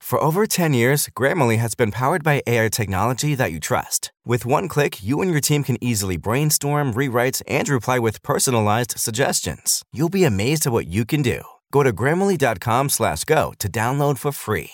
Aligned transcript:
For 0.00 0.20
over 0.20 0.46
10 0.46 0.74
years, 0.74 1.08
Grammarly 1.14 1.58
has 1.58 1.76
been 1.76 1.92
powered 1.92 2.24
by 2.24 2.42
AI 2.46 2.68
technology 2.68 3.36
that 3.36 3.52
you 3.52 3.60
trust. 3.60 4.12
With 4.24 4.44
one 4.44 4.66
click, 4.66 5.02
you 5.02 5.20
and 5.22 5.30
your 5.30 5.40
team 5.40 5.62
can 5.62 5.76
easily 5.80 6.16
brainstorm, 6.16 6.92
rewrite, 6.92 7.40
and 7.46 7.68
reply 7.68 8.00
with 8.00 8.22
personalized 8.22 8.98
suggestions. 8.98 9.84
You'll 9.92 10.08
be 10.08 10.24
amazed 10.24 10.66
at 10.66 10.72
what 10.72 10.88
you 10.88 11.04
can 11.04 11.22
do. 11.22 11.42
Go 11.70 11.82
to 11.82 11.92
grammarly.com 11.92 12.88
slash 12.88 13.24
go 13.24 13.52
to 13.60 13.68
download 13.68 14.18
for 14.18 14.32
free. 14.32 14.70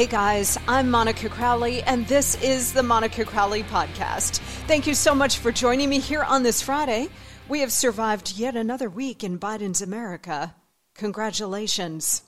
Hey 0.00 0.06
guys, 0.06 0.56
I'm 0.66 0.90
Monica 0.90 1.28
Crowley, 1.28 1.82
and 1.82 2.06
this 2.08 2.42
is 2.42 2.72
the 2.72 2.82
Monica 2.82 3.22
Crowley 3.22 3.64
Podcast. 3.64 4.38
Thank 4.66 4.86
you 4.86 4.94
so 4.94 5.14
much 5.14 5.36
for 5.36 5.52
joining 5.52 5.90
me 5.90 5.98
here 5.98 6.22
on 6.22 6.42
this 6.42 6.62
Friday. 6.62 7.10
We 7.50 7.60
have 7.60 7.70
survived 7.70 8.38
yet 8.38 8.56
another 8.56 8.88
week 8.88 9.22
in 9.22 9.38
Biden's 9.38 9.82
America. 9.82 10.54
Congratulations. 10.94 12.22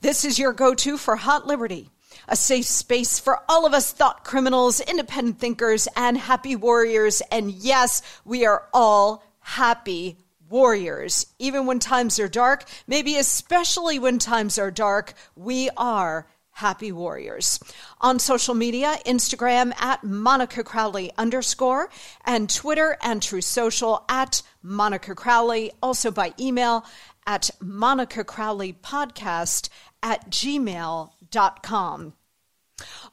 This 0.00 0.24
is 0.24 0.38
your 0.38 0.52
go 0.52 0.76
to 0.76 0.96
for 0.96 1.16
Hot 1.16 1.44
Liberty, 1.44 1.90
a 2.28 2.36
safe 2.36 2.66
space 2.66 3.18
for 3.18 3.40
all 3.48 3.66
of 3.66 3.74
us 3.74 3.92
thought 3.92 4.22
criminals, 4.22 4.78
independent 4.78 5.40
thinkers, 5.40 5.88
and 5.96 6.16
happy 6.16 6.54
warriors. 6.54 7.20
And 7.32 7.50
yes, 7.50 8.02
we 8.24 8.46
are 8.46 8.68
all 8.72 9.24
happy 9.40 10.18
warriors. 10.48 11.26
Even 11.40 11.66
when 11.66 11.80
times 11.80 12.20
are 12.20 12.28
dark, 12.28 12.62
maybe 12.86 13.16
especially 13.16 13.98
when 13.98 14.20
times 14.20 14.56
are 14.56 14.70
dark, 14.70 15.14
we 15.34 15.68
are 15.76 16.28
Happy 16.52 16.92
Warriors. 16.92 17.58
On 18.00 18.18
social 18.18 18.54
media, 18.54 18.96
Instagram 19.06 19.72
at 19.80 20.04
Monica 20.04 20.62
Crowley 20.62 21.10
underscore, 21.18 21.88
and 22.24 22.48
Twitter 22.48 22.96
and 23.02 23.22
Truth 23.22 23.44
Social 23.44 24.04
at 24.08 24.42
Monica 24.62 25.14
Crowley. 25.14 25.72
Also 25.82 26.10
by 26.10 26.34
email 26.38 26.84
at 27.26 27.50
Monica 27.60 28.24
Crowley 28.24 28.72
Podcast 28.72 29.68
at 30.02 30.30
gmail.com. 30.30 32.12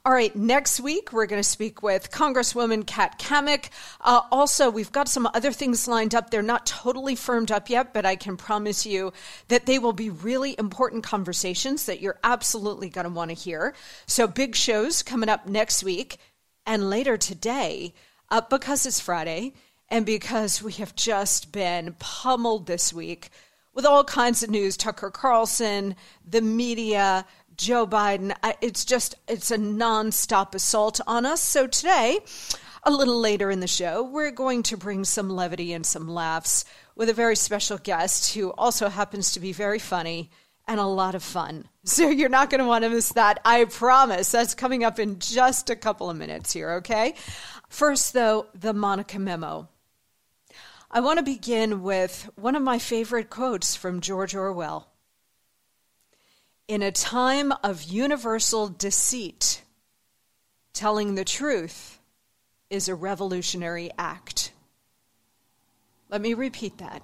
All 0.02 0.14
right, 0.14 0.34
next 0.34 0.80
week 0.80 1.12
we're 1.12 1.26
going 1.26 1.42
to 1.42 1.46
speak 1.46 1.82
with 1.82 2.10
Congresswoman 2.10 2.86
Kat 2.86 3.18
Cammack. 3.18 3.68
Uh, 4.00 4.22
also, 4.32 4.70
we've 4.70 4.90
got 4.90 5.08
some 5.08 5.28
other 5.34 5.52
things 5.52 5.86
lined 5.86 6.14
up. 6.14 6.30
They're 6.30 6.40
not 6.40 6.64
totally 6.64 7.14
firmed 7.14 7.50
up 7.50 7.68
yet, 7.68 7.92
but 7.92 8.06
I 8.06 8.16
can 8.16 8.38
promise 8.38 8.86
you 8.86 9.12
that 9.48 9.66
they 9.66 9.78
will 9.78 9.92
be 9.92 10.08
really 10.08 10.56
important 10.58 11.04
conversations 11.04 11.84
that 11.84 12.00
you're 12.00 12.18
absolutely 12.24 12.88
going 12.88 13.04
to 13.04 13.12
want 13.12 13.28
to 13.28 13.34
hear. 13.34 13.74
So, 14.06 14.26
big 14.26 14.56
shows 14.56 15.02
coming 15.02 15.28
up 15.28 15.46
next 15.46 15.84
week 15.84 16.16
and 16.64 16.88
later 16.88 17.18
today, 17.18 17.92
uh, 18.30 18.40
because 18.48 18.86
it's 18.86 19.00
Friday 19.00 19.52
and 19.90 20.06
because 20.06 20.62
we 20.62 20.72
have 20.74 20.96
just 20.96 21.52
been 21.52 21.94
pummeled 21.98 22.66
this 22.66 22.90
week 22.90 23.28
with 23.74 23.84
all 23.84 24.04
kinds 24.04 24.42
of 24.42 24.50
news 24.50 24.76
Tucker 24.76 25.10
Carlson, 25.10 25.94
the 26.28 26.40
media 26.40 27.24
Joe 27.60 27.86
Biden. 27.86 28.34
It's 28.62 28.86
just, 28.86 29.16
it's 29.28 29.50
a 29.50 29.58
nonstop 29.58 30.54
assault 30.54 30.98
on 31.06 31.26
us. 31.26 31.42
So 31.42 31.66
today, 31.66 32.20
a 32.84 32.90
little 32.90 33.20
later 33.20 33.50
in 33.50 33.60
the 33.60 33.66
show, 33.66 34.02
we're 34.02 34.30
going 34.30 34.62
to 34.64 34.78
bring 34.78 35.04
some 35.04 35.28
levity 35.28 35.74
and 35.74 35.84
some 35.84 36.08
laughs 36.08 36.64
with 36.96 37.10
a 37.10 37.12
very 37.12 37.36
special 37.36 37.76
guest 37.76 38.32
who 38.32 38.50
also 38.52 38.88
happens 38.88 39.32
to 39.32 39.40
be 39.40 39.52
very 39.52 39.78
funny 39.78 40.30
and 40.66 40.80
a 40.80 40.86
lot 40.86 41.14
of 41.14 41.22
fun. 41.22 41.68
So 41.82 42.08
you're 42.08 42.28
not 42.28 42.50
going 42.50 42.60
to 42.60 42.66
want 42.66 42.84
to 42.84 42.90
miss 42.90 43.12
that. 43.14 43.40
I 43.44 43.64
promise. 43.64 44.30
That's 44.30 44.54
coming 44.54 44.84
up 44.84 44.98
in 44.98 45.18
just 45.18 45.70
a 45.70 45.76
couple 45.76 46.10
of 46.10 46.16
minutes 46.16 46.52
here, 46.52 46.72
okay? 46.72 47.14
First, 47.68 48.12
though, 48.12 48.46
the 48.54 48.74
Monica 48.74 49.18
memo. 49.18 49.68
I 50.90 51.00
want 51.00 51.18
to 51.18 51.24
begin 51.24 51.82
with 51.82 52.28
one 52.36 52.54
of 52.54 52.62
my 52.62 52.78
favorite 52.78 53.30
quotes 53.30 53.74
from 53.74 54.02
George 54.02 54.34
Orwell. 54.34 54.89
In 56.70 56.82
a 56.82 56.92
time 56.92 57.52
of 57.64 57.82
universal 57.82 58.68
deceit, 58.68 59.62
telling 60.72 61.16
the 61.16 61.24
truth 61.24 61.98
is 62.70 62.86
a 62.86 62.94
revolutionary 62.94 63.90
act. 63.98 64.52
Let 66.10 66.20
me 66.20 66.32
repeat 66.32 66.78
that. 66.78 67.02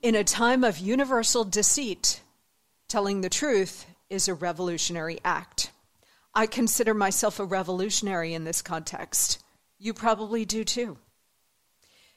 In 0.00 0.14
a 0.14 0.24
time 0.24 0.64
of 0.64 0.78
universal 0.78 1.44
deceit, 1.44 2.22
telling 2.88 3.20
the 3.20 3.28
truth 3.28 3.84
is 4.08 4.28
a 4.28 4.34
revolutionary 4.34 5.18
act. 5.22 5.72
I 6.34 6.46
consider 6.46 6.94
myself 6.94 7.38
a 7.38 7.44
revolutionary 7.44 8.32
in 8.32 8.44
this 8.44 8.62
context. 8.62 9.44
You 9.78 9.92
probably 9.92 10.46
do 10.46 10.64
too. 10.64 10.96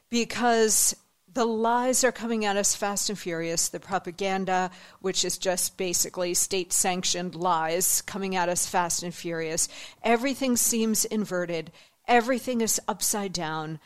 Because 0.10 0.96
the 1.36 1.46
lies 1.46 2.06
are 2.06 2.14
coming 2.14 2.46
at 2.46 2.56
us 2.56 2.76
fast 2.76 3.10
and 3.10 3.20
furious. 3.20 3.68
The 3.68 3.80
propaganda, 3.80 4.72
which 5.02 5.26
is 5.26 5.38
just 5.38 5.78
basically 5.78 6.34
state 6.34 6.72
sanctioned 6.72 7.36
lies, 7.36 8.02
coming 8.02 8.38
at 8.38 8.50
us 8.50 8.66
fast 8.66 9.04
and 9.04 9.14
furious. 9.14 9.68
Everything 10.02 10.56
seems 10.56 11.04
inverted, 11.06 11.72
everything 12.08 12.62
is 12.62 12.82
upside 12.88 13.34
down. 13.34 13.80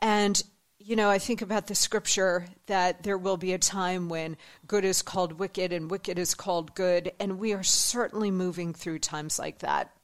And, 0.00 0.42
you 0.78 0.96
know, 0.96 1.10
I 1.10 1.18
think 1.18 1.42
about 1.42 1.66
the 1.66 1.74
scripture 1.74 2.46
that 2.66 3.02
there 3.02 3.18
will 3.18 3.36
be 3.36 3.52
a 3.52 3.58
time 3.58 4.08
when 4.08 4.38
good 4.66 4.84
is 4.84 5.02
called 5.02 5.34
wicked 5.34 5.74
and 5.74 5.90
wicked 5.90 6.18
is 6.18 6.34
called 6.34 6.74
good. 6.74 7.12
And 7.20 7.38
we 7.38 7.52
are 7.52 7.62
certainly 7.62 8.30
moving 8.30 8.72
through 8.72 9.00
times 9.00 9.38
like 9.38 9.58
that. 9.58 9.94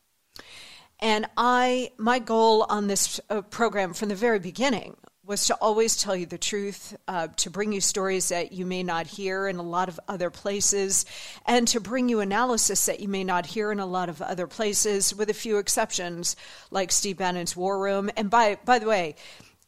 And 1.00 1.26
I, 1.34 1.92
my 1.96 2.18
goal 2.18 2.66
on 2.68 2.86
this 2.86 3.20
uh, 3.30 3.40
program 3.40 3.94
from 3.94 4.10
the 4.10 4.14
very 4.14 4.38
beginning 4.38 4.98
was 5.30 5.46
to 5.46 5.54
always 5.60 5.96
tell 5.96 6.16
you 6.16 6.26
the 6.26 6.36
truth, 6.36 6.96
uh, 7.06 7.28
to 7.36 7.50
bring 7.50 7.72
you 7.72 7.80
stories 7.80 8.30
that 8.30 8.50
you 8.50 8.66
may 8.66 8.82
not 8.82 9.06
hear 9.06 9.46
in 9.46 9.58
a 9.58 9.62
lot 9.62 9.88
of 9.88 10.00
other 10.08 10.28
places, 10.28 11.04
and 11.46 11.68
to 11.68 11.78
bring 11.78 12.08
you 12.08 12.18
analysis 12.18 12.84
that 12.86 12.98
you 12.98 13.06
may 13.06 13.22
not 13.22 13.46
hear 13.46 13.70
in 13.70 13.78
a 13.78 13.86
lot 13.86 14.08
of 14.08 14.20
other 14.20 14.48
places, 14.48 15.14
with 15.14 15.30
a 15.30 15.32
few 15.34 15.58
exceptions, 15.58 16.34
like 16.72 16.90
Steve 16.90 17.16
Bannon's 17.16 17.54
War 17.54 17.78
Room. 17.78 18.10
And 18.16 18.28
by 18.28 18.58
by 18.64 18.80
the 18.80 18.88
way, 18.88 19.14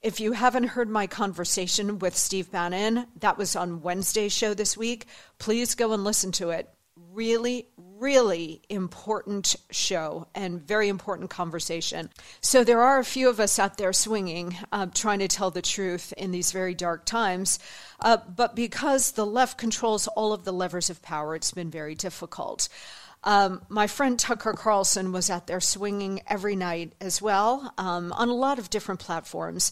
if 0.03 0.19
you 0.19 0.33
haven't 0.33 0.65
heard 0.65 0.91
my 0.91 1.07
conversation 1.07 2.01
with 2.01 2.17
Steve 2.17 2.51
Bannon, 2.51 3.07
that 3.21 3.39
was 3.39 3.55
on 3.55 3.83
Wednesday's 3.83 4.33
show 4.33 4.55
this 4.55 4.77
week, 4.77 5.07
please 5.39 5.77
go 5.77 5.93
and 5.93 6.03
listen 6.03 6.33
to 6.33 6.51
it. 6.51 6.69
Really, 7.13 7.69
really 8.03 8.61
important 8.69 9.55
show 9.71 10.27
and 10.35 10.61
very 10.61 10.89
important 10.89 11.31
conversation. 11.31 12.11
So, 12.41 12.65
there 12.65 12.83
are 12.83 12.99
a 12.99 13.05
few 13.05 13.29
of 13.31 13.39
us 13.39 13.59
out 13.59 13.79
there 13.79 13.93
swinging, 13.93 14.57
uh, 14.73 14.87
trying 14.93 15.21
to 15.21 15.29
tell 15.29 15.51
the 15.51 15.63
truth 15.63 16.13
in 16.17 16.33
these 16.33 16.51
very 16.51 16.75
dark 16.75 17.07
times. 17.07 17.61
Uh, 18.01 18.19
but 18.37 18.57
because 18.57 19.13
the 19.13 19.25
left 19.25 19.57
controls 19.57 20.09
all 20.09 20.33
of 20.33 20.45
the 20.45 20.53
levers 20.53 20.91
of 20.91 21.01
power, 21.01 21.37
it's 21.37 21.53
been 21.53 21.71
very 21.71 21.95
difficult. 21.95 22.69
Um, 23.25 23.63
my 23.69 23.87
friend 23.87 24.19
Tucker 24.19 24.53
Carlson 24.55 25.13
was 25.13 25.31
out 25.31 25.47
there 25.47 25.61
swinging 25.61 26.23
every 26.27 26.57
night 26.57 26.95
as 27.01 27.23
well 27.23 27.73
um, 27.79 28.13
on 28.13 28.29
a 28.29 28.35
lot 28.35 28.59
of 28.59 28.69
different 28.69 29.01
platforms, 29.01 29.71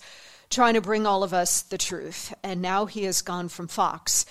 trying 0.51 0.75
to 0.75 0.81
bring 0.81 1.05
all 1.05 1.25
of 1.25 1.35
us 1.35 1.63
the 1.63 1.79
truth. 1.79 2.33
And 2.45 2.63
now 2.63 2.87
he 2.87 3.05
has 3.05 3.23
gone 3.23 3.49
from 3.49 3.67
Fox. 3.67 4.25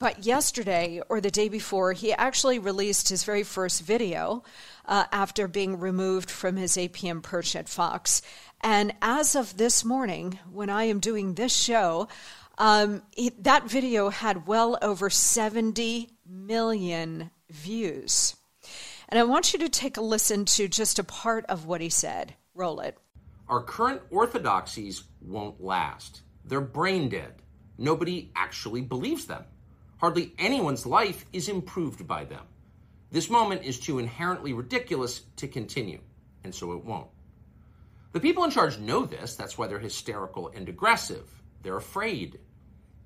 But 0.00 0.24
yesterday 0.24 1.00
or 1.08 1.20
the 1.20 1.30
day 1.30 1.48
before, 1.48 1.92
he 1.92 2.12
actually 2.12 2.60
released 2.60 3.08
his 3.08 3.24
very 3.24 3.42
first 3.42 3.82
video 3.82 4.44
uh, 4.86 5.06
after 5.10 5.48
being 5.48 5.80
removed 5.80 6.30
from 6.30 6.56
his 6.56 6.76
APM 6.76 7.20
perch 7.20 7.56
at 7.56 7.68
Fox. 7.68 8.22
And 8.60 8.94
as 9.02 9.34
of 9.34 9.56
this 9.56 9.84
morning, 9.84 10.38
when 10.52 10.70
I 10.70 10.84
am 10.84 11.00
doing 11.00 11.34
this 11.34 11.56
show, 11.56 12.06
um, 12.58 13.02
that 13.40 13.68
video 13.68 14.08
had 14.08 14.46
well 14.46 14.78
over 14.82 15.10
70 15.10 16.08
million 16.24 17.32
views. 17.50 18.36
And 19.08 19.18
I 19.18 19.24
want 19.24 19.52
you 19.52 19.58
to 19.58 19.68
take 19.68 19.96
a 19.96 20.02
listen 20.02 20.44
to 20.44 20.68
just 20.68 21.00
a 21.00 21.04
part 21.04 21.44
of 21.46 21.66
what 21.66 21.80
he 21.80 21.88
said. 21.88 22.34
Roll 22.54 22.78
it. 22.80 22.96
Our 23.48 23.62
current 23.62 24.02
orthodoxies 24.10 25.02
won't 25.20 25.60
last. 25.60 26.22
They're 26.44 26.60
brain 26.60 27.08
dead. 27.08 27.42
Nobody 27.78 28.30
actually 28.36 28.82
believes 28.82 29.24
them. 29.24 29.44
Hardly 29.98 30.32
anyone's 30.38 30.86
life 30.86 31.26
is 31.32 31.48
improved 31.48 32.06
by 32.06 32.24
them. 32.24 32.44
This 33.10 33.30
moment 33.30 33.64
is 33.64 33.80
too 33.80 33.98
inherently 33.98 34.52
ridiculous 34.52 35.22
to 35.36 35.48
continue, 35.48 36.00
and 36.44 36.54
so 36.54 36.72
it 36.72 36.84
won't. 36.84 37.08
The 38.12 38.20
people 38.20 38.44
in 38.44 38.50
charge 38.50 38.78
know 38.78 39.04
this. 39.04 39.34
That's 39.34 39.58
why 39.58 39.66
they're 39.66 39.78
hysterical 39.78 40.50
and 40.54 40.68
aggressive. 40.68 41.28
They're 41.62 41.76
afraid. 41.76 42.38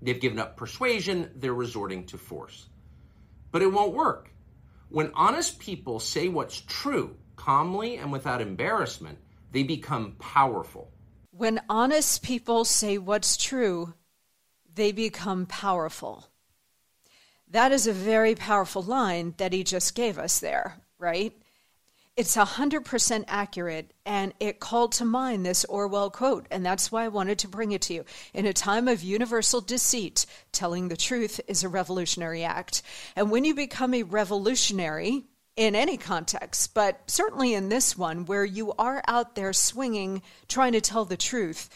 They've 0.00 0.20
given 0.20 0.38
up 0.38 0.56
persuasion. 0.56 1.30
They're 1.36 1.54
resorting 1.54 2.06
to 2.06 2.18
force. 2.18 2.66
But 3.50 3.62
it 3.62 3.72
won't 3.72 3.94
work. 3.94 4.30
When 4.88 5.12
honest 5.14 5.58
people 5.58 5.98
say 6.00 6.28
what's 6.28 6.60
true, 6.60 7.16
calmly 7.36 7.96
and 7.96 8.12
without 8.12 8.42
embarrassment, 8.42 9.18
they 9.50 9.62
become 9.62 10.16
powerful. 10.18 10.90
When 11.30 11.60
honest 11.68 12.22
people 12.22 12.64
say 12.64 12.98
what's 12.98 13.36
true, 13.36 13.94
they 14.74 14.92
become 14.92 15.46
powerful. 15.46 16.31
That 17.52 17.70
is 17.70 17.86
a 17.86 17.92
very 17.92 18.34
powerful 18.34 18.82
line 18.82 19.34
that 19.36 19.52
he 19.52 19.62
just 19.62 19.94
gave 19.94 20.18
us 20.18 20.40
there, 20.40 20.80
right? 20.98 21.34
It's 22.16 22.34
100% 22.34 23.24
accurate, 23.28 23.92
and 24.06 24.32
it 24.40 24.58
called 24.58 24.92
to 24.92 25.04
mind 25.04 25.44
this 25.44 25.66
Orwell 25.66 26.10
quote, 26.10 26.46
and 26.50 26.64
that's 26.64 26.90
why 26.90 27.04
I 27.04 27.08
wanted 27.08 27.38
to 27.40 27.48
bring 27.48 27.72
it 27.72 27.82
to 27.82 27.94
you. 27.94 28.04
In 28.32 28.46
a 28.46 28.54
time 28.54 28.88
of 28.88 29.02
universal 29.02 29.60
deceit, 29.60 30.24
telling 30.50 30.88
the 30.88 30.96
truth 30.96 31.40
is 31.46 31.62
a 31.62 31.68
revolutionary 31.68 32.42
act. 32.42 32.82
And 33.16 33.30
when 33.30 33.44
you 33.44 33.54
become 33.54 33.92
a 33.92 34.02
revolutionary, 34.02 35.24
in 35.54 35.74
any 35.74 35.98
context, 35.98 36.72
but 36.72 37.02
certainly 37.06 37.52
in 37.52 37.68
this 37.68 37.96
one, 37.96 38.24
where 38.24 38.44
you 38.44 38.72
are 38.78 39.02
out 39.06 39.34
there 39.34 39.52
swinging, 39.52 40.22
trying 40.48 40.72
to 40.72 40.80
tell 40.80 41.04
the 41.04 41.16
truth, 41.16 41.68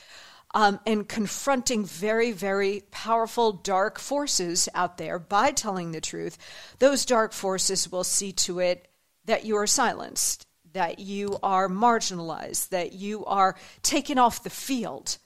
um, 0.57 0.81
and 0.87 1.07
confronting 1.07 1.85
very, 1.85 2.33
very 2.33 2.83
powerful 2.91 3.53
dark 3.53 3.99
forces 3.99 4.71
out 4.75 4.97
there 4.97 5.19
by 5.19 5.51
telling 5.51 5.93
the 5.93 6.01
truth, 6.01 6.39
those 6.79 7.05
dark 7.05 7.35
forces 7.35 7.93
will 7.93 8.05
see 8.05 8.33
to 8.33 8.59
it 8.61 8.89
that 9.27 9.45
you 9.45 9.55
are 9.57 9.67
silenced, 9.67 10.47
that 10.73 10.99
you 10.99 11.39
are 11.43 11.69
marginalized, 11.69 12.71
that 12.71 12.95
you 12.95 13.23
are 13.27 13.55
taken 13.83 14.17
off 14.17 14.43
the 14.43 14.49
field 14.49 15.19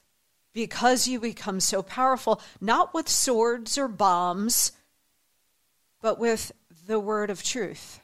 because 0.52 1.06
you 1.06 1.20
become 1.20 1.60
so 1.60 1.80
powerful, 1.80 2.42
not 2.60 2.92
with 2.92 3.08
swords 3.08 3.78
or 3.78 3.86
bombs, 3.86 4.72
but 6.02 6.18
with 6.18 6.50
the 6.88 6.98
word 6.98 7.30
of 7.30 7.40
truth. 7.44 8.00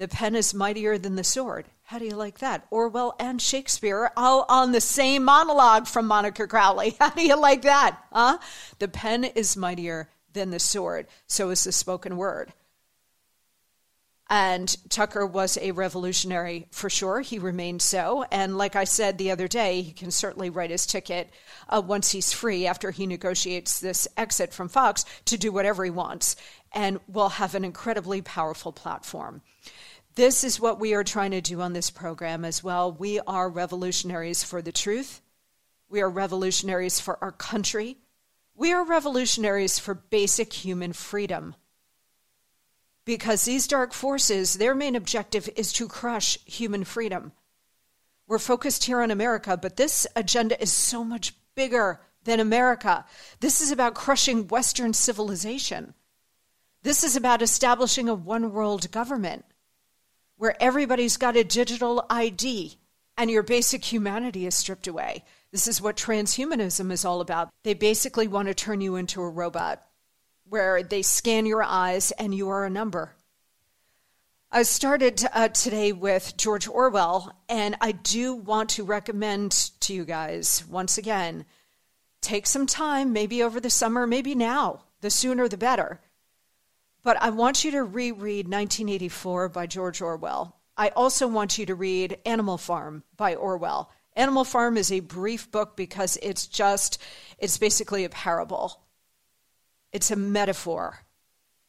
The 0.00 0.08
pen 0.08 0.34
is 0.34 0.54
mightier 0.54 0.96
than 0.96 1.16
the 1.16 1.22
sword. 1.22 1.66
How 1.82 1.98
do 1.98 2.06
you 2.06 2.16
like 2.16 2.38
that? 2.38 2.66
Orwell 2.70 3.14
and 3.20 3.40
Shakespeare 3.40 4.10
all 4.16 4.46
on 4.48 4.72
the 4.72 4.80
same 4.80 5.24
monologue 5.24 5.86
from 5.86 6.06
Monica 6.06 6.46
Crowley. 6.46 6.96
How 7.00 7.10
do 7.10 7.22
you 7.22 7.38
like 7.38 7.60
that? 7.62 7.98
Huh? 8.10 8.38
The 8.78 8.88
pen 8.88 9.24
is 9.24 9.58
mightier 9.58 10.08
than 10.32 10.52
the 10.52 10.58
sword. 10.58 11.06
So 11.26 11.50
is 11.50 11.64
the 11.64 11.72
spoken 11.72 12.16
word. 12.16 12.54
And 14.30 14.74
Tucker 14.88 15.26
was 15.26 15.58
a 15.60 15.72
revolutionary 15.72 16.66
for 16.70 16.88
sure. 16.88 17.20
He 17.20 17.38
remained 17.38 17.82
so. 17.82 18.24
And 18.30 18.56
like 18.56 18.76
I 18.76 18.84
said 18.84 19.18
the 19.18 19.32
other 19.32 19.48
day, 19.48 19.82
he 19.82 19.92
can 19.92 20.10
certainly 20.10 20.48
write 20.48 20.70
his 20.70 20.86
ticket 20.86 21.28
uh, 21.68 21.82
once 21.84 22.12
he's 22.12 22.32
free 22.32 22.66
after 22.66 22.90
he 22.90 23.06
negotiates 23.06 23.80
this 23.80 24.08
exit 24.16 24.54
from 24.54 24.70
Fox 24.70 25.04
to 25.26 25.36
do 25.36 25.52
whatever 25.52 25.84
he 25.84 25.90
wants 25.90 26.36
and 26.72 27.00
will 27.06 27.28
have 27.28 27.54
an 27.54 27.66
incredibly 27.66 28.22
powerful 28.22 28.72
platform. 28.72 29.42
This 30.14 30.42
is 30.42 30.60
what 30.60 30.80
we 30.80 30.94
are 30.94 31.04
trying 31.04 31.30
to 31.30 31.40
do 31.40 31.60
on 31.60 31.72
this 31.72 31.90
program 31.90 32.44
as 32.44 32.64
well. 32.64 32.90
We 32.92 33.20
are 33.20 33.48
revolutionaries 33.48 34.42
for 34.42 34.60
the 34.60 34.72
truth. 34.72 35.20
We 35.88 36.00
are 36.00 36.10
revolutionaries 36.10 36.98
for 36.98 37.22
our 37.22 37.32
country. 37.32 37.96
We 38.54 38.72
are 38.72 38.84
revolutionaries 38.84 39.78
for 39.78 39.94
basic 39.94 40.52
human 40.52 40.92
freedom 40.92 41.54
because 43.04 43.44
these 43.44 43.66
dark 43.66 43.92
forces, 43.92 44.54
their 44.54 44.74
main 44.74 44.94
objective 44.94 45.48
is 45.56 45.72
to 45.72 45.88
crush 45.88 46.38
human 46.44 46.84
freedom. 46.84 47.32
We're 48.26 48.38
focused 48.38 48.84
here 48.84 49.00
on 49.00 49.10
America, 49.10 49.56
but 49.56 49.76
this 49.76 50.06
agenda 50.14 50.60
is 50.60 50.72
so 50.72 51.02
much 51.02 51.34
bigger 51.54 52.00
than 52.24 52.38
America. 52.38 53.04
This 53.40 53.60
is 53.60 53.72
about 53.72 53.94
crushing 53.94 54.46
Western 54.48 54.92
civilization. 54.92 55.94
This 56.82 57.02
is 57.02 57.16
about 57.16 57.42
establishing 57.42 58.08
a 58.08 58.14
one 58.14 58.52
world 58.52 58.90
government 58.90 59.44
where 60.40 60.56
everybody's 60.58 61.18
got 61.18 61.36
a 61.36 61.44
digital 61.44 62.06
ID 62.08 62.74
and 63.18 63.30
your 63.30 63.42
basic 63.42 63.84
humanity 63.84 64.46
is 64.46 64.54
stripped 64.54 64.86
away. 64.86 65.22
This 65.52 65.66
is 65.66 65.82
what 65.82 65.98
transhumanism 65.98 66.90
is 66.90 67.04
all 67.04 67.20
about. 67.20 67.50
They 67.62 67.74
basically 67.74 68.26
want 68.26 68.48
to 68.48 68.54
turn 68.54 68.80
you 68.80 68.96
into 68.96 69.20
a 69.20 69.28
robot 69.28 69.82
where 70.48 70.82
they 70.82 71.02
scan 71.02 71.44
your 71.44 71.62
eyes 71.62 72.10
and 72.12 72.34
you 72.34 72.48
are 72.48 72.64
a 72.64 72.70
number. 72.70 73.14
I 74.50 74.62
started 74.62 75.22
uh, 75.34 75.48
today 75.48 75.92
with 75.92 76.38
George 76.38 76.66
Orwell, 76.66 77.36
and 77.50 77.76
I 77.82 77.92
do 77.92 78.32
want 78.32 78.70
to 78.70 78.82
recommend 78.82 79.52
to 79.80 79.92
you 79.92 80.06
guys 80.06 80.64
once 80.66 80.96
again 80.96 81.44
take 82.22 82.46
some 82.46 82.66
time, 82.66 83.12
maybe 83.12 83.42
over 83.42 83.60
the 83.60 83.68
summer, 83.68 84.06
maybe 84.06 84.34
now, 84.34 84.84
the 85.02 85.10
sooner 85.10 85.48
the 85.48 85.58
better. 85.58 86.00
But 87.02 87.20
I 87.20 87.30
want 87.30 87.64
you 87.64 87.70
to 87.72 87.82
reread 87.82 88.46
1984 88.46 89.48
by 89.48 89.66
George 89.66 90.00
Orwell. 90.00 90.56
I 90.76 90.88
also 90.90 91.26
want 91.26 91.58
you 91.58 91.66
to 91.66 91.74
read 91.74 92.18
Animal 92.24 92.58
Farm 92.58 93.04
by 93.16 93.34
Orwell. 93.34 93.90
Animal 94.16 94.44
Farm 94.44 94.76
is 94.76 94.90
a 94.92 95.00
brief 95.00 95.50
book 95.50 95.76
because 95.76 96.18
it's 96.22 96.46
just, 96.46 97.00
it's 97.38 97.58
basically 97.58 98.04
a 98.04 98.08
parable 98.08 98.82
it's 99.92 100.10
a 100.10 100.16
metaphor 100.16 101.00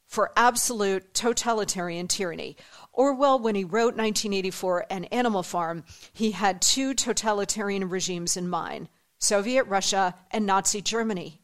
for 0.05 0.31
absolute 0.35 1.13
totalitarian 1.13 2.07
tyranny. 2.07 2.57
Orwell, 2.91 3.39
when 3.39 3.55
he 3.55 3.63
wrote 3.63 3.95
1984 3.95 4.87
and 4.89 5.11
Animal 5.13 5.43
Farm, 5.43 5.83
he 6.11 6.31
had 6.31 6.61
two 6.61 6.93
totalitarian 6.93 7.87
regimes 7.89 8.37
in 8.37 8.47
mind 8.47 8.89
Soviet 9.19 9.63
Russia 9.65 10.15
and 10.31 10.45
Nazi 10.45 10.81
Germany. 10.81 11.40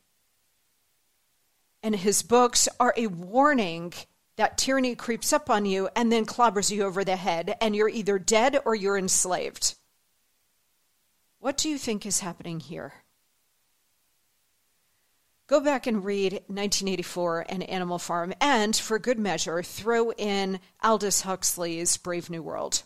And 1.88 1.96
his 1.96 2.22
books 2.22 2.68
are 2.82 2.94
a 2.98 3.08
warning 3.08 3.94
that 4.36 4.58
tyranny 4.58 4.94
creeps 4.94 5.32
up 5.32 5.50
on 5.50 5.66
you 5.66 5.88
and 5.96 6.12
then 6.12 6.26
clobbers 6.26 6.70
you 6.70 6.84
over 6.84 7.06
the 7.06 7.16
head, 7.16 7.56
and 7.62 7.74
you're 7.74 7.88
either 7.88 8.20
dead 8.20 8.60
or 8.66 8.76
you're 8.76 8.98
enslaved. 8.98 9.76
What 11.40 11.56
do 11.56 11.70
you 11.70 11.78
think 11.78 12.06
is 12.06 12.20
happening 12.20 12.60
here? 12.60 12.92
Go 15.48 15.62
back 15.62 15.88
and 15.88 16.04
read 16.04 16.34
1984 16.48 17.46
and 17.48 17.64
Animal 17.64 18.00
Farm, 18.00 18.34
and 18.42 18.76
for 18.76 19.00
good 19.00 19.18
measure, 19.18 19.64
throw 19.64 20.12
in 20.12 20.60
Aldous 20.84 21.22
Huxley's 21.22 21.96
Brave 21.96 22.30
New 22.30 22.44
World. 22.44 22.84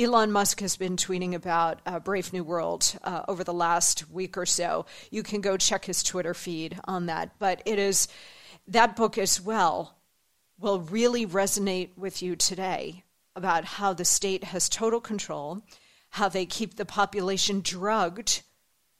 Elon 0.00 0.32
Musk 0.32 0.60
has 0.60 0.78
been 0.78 0.96
tweeting 0.96 1.34
about 1.34 1.80
uh, 1.84 1.98
Brave 1.98 2.32
New 2.32 2.42
World 2.42 2.96
uh, 3.04 3.22
over 3.28 3.44
the 3.44 3.52
last 3.52 4.10
week 4.10 4.38
or 4.38 4.46
so. 4.46 4.86
You 5.10 5.22
can 5.22 5.42
go 5.42 5.58
check 5.58 5.84
his 5.84 6.02
Twitter 6.02 6.32
feed 6.32 6.80
on 6.84 7.04
that. 7.06 7.38
But 7.38 7.60
it 7.66 7.78
is 7.78 8.08
that 8.66 8.96
book 8.96 9.18
as 9.18 9.42
well 9.42 9.98
will 10.58 10.80
really 10.80 11.26
resonate 11.26 11.90
with 11.98 12.22
you 12.22 12.34
today 12.34 13.04
about 13.36 13.66
how 13.66 13.92
the 13.92 14.06
state 14.06 14.44
has 14.44 14.70
total 14.70 15.02
control, 15.02 15.60
how 16.08 16.30
they 16.30 16.46
keep 16.46 16.76
the 16.76 16.86
population 16.86 17.60
drugged, 17.60 18.42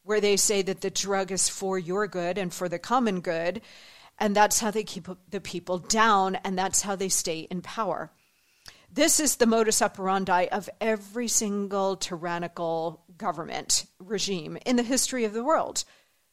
where 0.02 0.21
they 0.21 0.37
say 0.37 0.61
that 0.61 0.83
the 0.83 0.90
drug 0.90 1.33
is 1.33 1.49
for 1.49 1.78
your 1.78 2.07
good 2.07 2.37
and 2.37 2.52
for 2.52 2.69
the 2.69 2.78
common 2.78 3.21
good. 3.21 3.62
And 4.19 4.37
that's 4.37 4.61
how 4.61 4.71
they 4.71 4.85
keep 4.85 5.09
the 5.30 5.40
people 5.40 5.78
down, 5.78 6.37
and 6.37 6.59
that's 6.59 6.83
how 6.83 6.95
they 6.95 7.09
stay 7.09 7.40
in 7.50 7.62
power. 7.62 8.12
This 8.92 9.20
is 9.20 9.37
the 9.37 9.47
modus 9.47 9.82
operandi 9.82 10.47
of 10.47 10.68
every 10.80 11.28
single 11.28 11.97
tyrannical 11.97 13.04
government 13.16 13.87
regime 14.00 14.59
in 14.66 14.75
the 14.75 14.82
history 14.82 15.25
of 15.25 15.32
the 15.32 15.44
world. 15.44 15.85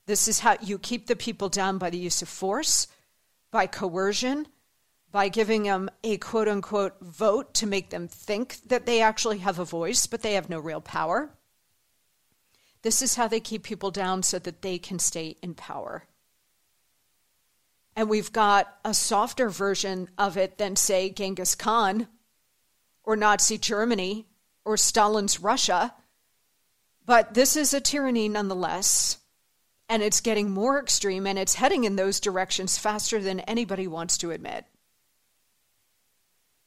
This 0.08 0.28
is 0.28 0.40
how 0.40 0.58
you 0.62 0.80
keep 0.80 1.06
the 1.06 1.16
people 1.16 1.50
down 1.50 1.78
by 1.78 1.92
the 1.92 2.00
use 2.00 2.24
of 2.24 2.30
force, 2.30 2.88
by 3.52 3.68
coercion, 3.68 4.48
by 5.12 5.30
giving 5.30 5.64
them 5.64 5.90
a 6.04 6.18
quote 6.18 6.48
unquote 6.48 7.00
vote 7.00 7.54
to 7.56 7.68
make 7.68 7.92
them 7.92 8.08
think 8.08 8.58
that 8.66 8.88
they 8.88 9.02
actually 9.02 9.38
have 9.40 9.60
a 9.60 9.66
voice, 9.66 10.08
but 10.08 10.24
they 10.24 10.34
have 10.34 10.50
no 10.50 10.60
real 10.60 10.82
power. 10.82 11.30
This 12.82 13.04
is 13.04 13.16
how 13.16 13.28
they 13.28 13.40
keep 13.40 13.64
people 13.64 13.92
down 13.92 14.24
so 14.24 14.40
that 14.40 14.64
they 14.64 14.80
can 14.80 14.98
stay 14.98 15.36
in 15.44 15.54
power. 15.54 16.06
And 17.96 18.10
we've 18.10 18.34
got 18.34 18.78
a 18.84 18.94
softer 18.96 19.50
version 19.50 20.10
of 20.18 20.38
it 20.38 20.58
than, 20.58 20.76
say, 20.76 21.10
Genghis 21.10 21.54
Khan 21.54 22.08
or 23.08 23.16
Nazi 23.16 23.58
Germany 23.58 24.28
or 24.66 24.76
Stalin's 24.76 25.40
Russia. 25.40 25.96
But 27.06 27.34
this 27.34 27.56
is 27.56 27.74
a 27.74 27.80
tyranny 27.80 28.28
nonetheless. 28.28 29.18
And 29.88 30.04
it's 30.04 30.20
getting 30.20 30.52
more 30.52 30.78
extreme 30.78 31.26
and 31.26 31.40
it's 31.40 31.56
heading 31.56 31.86
in 31.86 31.96
those 31.96 32.20
directions 32.20 32.78
faster 32.78 33.22
than 33.22 33.40
anybody 33.40 33.88
wants 33.88 34.18
to 34.18 34.32
admit. 34.32 34.66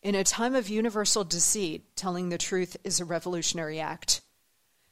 In 0.03 0.15
a 0.15 0.25
time 0.25 0.55
of 0.55 0.71
universal 0.71 1.25
deceit, 1.25 1.95
telling 1.95 2.31
the 2.31 2.39
truth 2.39 2.75
is 2.85 2.99
a 2.99 3.05
revolutionary 3.05 3.79
act. 3.79 4.23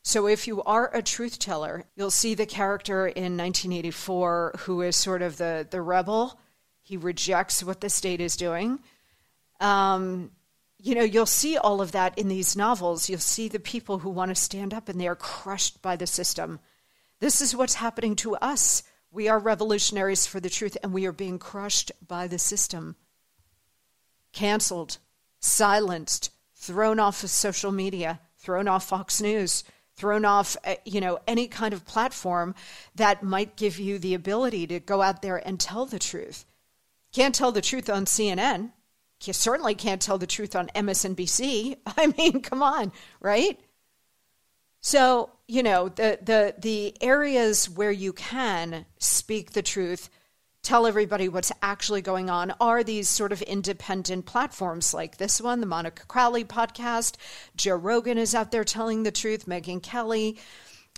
So, 0.02 0.26
if 0.26 0.46
you 0.46 0.62
are 0.64 0.94
a 0.94 1.02
truth 1.02 1.38
teller, 1.38 1.86
you'll 1.96 2.10
see 2.10 2.34
the 2.34 2.46
character 2.46 3.06
in 3.06 3.38
1984 3.38 4.56
who 4.60 4.82
is 4.82 4.96
sort 4.96 5.22
of 5.22 5.38
the, 5.38 5.66
the 5.70 5.80
rebel. 5.80 6.38
He 6.82 6.98
rejects 6.98 7.64
what 7.64 7.80
the 7.80 7.88
state 7.88 8.20
is 8.20 8.36
doing. 8.36 8.80
Um, 9.60 10.30
you 10.80 10.94
know, 10.94 11.02
you'll 11.02 11.26
see 11.26 11.56
all 11.56 11.80
of 11.80 11.92
that 11.92 12.16
in 12.16 12.28
these 12.28 12.56
novels. 12.56 13.08
You'll 13.08 13.18
see 13.18 13.48
the 13.48 13.58
people 13.58 13.98
who 13.98 14.10
want 14.10 14.30
to 14.30 14.34
stand 14.34 14.72
up 14.72 14.88
and 14.88 15.00
they 15.00 15.08
are 15.08 15.16
crushed 15.16 15.82
by 15.82 15.96
the 15.96 16.06
system. 16.06 16.60
This 17.20 17.40
is 17.40 17.56
what's 17.56 17.74
happening 17.74 18.14
to 18.16 18.36
us. 18.36 18.84
We 19.10 19.28
are 19.28 19.40
revolutionaries 19.40 20.26
for 20.26 20.38
the 20.38 20.50
truth 20.50 20.76
and 20.82 20.92
we 20.92 21.06
are 21.06 21.12
being 21.12 21.38
crushed 21.38 21.90
by 22.06 22.28
the 22.28 22.38
system. 22.38 22.94
Canceled, 24.32 24.98
silenced, 25.40 26.30
thrown 26.54 27.00
off 27.00 27.24
of 27.24 27.30
social 27.30 27.72
media, 27.72 28.20
thrown 28.36 28.68
off 28.68 28.88
Fox 28.88 29.20
News, 29.20 29.64
thrown 29.96 30.24
off, 30.24 30.56
uh, 30.64 30.76
you 30.84 31.00
know, 31.00 31.18
any 31.26 31.48
kind 31.48 31.74
of 31.74 31.84
platform 31.84 32.54
that 32.94 33.24
might 33.24 33.56
give 33.56 33.80
you 33.80 33.98
the 33.98 34.14
ability 34.14 34.66
to 34.68 34.78
go 34.78 35.02
out 35.02 35.22
there 35.22 35.44
and 35.44 35.58
tell 35.58 35.86
the 35.86 35.98
truth. 35.98 36.44
Can't 37.12 37.34
tell 37.34 37.50
the 37.50 37.60
truth 37.60 37.90
on 37.90 38.04
CNN 38.04 38.70
you 39.24 39.32
certainly 39.32 39.74
can't 39.74 40.00
tell 40.00 40.18
the 40.18 40.26
truth 40.26 40.54
on 40.54 40.68
MSNBC. 40.74 41.76
I 41.96 42.06
mean, 42.18 42.40
come 42.42 42.62
on, 42.62 42.92
right? 43.20 43.58
So, 44.80 45.30
you 45.48 45.62
know, 45.62 45.88
the 45.88 46.18
the 46.22 46.54
the 46.58 46.94
areas 47.02 47.68
where 47.68 47.90
you 47.90 48.12
can 48.12 48.86
speak 48.98 49.52
the 49.52 49.62
truth, 49.62 50.08
tell 50.62 50.86
everybody 50.86 51.28
what's 51.28 51.50
actually 51.62 52.00
going 52.00 52.30
on 52.30 52.54
are 52.60 52.84
these 52.84 53.08
sort 53.08 53.32
of 53.32 53.42
independent 53.42 54.26
platforms 54.26 54.94
like 54.94 55.16
this 55.16 55.40
one, 55.40 55.60
the 55.60 55.66
Monica 55.66 56.06
Crowley 56.06 56.44
podcast. 56.44 57.16
Joe 57.56 57.74
Rogan 57.74 58.18
is 58.18 58.34
out 58.34 58.52
there 58.52 58.64
telling 58.64 59.02
the 59.02 59.10
truth, 59.10 59.46
Megyn 59.46 59.82
Kelly. 59.82 60.38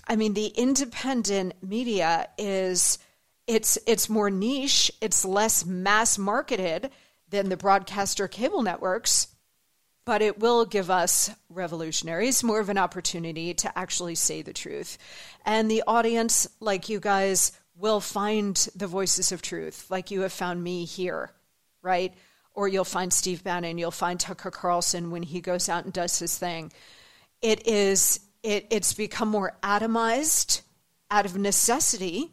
I 0.06 0.16
mean, 0.16 0.34
the 0.34 0.48
independent 0.48 1.54
media 1.62 2.28
is 2.36 2.98
it's 3.46 3.78
it's 3.86 4.10
more 4.10 4.28
niche, 4.28 4.92
it's 5.00 5.24
less 5.24 5.64
mass 5.64 6.18
marketed 6.18 6.90
than 7.30 7.48
the 7.48 7.56
broadcaster 7.56 8.28
cable 8.28 8.62
networks, 8.62 9.28
but 10.04 10.22
it 10.22 10.38
will 10.38 10.64
give 10.64 10.90
us 10.90 11.30
revolutionaries 11.48 12.42
more 12.42 12.60
of 12.60 12.68
an 12.68 12.78
opportunity 12.78 13.54
to 13.54 13.78
actually 13.78 14.14
say 14.14 14.42
the 14.42 14.52
truth. 14.52 14.98
And 15.44 15.70
the 15.70 15.84
audience, 15.86 16.48
like 16.60 16.88
you 16.88 17.00
guys, 17.00 17.52
will 17.76 18.00
find 18.00 18.56
the 18.74 18.86
voices 18.86 19.32
of 19.32 19.42
truth, 19.42 19.86
like 19.90 20.10
you 20.10 20.22
have 20.22 20.32
found 20.32 20.62
me 20.62 20.84
here, 20.84 21.30
right? 21.82 22.12
Or 22.54 22.68
you'll 22.68 22.84
find 22.84 23.12
Steve 23.12 23.42
Bannon, 23.42 23.78
you'll 23.78 23.90
find 23.90 24.18
Tucker 24.18 24.50
Carlson 24.50 25.10
when 25.10 25.22
he 25.22 25.40
goes 25.40 25.68
out 25.68 25.84
and 25.84 25.92
does 25.92 26.18
his 26.18 26.36
thing. 26.36 26.72
It 27.40 27.66
is 27.66 28.20
it, 28.42 28.66
it's 28.70 28.94
become 28.94 29.28
more 29.28 29.56
atomized 29.62 30.62
out 31.10 31.26
of 31.26 31.36
necessity 31.36 32.30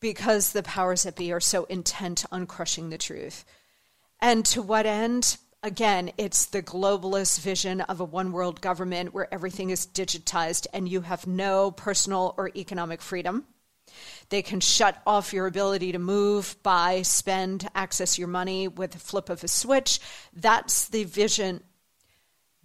because 0.00 0.52
the 0.52 0.62
powers 0.62 1.02
that 1.02 1.16
be 1.16 1.32
are 1.32 1.40
so 1.40 1.64
intent 1.64 2.24
on 2.32 2.46
crushing 2.46 2.90
the 2.90 2.98
truth. 2.98 3.44
And 4.22 4.44
to 4.46 4.62
what 4.62 4.86
end? 4.86 5.38
Again, 5.62 6.12
it's 6.16 6.46
the 6.46 6.62
globalist 6.62 7.40
vision 7.40 7.82
of 7.82 8.00
a 8.00 8.04
one 8.04 8.32
world 8.32 8.60
government 8.60 9.12
where 9.12 9.32
everything 9.32 9.70
is 9.70 9.86
digitized 9.86 10.66
and 10.72 10.88
you 10.88 11.02
have 11.02 11.26
no 11.26 11.70
personal 11.70 12.34
or 12.38 12.50
economic 12.56 13.02
freedom. 13.02 13.46
They 14.28 14.42
can 14.42 14.60
shut 14.60 14.96
off 15.06 15.32
your 15.32 15.46
ability 15.46 15.92
to 15.92 15.98
move, 15.98 16.56
buy, 16.62 17.02
spend, 17.02 17.68
access 17.74 18.18
your 18.18 18.28
money 18.28 18.68
with 18.68 18.94
a 18.94 18.98
flip 18.98 19.28
of 19.28 19.42
a 19.42 19.48
switch. 19.48 20.00
That's 20.32 20.88
the 20.88 21.04
vision. 21.04 21.62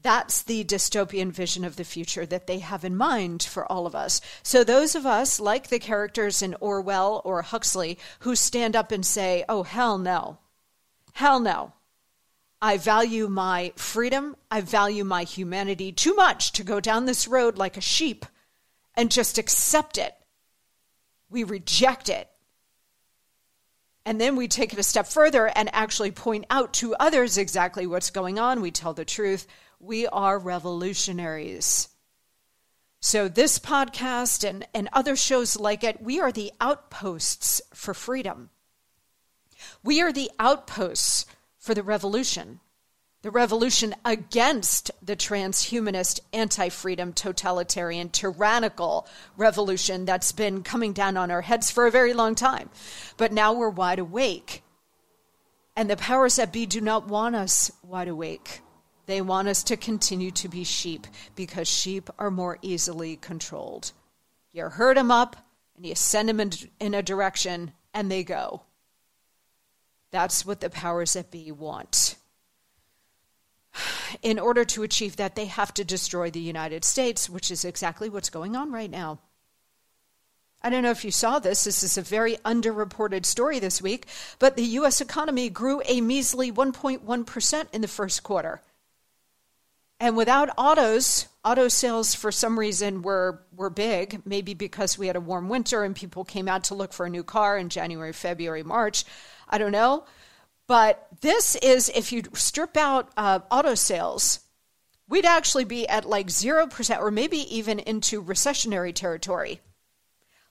That's 0.02 0.44
the 0.44 0.64
dystopian 0.64 1.32
vision 1.32 1.66
of 1.66 1.78
the 1.78 1.84
future 1.84 2.26
that 2.28 2.48
they 2.48 2.60
have 2.60 2.86
in 2.86 2.96
mind 2.96 3.44
for 3.44 3.70
all 3.70 3.88
of 3.88 3.96
us. 3.96 4.22
So, 4.44 4.64
those 4.64 4.94
of 4.94 5.06
us, 5.06 5.40
like 5.40 5.68
the 5.68 5.80
characters 5.80 6.44
in 6.44 6.56
Orwell 6.60 7.24
or 7.26 7.42
Huxley, 7.42 7.98
who 8.20 8.36
stand 8.36 8.76
up 8.76 8.92
and 8.92 9.04
say, 9.04 9.44
oh, 9.50 9.64
hell 9.64 9.98
no, 9.98 10.38
Hell 11.16 11.40
no. 11.40 11.72
I 12.62 12.78
value 12.78 13.30
my 13.30 13.72
freedom. 13.78 14.36
I 14.52 14.60
value 14.60 15.06
my 15.06 15.24
humanity 15.24 15.94
too 15.94 16.14
much 16.14 16.52
to 16.52 16.64
go 16.64 16.82
down 16.82 17.06
this 17.06 17.26
road 17.26 17.58
like 17.58 17.78
a 17.78 17.82
sheep 17.82 18.26
and 18.96 19.10
just 19.10 19.38
accept 19.38 19.98
it. 19.98 20.14
We 21.30 21.46
reject 21.46 22.10
it. 22.10 22.30
And 24.06 24.20
then 24.20 24.36
we 24.36 24.50
take 24.50 24.74
it 24.74 24.80
a 24.80 24.84
step 24.84 25.08
further 25.08 25.48
and 25.48 25.70
actually 25.74 26.12
point 26.12 26.48
out 26.50 26.74
to 26.74 26.96
others 26.96 27.38
exactly 27.38 27.88
what's 27.88 28.10
going 28.10 28.38
on. 28.38 28.60
We 28.60 28.72
tell 28.72 28.94
the 28.94 29.06
truth. 29.06 29.48
We 29.80 30.08
are 30.08 30.38
revolutionaries. 30.38 31.88
So, 33.00 33.30
this 33.30 33.58
podcast 33.58 34.46
and, 34.48 34.68
and 34.74 34.90
other 34.92 35.16
shows 35.16 35.56
like 35.56 35.86
it, 35.86 36.02
we 36.02 36.20
are 36.20 36.34
the 36.34 36.52
outposts 36.60 37.62
for 37.74 37.94
freedom. 37.94 38.50
We 39.84 40.02
are 40.02 40.12
the 40.12 40.32
outposts 40.40 41.26
for 41.58 41.74
the 41.74 41.84
revolution, 41.84 42.60
the 43.22 43.32
revolution 43.32 43.96
against 44.06 44.92
the 45.02 45.16
transhumanist, 45.16 46.20
anti 46.32 46.70
freedom, 46.70 47.12
totalitarian, 47.12 48.10
tyrannical 48.10 49.08
revolution 49.36 50.06
that's 50.06 50.32
been 50.32 50.62
coming 50.62 50.94
down 50.94 51.18
on 51.18 51.32
our 51.32 51.42
heads 51.42 51.72
for 51.72 51.88
a 51.88 51.92
very 51.92 52.14
long 52.14 52.36
time. 52.36 52.70
But 53.18 53.32
now 53.32 53.54
we're 53.54 53.70
wide 53.70 54.00
awake. 54.00 54.62
And 55.76 55.90
the 55.90 55.98
powers 55.98 56.36
that 56.38 56.54
be 56.54 56.66
do 56.66 56.80
not 56.80 57.08
want 57.08 57.36
us 57.36 57.72
wide 57.84 58.08
awake. 58.08 58.62
They 59.08 59.22
want 59.22 59.48
us 59.48 59.64
to 59.64 59.78
continue 59.78 60.32
to 60.32 60.48
be 60.48 60.64
sheep 60.64 61.06
because 61.36 61.68
sheep 61.68 62.10
are 62.18 62.32
more 62.32 62.58
easily 62.62 63.18
controlled. 63.18 63.92
You 64.52 64.70
herd 64.70 64.98
them 64.98 65.12
up 65.12 65.36
and 65.76 65.86
you 65.86 65.96
send 65.96 66.30
them 66.30 66.40
in, 66.40 66.52
in 66.80 66.94
a 66.94 67.04
direction 67.04 67.74
and 67.94 68.12
they 68.12 68.24
go. 68.24 68.64
That's 70.16 70.46
what 70.46 70.62
the 70.62 70.70
powers 70.70 71.12
that 71.12 71.30
be 71.30 71.52
want. 71.52 72.16
In 74.22 74.40
order 74.40 74.64
to 74.64 74.84
achieve 74.84 75.18
that, 75.18 75.36
they 75.36 75.48
have 75.48 75.74
to 75.74 75.84
destroy 75.84 76.32
the 76.32 76.40
United 76.40 76.86
States, 76.86 77.30
which 77.30 77.52
is 77.52 77.66
exactly 77.66 78.08
what's 78.08 78.30
going 78.30 78.56
on 78.56 78.72
right 78.72 78.90
now. 78.90 79.20
I 80.64 80.70
don't 80.70 80.84
know 80.84 80.92
if 80.92 81.04
you 81.04 81.12
saw 81.12 81.40
this. 81.40 81.66
This 81.66 81.84
is 81.84 81.98
a 81.98 82.02
very 82.02 82.38
underreported 82.46 83.26
story 83.26 83.60
this 83.60 83.82
week, 83.82 84.08
but 84.40 84.56
the 84.56 84.64
U.S. 84.80 85.02
economy 85.02 85.50
grew 85.50 85.82
a 85.86 86.00
measly 86.00 86.50
1.1% 86.50 87.66
in 87.74 87.82
the 87.82 87.88
first 87.90 88.24
quarter. 88.24 88.62
And 90.00 90.16
without 90.16 90.50
autos, 90.58 91.28
auto 91.44 91.68
sales 91.68 92.16
for 92.16 92.32
some 92.32 92.58
reason 92.58 93.02
were, 93.02 93.44
were 93.54 93.70
big, 93.70 94.22
maybe 94.26 94.54
because 94.54 94.98
we 94.98 95.08
had 95.08 95.18
a 95.18 95.22
warm 95.22 95.50
winter 95.50 95.84
and 95.84 95.94
people 95.94 96.24
came 96.24 96.48
out 96.48 96.64
to 96.66 96.74
look 96.74 96.94
for 96.94 97.06
a 97.06 97.10
new 97.10 97.24
car 97.26 97.58
in 97.58 97.68
January, 97.68 98.14
February, 98.14 98.64
March. 98.64 99.04
I 99.50 99.58
don't 99.58 99.72
know. 99.72 100.06
But 100.68 101.08
this 101.22 101.56
is, 101.56 101.90
if 101.94 102.12
you 102.12 102.24
strip 102.34 102.76
out 102.76 103.10
uh, 103.16 103.40
auto 103.52 103.76
sales, 103.76 104.40
we'd 105.08 105.26
actually 105.26 105.66
be 105.66 105.88
at 105.88 106.06
like 106.06 106.28
0% 106.28 107.00
or 107.00 107.12
maybe 107.12 107.38
even 107.56 107.80
into 107.80 108.24
recessionary 108.24 108.94
territory. 108.94 109.62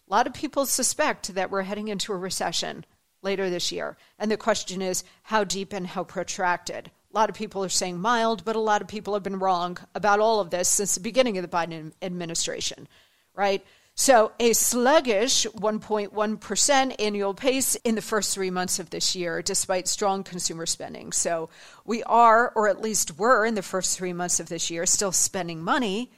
A 0.08 0.12
lot 0.12 0.26
of 0.26 0.34
people 0.34 0.66
suspect 0.66 1.34
that 1.34 1.50
we're 1.50 1.62
heading 1.62 1.88
into 1.88 2.12
a 2.12 2.16
recession 2.16 2.84
later 3.22 3.50
this 3.50 3.72
year. 3.72 3.96
And 4.18 4.30
the 4.30 4.36
question 4.36 4.82
is 4.82 5.02
how 5.22 5.44
deep 5.44 5.72
and 5.72 5.86
how 5.86 6.04
protracted. 6.04 6.90
A 7.12 7.16
lot 7.16 7.30
of 7.30 7.36
people 7.36 7.64
are 7.64 7.68
saying 7.68 8.00
mild, 8.00 8.44
but 8.44 8.56
a 8.56 8.60
lot 8.60 8.82
of 8.82 8.88
people 8.88 9.14
have 9.14 9.22
been 9.22 9.38
wrong 9.38 9.78
about 9.94 10.20
all 10.20 10.40
of 10.40 10.50
this 10.50 10.68
since 10.68 10.94
the 10.94 11.00
beginning 11.00 11.38
of 11.38 11.42
the 11.42 11.56
Biden 11.56 11.92
administration, 12.02 12.86
right? 13.34 13.64
So, 13.96 14.32
a 14.40 14.54
sluggish 14.54 15.46
1.1% 15.46 16.94
annual 16.98 17.32
pace 17.32 17.76
in 17.76 17.94
the 17.94 18.02
first 18.02 18.34
three 18.34 18.50
months 18.50 18.80
of 18.80 18.90
this 18.90 19.14
year, 19.14 19.40
despite 19.40 19.86
strong 19.86 20.24
consumer 20.24 20.66
spending. 20.66 21.12
So, 21.12 21.48
we 21.84 22.02
are, 22.02 22.52
or 22.56 22.68
at 22.68 22.80
least 22.80 23.18
were 23.18 23.46
in 23.46 23.54
the 23.54 23.62
first 23.62 23.96
three 23.96 24.12
months 24.12 24.40
of 24.40 24.48
this 24.48 24.68
year, 24.68 24.84
still 24.84 25.12
spending 25.12 25.62
money. 25.62 26.10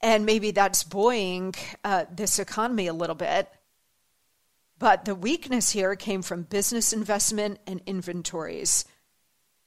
And 0.00 0.24
maybe 0.24 0.52
that's 0.52 0.84
buoying 0.84 1.54
uh, 1.84 2.04
this 2.08 2.38
economy 2.38 2.86
a 2.86 2.92
little 2.92 3.16
bit. 3.16 3.48
But 4.78 5.04
the 5.04 5.16
weakness 5.16 5.70
here 5.70 5.96
came 5.96 6.22
from 6.22 6.44
business 6.44 6.92
investment 6.92 7.58
and 7.66 7.82
inventories. 7.84 8.84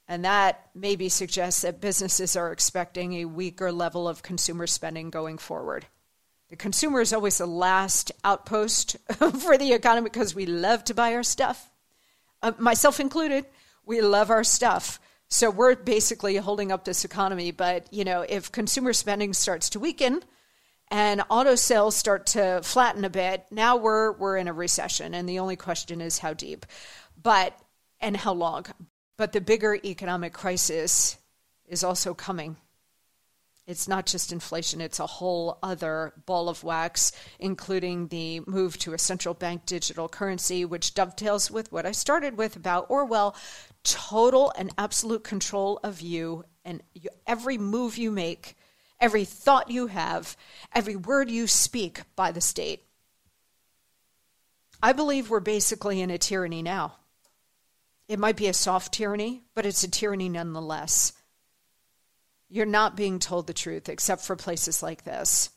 And 0.08 0.24
that 0.24 0.70
maybe 0.74 1.10
suggests 1.10 1.62
that 1.62 1.82
businesses 1.82 2.34
are 2.34 2.50
expecting 2.50 3.12
a 3.12 3.24
weaker 3.26 3.70
level 3.70 4.08
of 4.08 4.22
consumer 4.22 4.66
spending 4.66 5.10
going 5.10 5.36
forward. 5.36 5.86
The 6.54 6.58
consumer 6.58 7.00
is 7.00 7.12
always 7.12 7.38
the 7.38 7.46
last 7.46 8.12
outpost 8.22 8.96
for 9.40 9.58
the 9.58 9.72
economy 9.72 10.04
because 10.04 10.36
we 10.36 10.46
love 10.46 10.84
to 10.84 10.94
buy 10.94 11.14
our 11.14 11.24
stuff, 11.24 11.68
uh, 12.42 12.52
myself 12.58 13.00
included. 13.00 13.46
We 13.84 14.00
love 14.00 14.30
our 14.30 14.44
stuff. 14.44 15.00
So 15.26 15.50
we're 15.50 15.74
basically 15.74 16.36
holding 16.36 16.70
up 16.70 16.84
this 16.84 17.04
economy. 17.04 17.50
But, 17.50 17.92
you 17.92 18.04
know, 18.04 18.20
if 18.20 18.52
consumer 18.52 18.92
spending 18.92 19.32
starts 19.32 19.68
to 19.70 19.80
weaken 19.80 20.22
and 20.92 21.24
auto 21.28 21.56
sales 21.56 21.96
start 21.96 22.26
to 22.26 22.60
flatten 22.62 23.04
a 23.04 23.10
bit, 23.10 23.46
now 23.50 23.74
we're, 23.76 24.12
we're 24.12 24.36
in 24.36 24.46
a 24.46 24.52
recession. 24.52 25.12
And 25.12 25.28
the 25.28 25.40
only 25.40 25.56
question 25.56 26.00
is 26.00 26.18
how 26.18 26.34
deep, 26.34 26.66
but, 27.20 27.58
and 28.00 28.16
how 28.16 28.32
long. 28.32 28.66
But 29.16 29.32
the 29.32 29.40
bigger 29.40 29.74
economic 29.74 30.32
crisis 30.32 31.16
is 31.66 31.82
also 31.82 32.14
coming. 32.14 32.58
It's 33.66 33.88
not 33.88 34.04
just 34.04 34.30
inflation, 34.30 34.82
it's 34.82 35.00
a 35.00 35.06
whole 35.06 35.58
other 35.62 36.12
ball 36.26 36.50
of 36.50 36.62
wax, 36.64 37.12
including 37.38 38.08
the 38.08 38.40
move 38.40 38.76
to 38.80 38.92
a 38.92 38.98
central 38.98 39.32
bank 39.32 39.64
digital 39.64 40.06
currency, 40.06 40.66
which 40.66 40.92
dovetails 40.92 41.50
with 41.50 41.72
what 41.72 41.86
I 41.86 41.92
started 41.92 42.36
with 42.36 42.56
about 42.56 42.90
Orwell 42.90 43.34
total 43.82 44.52
and 44.56 44.70
absolute 44.76 45.24
control 45.24 45.80
of 45.82 46.02
you 46.02 46.44
and 46.64 46.82
you, 46.94 47.08
every 47.26 47.56
move 47.56 47.96
you 47.96 48.10
make, 48.10 48.56
every 49.00 49.24
thought 49.24 49.70
you 49.70 49.86
have, 49.86 50.36
every 50.74 50.96
word 50.96 51.30
you 51.30 51.46
speak 51.46 52.02
by 52.16 52.32
the 52.32 52.40
state. 52.40 52.82
I 54.82 54.92
believe 54.92 55.30
we're 55.30 55.40
basically 55.40 56.02
in 56.02 56.10
a 56.10 56.18
tyranny 56.18 56.62
now. 56.62 56.96
It 58.08 58.18
might 58.18 58.36
be 58.36 58.48
a 58.48 58.52
soft 58.52 58.92
tyranny, 58.92 59.42
but 59.54 59.64
it's 59.64 59.82
a 59.84 59.90
tyranny 59.90 60.28
nonetheless. 60.28 61.14
You're 62.54 62.66
not 62.66 62.96
being 62.96 63.18
told 63.18 63.48
the 63.48 63.52
truth 63.52 63.88
except 63.88 64.22
for 64.22 64.36
places 64.36 64.80
like 64.80 65.02
this. 65.02 65.50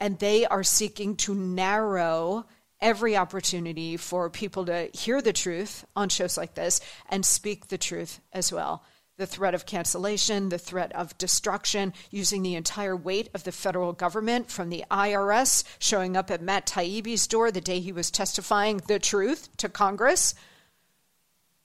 And 0.00 0.18
they 0.18 0.44
are 0.44 0.64
seeking 0.64 1.14
to 1.18 1.32
narrow 1.32 2.46
every 2.80 3.16
opportunity 3.16 3.96
for 3.96 4.28
people 4.30 4.64
to 4.64 4.90
hear 4.92 5.22
the 5.22 5.32
truth 5.32 5.84
on 5.94 6.08
shows 6.08 6.36
like 6.36 6.54
this 6.54 6.80
and 7.08 7.24
speak 7.24 7.68
the 7.68 7.78
truth 7.78 8.18
as 8.32 8.52
well. 8.52 8.82
The 9.16 9.28
threat 9.28 9.54
of 9.54 9.64
cancellation, 9.64 10.48
the 10.48 10.58
threat 10.58 10.90
of 10.90 11.16
destruction, 11.18 11.94
using 12.10 12.42
the 12.42 12.56
entire 12.56 12.96
weight 12.96 13.28
of 13.32 13.44
the 13.44 13.52
federal 13.52 13.92
government 13.92 14.50
from 14.50 14.70
the 14.70 14.82
IRS 14.90 15.62
showing 15.78 16.16
up 16.16 16.32
at 16.32 16.42
Matt 16.42 16.66
Taibbi's 16.66 17.28
door 17.28 17.52
the 17.52 17.60
day 17.60 17.78
he 17.78 17.92
was 17.92 18.10
testifying 18.10 18.78
the 18.88 18.98
truth 18.98 19.56
to 19.58 19.68
Congress 19.68 20.34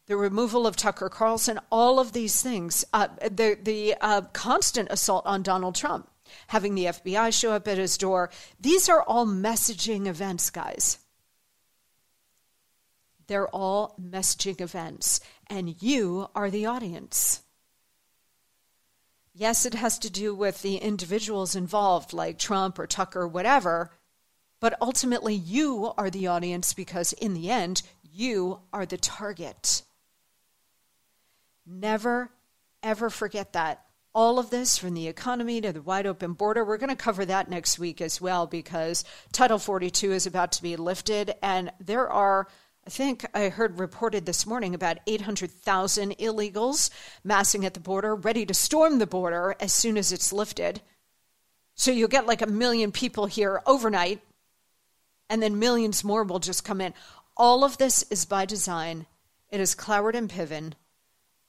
the 0.08 0.18
removal 0.18 0.68
of 0.68 0.76
Tucker 0.76 1.10
Carlson, 1.10 1.60
all 1.72 2.00
of 2.00 2.12
these 2.14 2.42
things, 2.42 2.86
uh, 2.94 3.08
the, 3.22 3.58
the 3.62 3.96
uh, 4.00 4.22
constant 4.34 4.90
assault 4.92 5.26
on 5.26 5.42
Donald 5.42 5.76
Trump, 5.76 6.10
having 6.48 6.76
the 6.76 6.86
FBI 6.86 7.34
show 7.34 7.52
up 7.52 7.68
at 7.68 7.78
his 7.78 7.98
door. 7.98 8.30
These 8.60 8.88
are 8.88 9.02
all 9.02 9.26
messaging 9.26 10.06
events, 10.06 10.50
guys. 10.50 11.00
They're 13.28 13.48
all 13.48 13.96
messaging 14.00 14.62
events, 14.62 15.20
and 15.48 15.82
you 15.82 16.30
are 16.36 16.52
the 16.52 16.68
audience. 16.68 17.42
Yes, 19.34 19.66
it 19.66 19.74
has 19.74 19.98
to 20.00 20.12
do 20.12 20.36
with 20.36 20.62
the 20.62 20.78
individuals 20.78 21.56
involved, 21.56 22.14
like 22.14 22.38
Trump 22.38 22.78
or 22.78 22.86
Tucker, 22.86 23.28
whatever, 23.28 23.92
but 24.60 24.78
ultimately 24.80 25.34
you 25.34 25.92
are 25.98 26.12
the 26.12 26.28
audience 26.28 26.74
because 26.74 27.12
in 27.14 27.34
the 27.34 27.50
end, 27.50 27.82
you 28.04 28.60
are 28.72 28.86
the 28.86 28.98
target. 28.98 29.82
Never, 31.66 32.32
ever 32.84 33.10
forget 33.10 33.54
that. 33.54 33.86
All 34.14 34.40
of 34.40 34.50
this, 34.50 34.78
from 34.78 34.94
the 34.94 35.08
economy 35.08 35.60
to 35.60 35.74
the 35.74 35.82
wide 35.82 36.06
open 36.06 36.34
border, 36.34 36.64
we're 36.64 36.78
going 36.78 36.90
to 36.90 36.96
cover 36.96 37.26
that 37.26 37.50
next 37.50 37.80
week 37.80 38.00
as 38.00 38.22
well 38.22 38.48
because 38.48 39.04
Title 39.34 39.60
42 39.60 40.14
is 40.14 40.26
about 40.26 40.54
to 40.54 40.64
be 40.64 40.78
lifted. 40.78 41.34
And 41.42 41.72
there 41.82 42.10
are, 42.10 42.48
I 42.88 42.90
think 42.92 43.26
I 43.34 43.50
heard 43.50 43.80
reported 43.80 44.26
this 44.26 44.46
morning, 44.46 44.74
about 44.74 45.00
800,000 45.06 46.18
illegals 46.18 46.92
massing 47.26 47.66
at 47.66 47.74
the 47.74 47.82
border, 47.82 48.16
ready 48.16 48.46
to 48.46 48.54
storm 48.54 49.00
the 49.00 49.08
border 49.08 49.56
as 49.60 49.74
soon 49.74 49.98
as 49.98 50.14
it's 50.14 50.32
lifted. 50.32 50.82
So 51.74 51.92
you'll 51.92 52.08
get 52.08 52.28
like 52.28 52.42
a 52.42 52.48
million 52.48 52.94
people 52.94 53.26
here 53.26 53.62
overnight, 53.66 54.22
and 55.30 55.44
then 55.44 55.60
millions 55.60 56.06
more 56.06 56.24
will 56.24 56.40
just 56.40 56.64
come 56.64 56.80
in. 56.80 56.94
All 57.36 57.66
of 57.66 57.78
this 57.80 58.04
is 58.04 58.24
by 58.24 58.46
design. 58.46 59.08
It 59.50 59.60
is 59.60 59.76
Cloward 59.76 60.16
and 60.16 60.30
Piven 60.30 60.74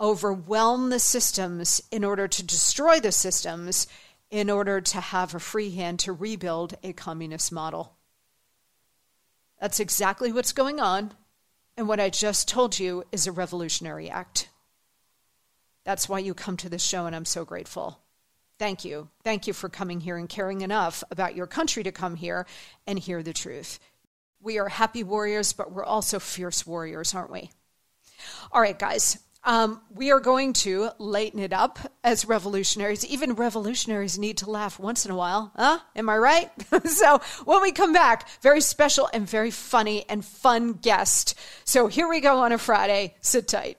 overwhelm 0.01 0.91
the 0.91 0.99
systems 0.99 1.81
in 1.91 2.05
order 2.05 2.29
to 2.29 2.43
destroy 2.43 3.01
the 3.01 3.13
systems 3.13 3.87
in 4.31 4.51
order 4.51 4.81
to 4.81 5.01
have 5.01 5.35
a 5.35 5.41
free 5.41 5.71
hand 5.71 5.99
to 6.01 6.13
rebuild 6.13 6.75
a 6.83 6.93
communist 6.93 7.53
model. 7.53 7.97
That's 9.61 9.81
exactly 9.81 10.33
what's 10.33 10.53
going 10.53 10.81
on. 10.81 11.13
And 11.77 11.89
what 11.89 12.01
I 12.01 12.11
just 12.11 12.49
told 12.49 12.79
you 12.79 13.05
is 13.13 13.27
a 13.27 13.33
revolutionary 13.33 14.09
act. 14.11 14.49
That's 15.85 16.09
why 16.09 16.19
you 16.19 16.35
come 16.35 16.57
to 16.59 16.69
this 16.69 16.83
show, 16.83 17.07
and 17.07 17.15
I'm 17.15 17.25
so 17.25 17.45
grateful. 17.45 18.01
Thank 18.59 18.85
you. 18.85 19.09
Thank 19.23 19.47
you 19.47 19.53
for 19.53 19.69
coming 19.69 20.01
here 20.01 20.17
and 20.17 20.29
caring 20.29 20.63
enough 20.63 21.05
about 21.11 21.37
your 21.37 21.47
country 21.47 21.83
to 21.83 21.93
come 21.93 22.17
here 22.17 22.47
and 22.87 22.99
hear 22.99 23.23
the 23.23 23.35
truth. 23.35 23.79
We 24.41 24.59
are 24.59 24.69
happy 24.69 25.05
warriors, 25.05 25.53
but 25.53 25.71
we're 25.71 25.85
also 25.85 26.19
fierce 26.19 26.67
warriors, 26.67 27.15
aren't 27.15 27.31
we? 27.31 27.51
All 28.51 28.61
right, 28.61 28.79
guys, 28.79 29.19
um, 29.47 29.81
we 29.95 30.11
are 30.11 30.19
going 30.19 30.53
to 30.53 30.91
lighten 30.99 31.39
it 31.39 31.53
up 31.53 31.79
as 32.03 32.27
revolutionaries. 32.27 33.07
Even 33.07 33.35
revolutionaries 33.35 34.19
need 34.19 34.39
to 34.39 34.51
laugh 34.51 34.79
once 34.79 35.07
in 35.07 35.13
a 35.13 35.17
while. 35.17 35.53
Huh? 35.55 35.79
Am 35.95 36.09
I 36.11 36.19
right? 36.19 36.51
so 36.87 37.21
when 37.45 37.63
we 37.63 37.71
come 37.71 37.93
back, 37.93 38.29
very 38.43 38.61
special 38.61 39.09
and 39.15 39.29
very 39.29 39.53
funny 39.53 40.05
and 40.09 40.25
fun 40.25 40.73
guest. 40.73 41.39
So 41.65 41.87
here 41.87 42.09
we 42.09 42.21
go 42.21 42.41
on 42.41 42.51
a 42.51 42.59
Friday. 42.59 43.15
Sit 43.21 43.47
tight. 43.47 43.79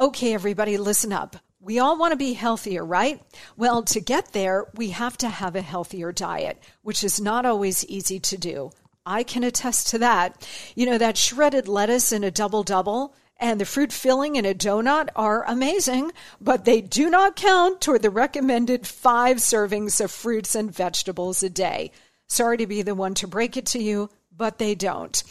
Okay, 0.00 0.32
everybody, 0.32 0.78
listen 0.78 1.12
up. 1.12 1.36
We 1.60 1.78
all 1.78 1.98
want 1.98 2.12
to 2.12 2.16
be 2.16 2.32
healthier, 2.32 2.82
right? 2.82 3.20
Well, 3.56 3.82
to 3.82 4.00
get 4.00 4.32
there, 4.32 4.66
we 4.74 4.90
have 4.90 5.18
to 5.18 5.28
have 5.28 5.56
a 5.56 5.60
healthier 5.60 6.10
diet, 6.10 6.62
which 6.80 7.04
is 7.04 7.20
not 7.20 7.44
always 7.44 7.84
easy 7.84 8.18
to 8.20 8.38
do. 8.38 8.70
I 9.06 9.22
can 9.22 9.44
attest 9.44 9.88
to 9.88 9.98
that. 9.98 10.46
You 10.74 10.86
know, 10.86 10.98
that 10.98 11.16
shredded 11.16 11.68
lettuce 11.68 12.12
in 12.12 12.24
a 12.24 12.30
double 12.30 12.62
double 12.62 13.14
and 13.40 13.58
the 13.58 13.64
fruit 13.64 13.90
filling 13.90 14.36
in 14.36 14.44
a 14.44 14.54
donut 14.54 15.08
are 15.16 15.44
amazing, 15.46 16.12
but 16.40 16.66
they 16.66 16.82
do 16.82 17.08
not 17.08 17.36
count 17.36 17.80
toward 17.80 18.02
the 18.02 18.10
recommended 18.10 18.86
five 18.86 19.38
servings 19.38 19.98
of 20.00 20.10
fruits 20.10 20.54
and 20.54 20.70
vegetables 20.70 21.42
a 21.42 21.48
day. 21.48 21.90
Sorry 22.28 22.58
to 22.58 22.66
be 22.66 22.82
the 22.82 22.94
one 22.94 23.14
to 23.14 23.26
break 23.26 23.56
it 23.56 23.64
to 23.66 23.82
you, 23.82 24.10
but 24.36 24.58
they 24.58 24.74
don't. 24.74 25.22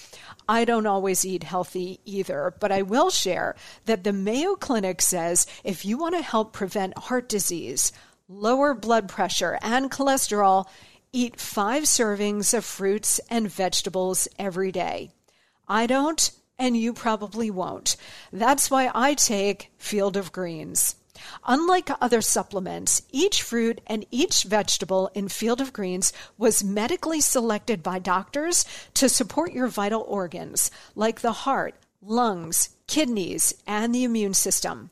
I 0.48 0.66
don't 0.66 0.88
always 0.88 1.24
eat 1.24 1.44
healthy 1.44 2.00
either, 2.04 2.56
but 2.60 2.72
I 2.72 2.82
will 2.82 3.12
share 3.12 3.56
that 3.86 4.04
the 4.04 4.12
Mayo 4.12 4.56
Clinic 4.56 5.02
says 5.02 5.46
if 5.64 5.86
you 5.86 6.00
want 6.00 6.16
to 6.16 6.24
help 6.24 6.52
prevent 6.52 6.98
heart 6.98 7.30
disease, 7.30 7.92
lower 8.28 8.74
blood 8.74 9.08
pressure, 9.08 9.60
and 9.62 9.92
cholesterol, 9.92 10.68
Eat 11.12 11.40
five 11.40 11.84
servings 11.84 12.54
of 12.54 12.64
fruits 12.64 13.20
and 13.32 13.50
vegetables 13.50 14.28
every 14.38 14.72
day. 14.72 15.10
I 15.68 15.88
don't, 15.88 16.30
and 16.60 16.78
you 16.78 16.94
probably 16.94 17.50
won't. 17.50 17.96
That's 18.32 18.70
why 18.70 18.92
I 18.94 19.16
take 19.16 19.72
Field 19.80 20.16
of 20.16 20.32
Greens. 20.32 20.98
Unlike 21.48 21.90
other 22.00 22.22
supplements, 22.22 23.02
each 23.12 23.42
fruit 23.42 23.82
and 23.88 24.06
each 24.12 24.44
vegetable 24.44 25.10
in 25.16 25.30
Field 25.30 25.62
of 25.62 25.74
Greens 25.74 26.14
was 26.38 26.64
medically 26.64 27.22
selected 27.22 27.82
by 27.82 27.98
doctors 27.98 28.64
to 28.94 29.10
support 29.10 29.52
your 29.52 29.68
vital 29.68 30.06
organs, 30.08 30.70
like 30.96 31.22
the 31.22 31.32
heart, 31.32 31.74
lungs, 32.04 32.70
kidneys, 32.86 33.54
and 33.66 33.96
the 33.96 34.04
immune 34.04 34.36
system. 34.36 34.92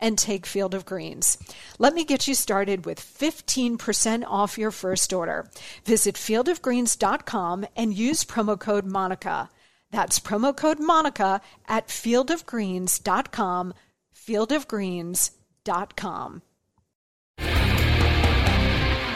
and 0.00 0.18
take 0.18 0.46
Field 0.46 0.74
of 0.74 0.84
Greens. 0.84 1.38
Let 1.78 1.94
me 1.94 2.04
get 2.04 2.28
you 2.28 2.34
started 2.34 2.84
with 2.86 3.00
15% 3.00 4.24
off 4.26 4.58
your 4.58 4.70
first 4.70 5.12
order. 5.12 5.50
Visit 5.84 6.14
fieldofgreens.com 6.14 7.66
and 7.76 7.92
use 7.94 8.24
promo 8.24 8.58
code 8.58 8.86
MONICA. 8.86 9.50
That's 9.90 10.20
promo 10.20 10.56
code 10.56 10.78
MONICA 10.78 11.40
at 11.66 11.88
fieldofgreens.com, 11.88 13.74
fieldofgreens.com. 14.14 16.42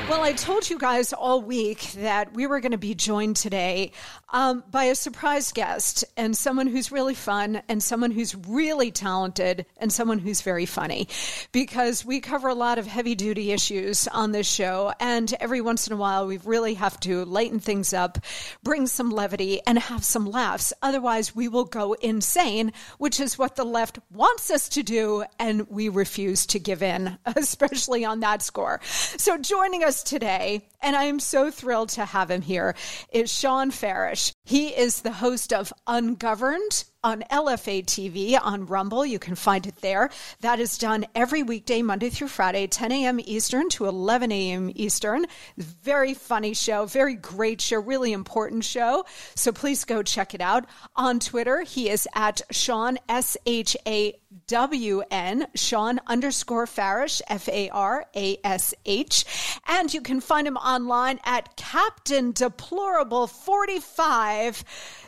Well, 0.09 0.25
I 0.25 0.33
told 0.33 0.69
you 0.69 0.79
guys 0.79 1.13
all 1.13 1.41
week 1.41 1.93
that 1.93 2.35
we 2.35 2.47
were 2.47 2.61
going 2.61 2.73
to 2.73 2.79
be 2.79 2.95
joined 2.95 3.37
today 3.37 3.93
um, 4.33 4.65
by 4.71 4.85
a 4.85 4.95
surprise 4.95 5.53
guest 5.53 6.05
and 6.17 6.37
someone 6.37 6.67
who's 6.67 6.91
really 6.91 7.15
fun 7.15 7.63
and 7.69 7.83
someone 7.83 8.11
who's 8.11 8.35
really 8.35 8.91
talented 8.91 9.65
and 9.77 9.93
someone 9.93 10.19
who's 10.19 10.43
very 10.43 10.67
funny 10.67 11.07
because 11.53 12.05
we 12.05 12.21
cover 12.21 12.49
a 12.49 12.55
lot 12.55 12.79
of 12.79 12.87
heavy 12.87 13.15
duty 13.15 13.53
issues 13.53 14.09
on 14.09 14.33
this 14.33 14.51
show. 14.51 14.93
And 14.99 15.33
every 15.39 15.61
once 15.61 15.87
in 15.87 15.93
a 15.93 15.97
while, 15.97 16.27
we 16.27 16.39
really 16.39 16.75
have 16.75 16.99
to 17.01 17.25
lighten 17.25 17.61
things 17.61 17.93
up, 17.93 18.19
bring 18.63 18.89
some 18.89 19.11
levity, 19.11 19.61
and 19.67 19.79
have 19.79 20.05
some 20.05 20.27
laughs. 20.27 20.73
Otherwise, 20.83 21.35
we 21.35 21.49
will 21.49 21.65
go 21.65 21.93
insane, 21.95 22.73
which 22.99 23.21
is 23.21 23.39
what 23.39 23.57
the 23.57 23.65
left 23.65 23.99
wants 24.11 24.51
us 24.51 24.69
to 24.71 24.83
do. 24.83 25.25
And 25.39 25.69
we 25.71 25.89
refuse 25.89 26.45
to 26.47 26.59
give 26.59 26.83
in, 26.83 27.19
especially 27.37 28.05
on 28.05 28.21
that 28.21 28.43
score. 28.43 28.81
So 28.85 29.39
joining 29.39 29.85
us 29.85 29.92
today, 30.01 30.69
and 30.81 30.95
I 30.95 31.05
am 31.05 31.19
so 31.19 31.51
thrilled 31.51 31.89
to 31.91 32.05
have 32.05 32.31
him 32.31 32.43
here, 32.43 32.77
is 33.13 33.33
Shawn 33.33 33.73
Farash. 33.73 34.33
He 34.45 34.69
is 34.69 35.01
the 35.01 35.15
host 35.15 35.53
of 35.53 35.73
Ungoverned 35.89 36.85
on 37.05 37.25
LFA 37.33 37.85
TV 37.85 38.39
on 38.41 38.65
Rumble. 38.67 39.05
You 39.05 39.19
can 39.19 39.35
find 39.35 39.67
it 39.67 39.77
there. 39.81 40.09
That 40.41 40.61
is 40.61 40.79
done 40.79 41.05
every 41.17 41.43
weekday, 41.43 41.83
Monday 41.83 42.11
through 42.11 42.29
Friday, 42.29 42.69
10 42.69 42.93
a.m. 42.93 43.21
Eastern 43.25 43.69
to 43.71 43.87
11 43.87 44.31
a.m. 44.31 44.71
Eastern. 44.77 45.27
Very 45.59 46.15
funny 46.15 46.55
show, 46.55 46.87
very 46.87 47.15
great 47.15 47.61
show, 47.61 47.81
really 47.81 48.13
important 48.13 48.65
show. 48.65 49.05
So 49.35 49.51
please 49.51 49.85
go 49.85 50.05
check 50.05 50.33
it 50.33 50.41
out. 50.41 50.65
On 50.95 51.19
Twitter, 51.19 51.63
he 51.63 51.91
is 51.91 52.07
at 52.15 52.41
Shawn, 52.53 52.99
S 53.09 53.37
H 53.47 53.77
A 53.85 54.15
W 54.47 55.03
N, 55.11 55.47
Shawn 55.55 56.01
underscore 56.07 56.67
Farash, 56.67 57.21
F 57.29 57.49
A 57.49 57.69
R 57.71 58.07
A 58.15 58.39
S 58.45 58.75
H. 58.87 59.25
And 59.67 59.93
you 59.93 60.01
can 60.01 60.21
find 60.21 60.47
him 60.47 60.57
online 60.57 61.19
at 61.25 61.57
Captain 61.57 62.33
Deplorable 62.33 63.27
45 63.27 65.02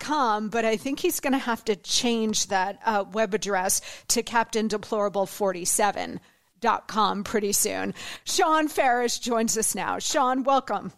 com, 0.00 0.48
but 0.48 0.64
I 0.64 0.76
think 0.76 1.00
he's 1.00 1.20
going 1.20 1.32
to 1.32 1.38
have 1.38 1.64
to 1.66 1.76
change 1.76 2.46
that 2.48 2.78
uh, 2.84 3.04
web 3.12 3.34
address 3.34 3.80
to 4.08 4.22
Captain 4.22 4.68
Deplorable 4.68 5.26
47 5.26 6.20
dot 6.60 6.88
com 6.88 7.24
pretty 7.24 7.52
soon. 7.52 7.94
Shawn 8.24 8.68
Farash 8.68 9.20
joins 9.20 9.56
us 9.56 9.74
now. 9.74 9.98
Shawn, 9.98 10.44
welcome. 10.44 10.92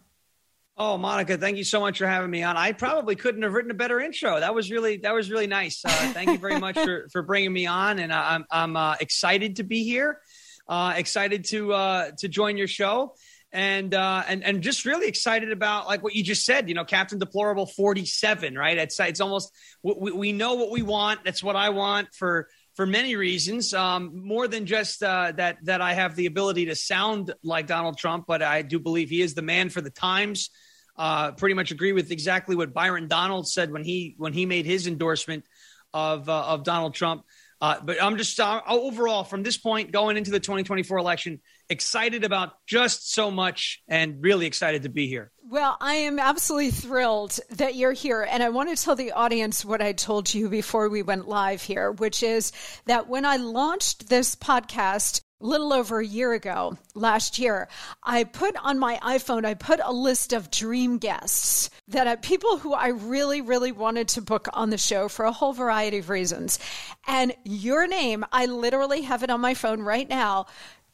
Oh, 0.75 0.97
Monica, 0.97 1.37
thank 1.37 1.57
you 1.57 1.63
so 1.63 1.79
much 1.79 1.99
for 1.99 2.07
having 2.07 2.31
me 2.31 2.41
on. 2.41 2.57
I 2.57 2.71
probably 2.71 3.15
couldn't 3.15 3.43
have 3.43 3.53
written 3.53 3.69
a 3.69 3.75
better 3.75 3.99
intro. 3.99 4.39
That 4.39 4.55
was 4.55 4.71
really 4.71 4.97
that 4.97 5.13
was 5.13 5.29
really 5.29 5.47
nice. 5.47 5.85
Uh, 5.85 5.89
thank 6.13 6.31
you 6.31 6.37
very 6.37 6.59
much 6.59 6.75
for 6.77 7.07
for 7.11 7.21
bringing 7.21 7.53
me 7.53 7.67
on, 7.67 7.99
and 7.99 8.11
I'm 8.11 8.45
I'm 8.49 8.75
uh, 8.75 8.95
excited 8.99 9.57
to 9.57 9.63
be 9.63 9.83
here. 9.83 10.19
Uh, 10.67 10.93
excited 10.95 11.45
to 11.45 11.73
uh, 11.73 12.11
to 12.19 12.27
join 12.27 12.57
your 12.57 12.67
show 12.67 13.13
and 13.53 13.93
uh, 13.93 14.23
and 14.27 14.43
and 14.43 14.61
just 14.63 14.83
really 14.83 15.07
excited 15.07 15.51
about 15.51 15.85
like 15.85 16.03
what 16.03 16.15
you 16.15 16.23
just 16.23 16.43
said. 16.43 16.67
You 16.67 16.75
know, 16.75 16.83
Captain 16.83 17.19
Deplorable 17.19 17.67
forty 17.67 18.05
seven, 18.05 18.57
right? 18.57 18.77
It's 18.77 18.99
it's 18.99 19.21
almost 19.21 19.53
we, 19.83 20.11
we 20.11 20.31
know 20.33 20.55
what 20.55 20.71
we 20.71 20.81
want. 20.81 21.23
That's 21.23 21.43
what 21.43 21.55
I 21.55 21.69
want 21.69 22.09
for 22.13 22.49
for 22.75 22.87
many 22.87 23.15
reasons, 23.15 23.71
um, 23.75 24.25
more 24.25 24.47
than 24.47 24.65
just 24.65 25.03
uh, 25.03 25.31
that 25.37 25.63
that 25.65 25.81
I 25.81 25.93
have 25.93 26.15
the 26.15 26.25
ability 26.25 26.65
to 26.65 26.75
sound 26.75 27.31
like 27.43 27.67
Donald 27.67 27.97
Trump, 27.97 28.25
but 28.27 28.41
I 28.41 28.63
do 28.63 28.79
believe 28.79 29.09
he 29.09 29.21
is 29.21 29.35
the 29.35 29.43
man 29.43 29.69
for 29.69 29.81
the 29.81 29.91
times. 29.91 30.49
Uh, 30.95 31.31
pretty 31.31 31.55
much 31.55 31.71
agree 31.71 31.91
with 31.91 32.11
exactly 32.11 32.55
what 32.55 32.73
Byron 32.73 33.07
Donalds 33.07 33.53
said 33.53 33.71
when 33.71 33.83
he 33.83 34.15
when 34.17 34.33
he 34.33 34.47
made 34.47 34.65
his 34.65 34.87
endorsement 34.87 35.45
of 35.93 36.27
uh, 36.27 36.45
of 36.45 36.63
Donald 36.63 36.95
Trump. 36.95 37.23
Uh, 37.61 37.79
but 37.81 38.01
I'm 38.01 38.17
just 38.17 38.39
uh, 38.39 38.61
overall 38.67 39.23
from 39.23 39.43
this 39.43 39.57
point 39.57 39.91
going 39.91 40.17
into 40.17 40.31
the 40.31 40.39
2024 40.39 40.97
election, 40.97 41.39
excited 41.69 42.23
about 42.23 42.53
just 42.67 43.13
so 43.13 43.31
much 43.31 43.81
and 43.87 44.21
really 44.21 44.45
excited 44.45 44.83
to 44.83 44.89
be 44.89 45.07
here. 45.07 45.31
Well, 45.49 45.77
I 45.79 45.95
am 45.95 46.19
absolutely 46.19 46.71
thrilled 46.71 47.39
that 47.51 47.75
you're 47.75 47.93
here. 47.93 48.23
And 48.23 48.41
I 48.41 48.49
want 48.49 48.75
to 48.75 48.83
tell 48.83 48.95
the 48.95 49.11
audience 49.11 49.63
what 49.63 49.81
I 49.81 49.91
told 49.93 50.33
you 50.33 50.49
before 50.49 50.89
we 50.89 51.03
went 51.03 51.27
live 51.27 51.61
here, 51.61 51.91
which 51.91 52.23
is 52.23 52.51
that 52.85 53.07
when 53.07 53.25
I 53.25 53.37
launched 53.37 54.09
this 54.09 54.35
podcast, 54.35 55.21
little 55.43 55.73
over 55.73 55.99
a 55.99 56.05
year 56.05 56.33
ago, 56.33 56.77
last 56.95 57.37
year, 57.37 57.67
I 58.01 58.23
put 58.23 58.55
on 58.63 58.79
my 58.79 58.97
iPhone, 59.03 59.45
I 59.45 59.53
put 59.53 59.81
a 59.83 59.91
list 59.91 60.33
of 60.33 60.49
dream 60.49 60.97
guests 60.97 61.69
that 61.89 62.07
are 62.07 62.17
people 62.17 62.57
who 62.57 62.73
I 62.73 62.87
really, 62.87 63.41
really 63.41 63.71
wanted 63.71 64.07
to 64.09 64.21
book 64.21 64.47
on 64.53 64.69
the 64.69 64.77
show 64.77 65.09
for 65.09 65.25
a 65.25 65.31
whole 65.31 65.53
variety 65.53 65.97
of 65.97 66.09
reasons. 66.09 66.59
And 67.05 67.35
your 67.43 67.87
name, 67.87 68.25
I 68.31 68.45
literally 68.45 69.01
have 69.01 69.21
it 69.21 69.29
on 69.29 69.41
my 69.41 69.53
phone 69.53 69.81
right 69.81 70.07
now 70.07 70.47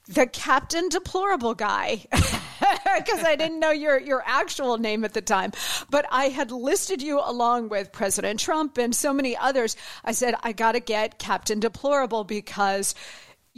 the 0.10 0.26
Captain 0.26 0.90
Deplorable 0.90 1.54
guy, 1.54 2.04
because 2.12 3.24
I 3.24 3.36
didn't 3.38 3.60
know 3.60 3.70
your, 3.70 4.00
your 4.00 4.24
actual 4.26 4.80
name 4.80 5.06
at 5.06 5.14
the 5.14 5.22
time. 5.22 5.52
But 5.92 6.08
I 6.12 6.26
had 6.30 6.52
listed 6.52 7.02
you 7.02 7.22
along 7.24 7.70
with 7.70 7.92
President 7.92 8.40
Trump 8.40 8.80
and 8.80 8.94
so 8.96 9.14
many 9.14 9.38
others. 9.38 9.78
I 10.04 10.14
said, 10.14 10.34
I 10.42 10.52
got 10.52 10.72
to 10.72 10.80
get 10.80 11.20
Captain 11.20 11.60
Deplorable 11.60 12.24
because 12.24 12.96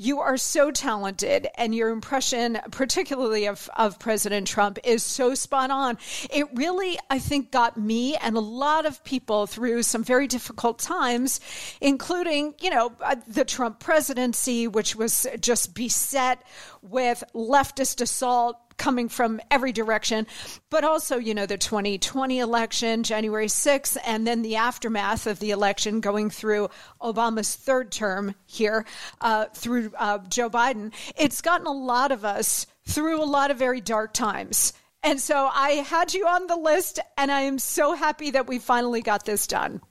you 0.01 0.19
are 0.19 0.35
so 0.35 0.71
talented 0.71 1.47
and 1.55 1.75
your 1.75 1.89
impression 1.89 2.57
particularly 2.71 3.45
of, 3.45 3.69
of 3.77 3.99
president 3.99 4.47
trump 4.47 4.79
is 4.83 5.03
so 5.03 5.35
spot 5.35 5.69
on. 5.69 5.97
It 6.31 6.47
really 6.55 6.97
i 7.09 7.19
think 7.19 7.51
got 7.51 7.77
me 7.77 8.15
and 8.15 8.35
a 8.35 8.39
lot 8.39 8.85
of 8.85 9.03
people 9.03 9.45
through 9.45 9.83
some 9.83 10.03
very 10.03 10.25
difficult 10.27 10.79
times 10.79 11.39
including 11.81 12.55
you 12.59 12.69
know 12.71 12.91
uh, 13.01 13.15
the 13.27 13.45
trump 13.45 13.79
presidency 13.79 14.67
which 14.67 14.95
was 14.95 15.27
just 15.39 15.75
beset 15.75 16.41
with 16.81 17.23
leftist 17.35 18.01
assault 18.01 18.57
coming 18.81 19.07
from 19.09 19.39
every 19.51 19.71
direction, 19.71 20.25
but 20.71 20.83
also, 20.83 21.17
you 21.17 21.35
know, 21.35 21.45
the 21.45 21.55
2020 21.55 22.39
election, 22.39 23.03
January 23.03 23.45
6th, 23.45 23.95
and 24.03 24.25
then 24.25 24.41
the 24.41 24.55
aftermath 24.55 25.27
of 25.27 25.37
the 25.37 25.51
election 25.51 26.01
going 26.01 26.31
through 26.31 26.67
Obama's 26.99 27.55
third 27.55 27.91
term 27.91 28.33
here 28.47 28.83
uh, 29.21 29.45
through 29.53 29.91
uh, 29.99 30.17
Joe 30.29 30.49
Biden. 30.49 30.91
It's 31.15 31.41
gotten 31.41 31.67
a 31.67 31.71
lot 31.71 32.11
of 32.11 32.25
us 32.25 32.65
through 32.87 33.21
a 33.21 33.23
lot 33.23 33.51
of 33.51 33.57
very 33.57 33.81
dark 33.81 34.13
times. 34.13 34.73
And 35.03 35.19
so 35.19 35.47
I 35.53 35.73
had 35.73 36.15
you 36.15 36.25
on 36.25 36.47
the 36.47 36.57
list, 36.57 36.99
and 37.19 37.31
I 37.31 37.41
am 37.41 37.59
so 37.59 37.93
happy 37.93 38.31
that 38.31 38.47
we 38.47 38.57
finally 38.57 39.01
got 39.01 39.25
this 39.25 39.45
done. 39.45 39.81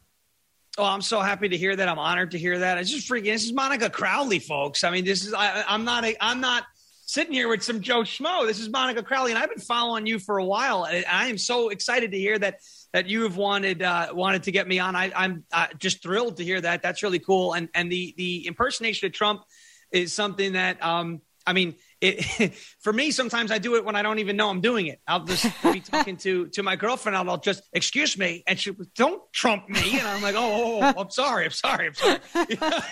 Oh, 0.78 0.84
I'm 0.84 1.02
so 1.02 1.20
happy 1.20 1.48
to 1.48 1.56
hear 1.56 1.76
that. 1.76 1.88
I'm 1.88 1.98
honored 1.98 2.32
to 2.32 2.38
hear 2.38 2.58
that. 2.58 2.78
It's 2.78 2.90
just 2.90 3.08
freaking. 3.08 3.24
This 3.24 3.44
is 3.44 3.52
Monica 3.52 3.88
Crowley, 3.88 4.40
folks. 4.40 4.82
I 4.82 4.90
mean, 4.90 5.04
this 5.04 5.24
is. 5.24 5.34
I, 5.34 5.64
I'm 5.68 5.84
not. 5.84 6.04
I'm 6.20 6.40
not 6.40 6.64
sitting 7.10 7.32
here 7.32 7.48
with 7.48 7.62
some 7.62 7.80
Joe 7.80 8.02
Schmo. 8.02 8.46
This 8.46 8.60
is 8.60 8.68
Monica 8.68 9.02
Crowley, 9.02 9.32
and 9.32 9.38
I've 9.38 9.48
been 9.48 9.58
following 9.58 10.06
you 10.06 10.20
for 10.20 10.38
a 10.38 10.44
while. 10.44 10.84
And 10.84 11.04
I 11.06 11.26
am 11.26 11.38
so 11.38 11.70
excited 11.70 12.12
to 12.12 12.18
hear 12.18 12.38
that 12.38 12.60
that 12.92 13.08
you 13.08 13.24
have 13.24 13.36
wanted 13.36 13.82
uh, 13.82 14.08
wanted 14.12 14.44
to 14.44 14.52
get 14.52 14.68
me 14.68 14.78
on. 14.78 14.94
I, 14.94 15.10
am 15.24 15.44
uh, 15.52 15.66
just 15.76 16.02
thrilled 16.02 16.36
to 16.36 16.44
hear 16.44 16.60
that. 16.60 16.82
That's 16.82 17.02
really 17.02 17.18
cool. 17.18 17.52
And 17.54 17.68
and 17.74 17.90
the 17.90 18.14
the 18.16 18.46
impersonation 18.46 19.06
of 19.06 19.12
Trump 19.12 19.42
is 19.90 20.12
something 20.12 20.52
that 20.52 20.82
um, 20.82 21.20
I 21.46 21.52
mean. 21.52 21.74
It, 22.02 22.54
for 22.80 22.94
me, 22.94 23.10
sometimes 23.10 23.52
I 23.52 23.58
do 23.58 23.76
it 23.76 23.84
when 23.84 23.94
I 23.94 24.00
don't 24.00 24.20
even 24.20 24.34
know 24.34 24.48
I'm 24.48 24.62
doing 24.62 24.86
it. 24.86 25.02
I'll 25.06 25.26
just 25.26 25.44
be 25.62 25.80
talking 25.80 26.16
to 26.18 26.46
to 26.48 26.62
my 26.62 26.74
girlfriend. 26.74 27.14
I'll, 27.14 27.28
I'll 27.28 27.36
just 27.36 27.62
excuse 27.74 28.16
me, 28.16 28.42
and 28.46 28.58
she 28.58 28.72
don't 28.96 29.20
trump 29.34 29.68
me, 29.68 29.98
and 29.98 30.08
I'm 30.08 30.22
like, 30.22 30.34
oh, 30.34 30.40
oh, 30.40 30.94
oh 30.96 31.02
I'm 31.02 31.10
sorry, 31.10 31.44
I'm 31.44 31.50
sorry, 31.50 31.88
I'm 31.88 31.94
sorry. 31.94 32.20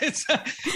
it's 0.02 0.26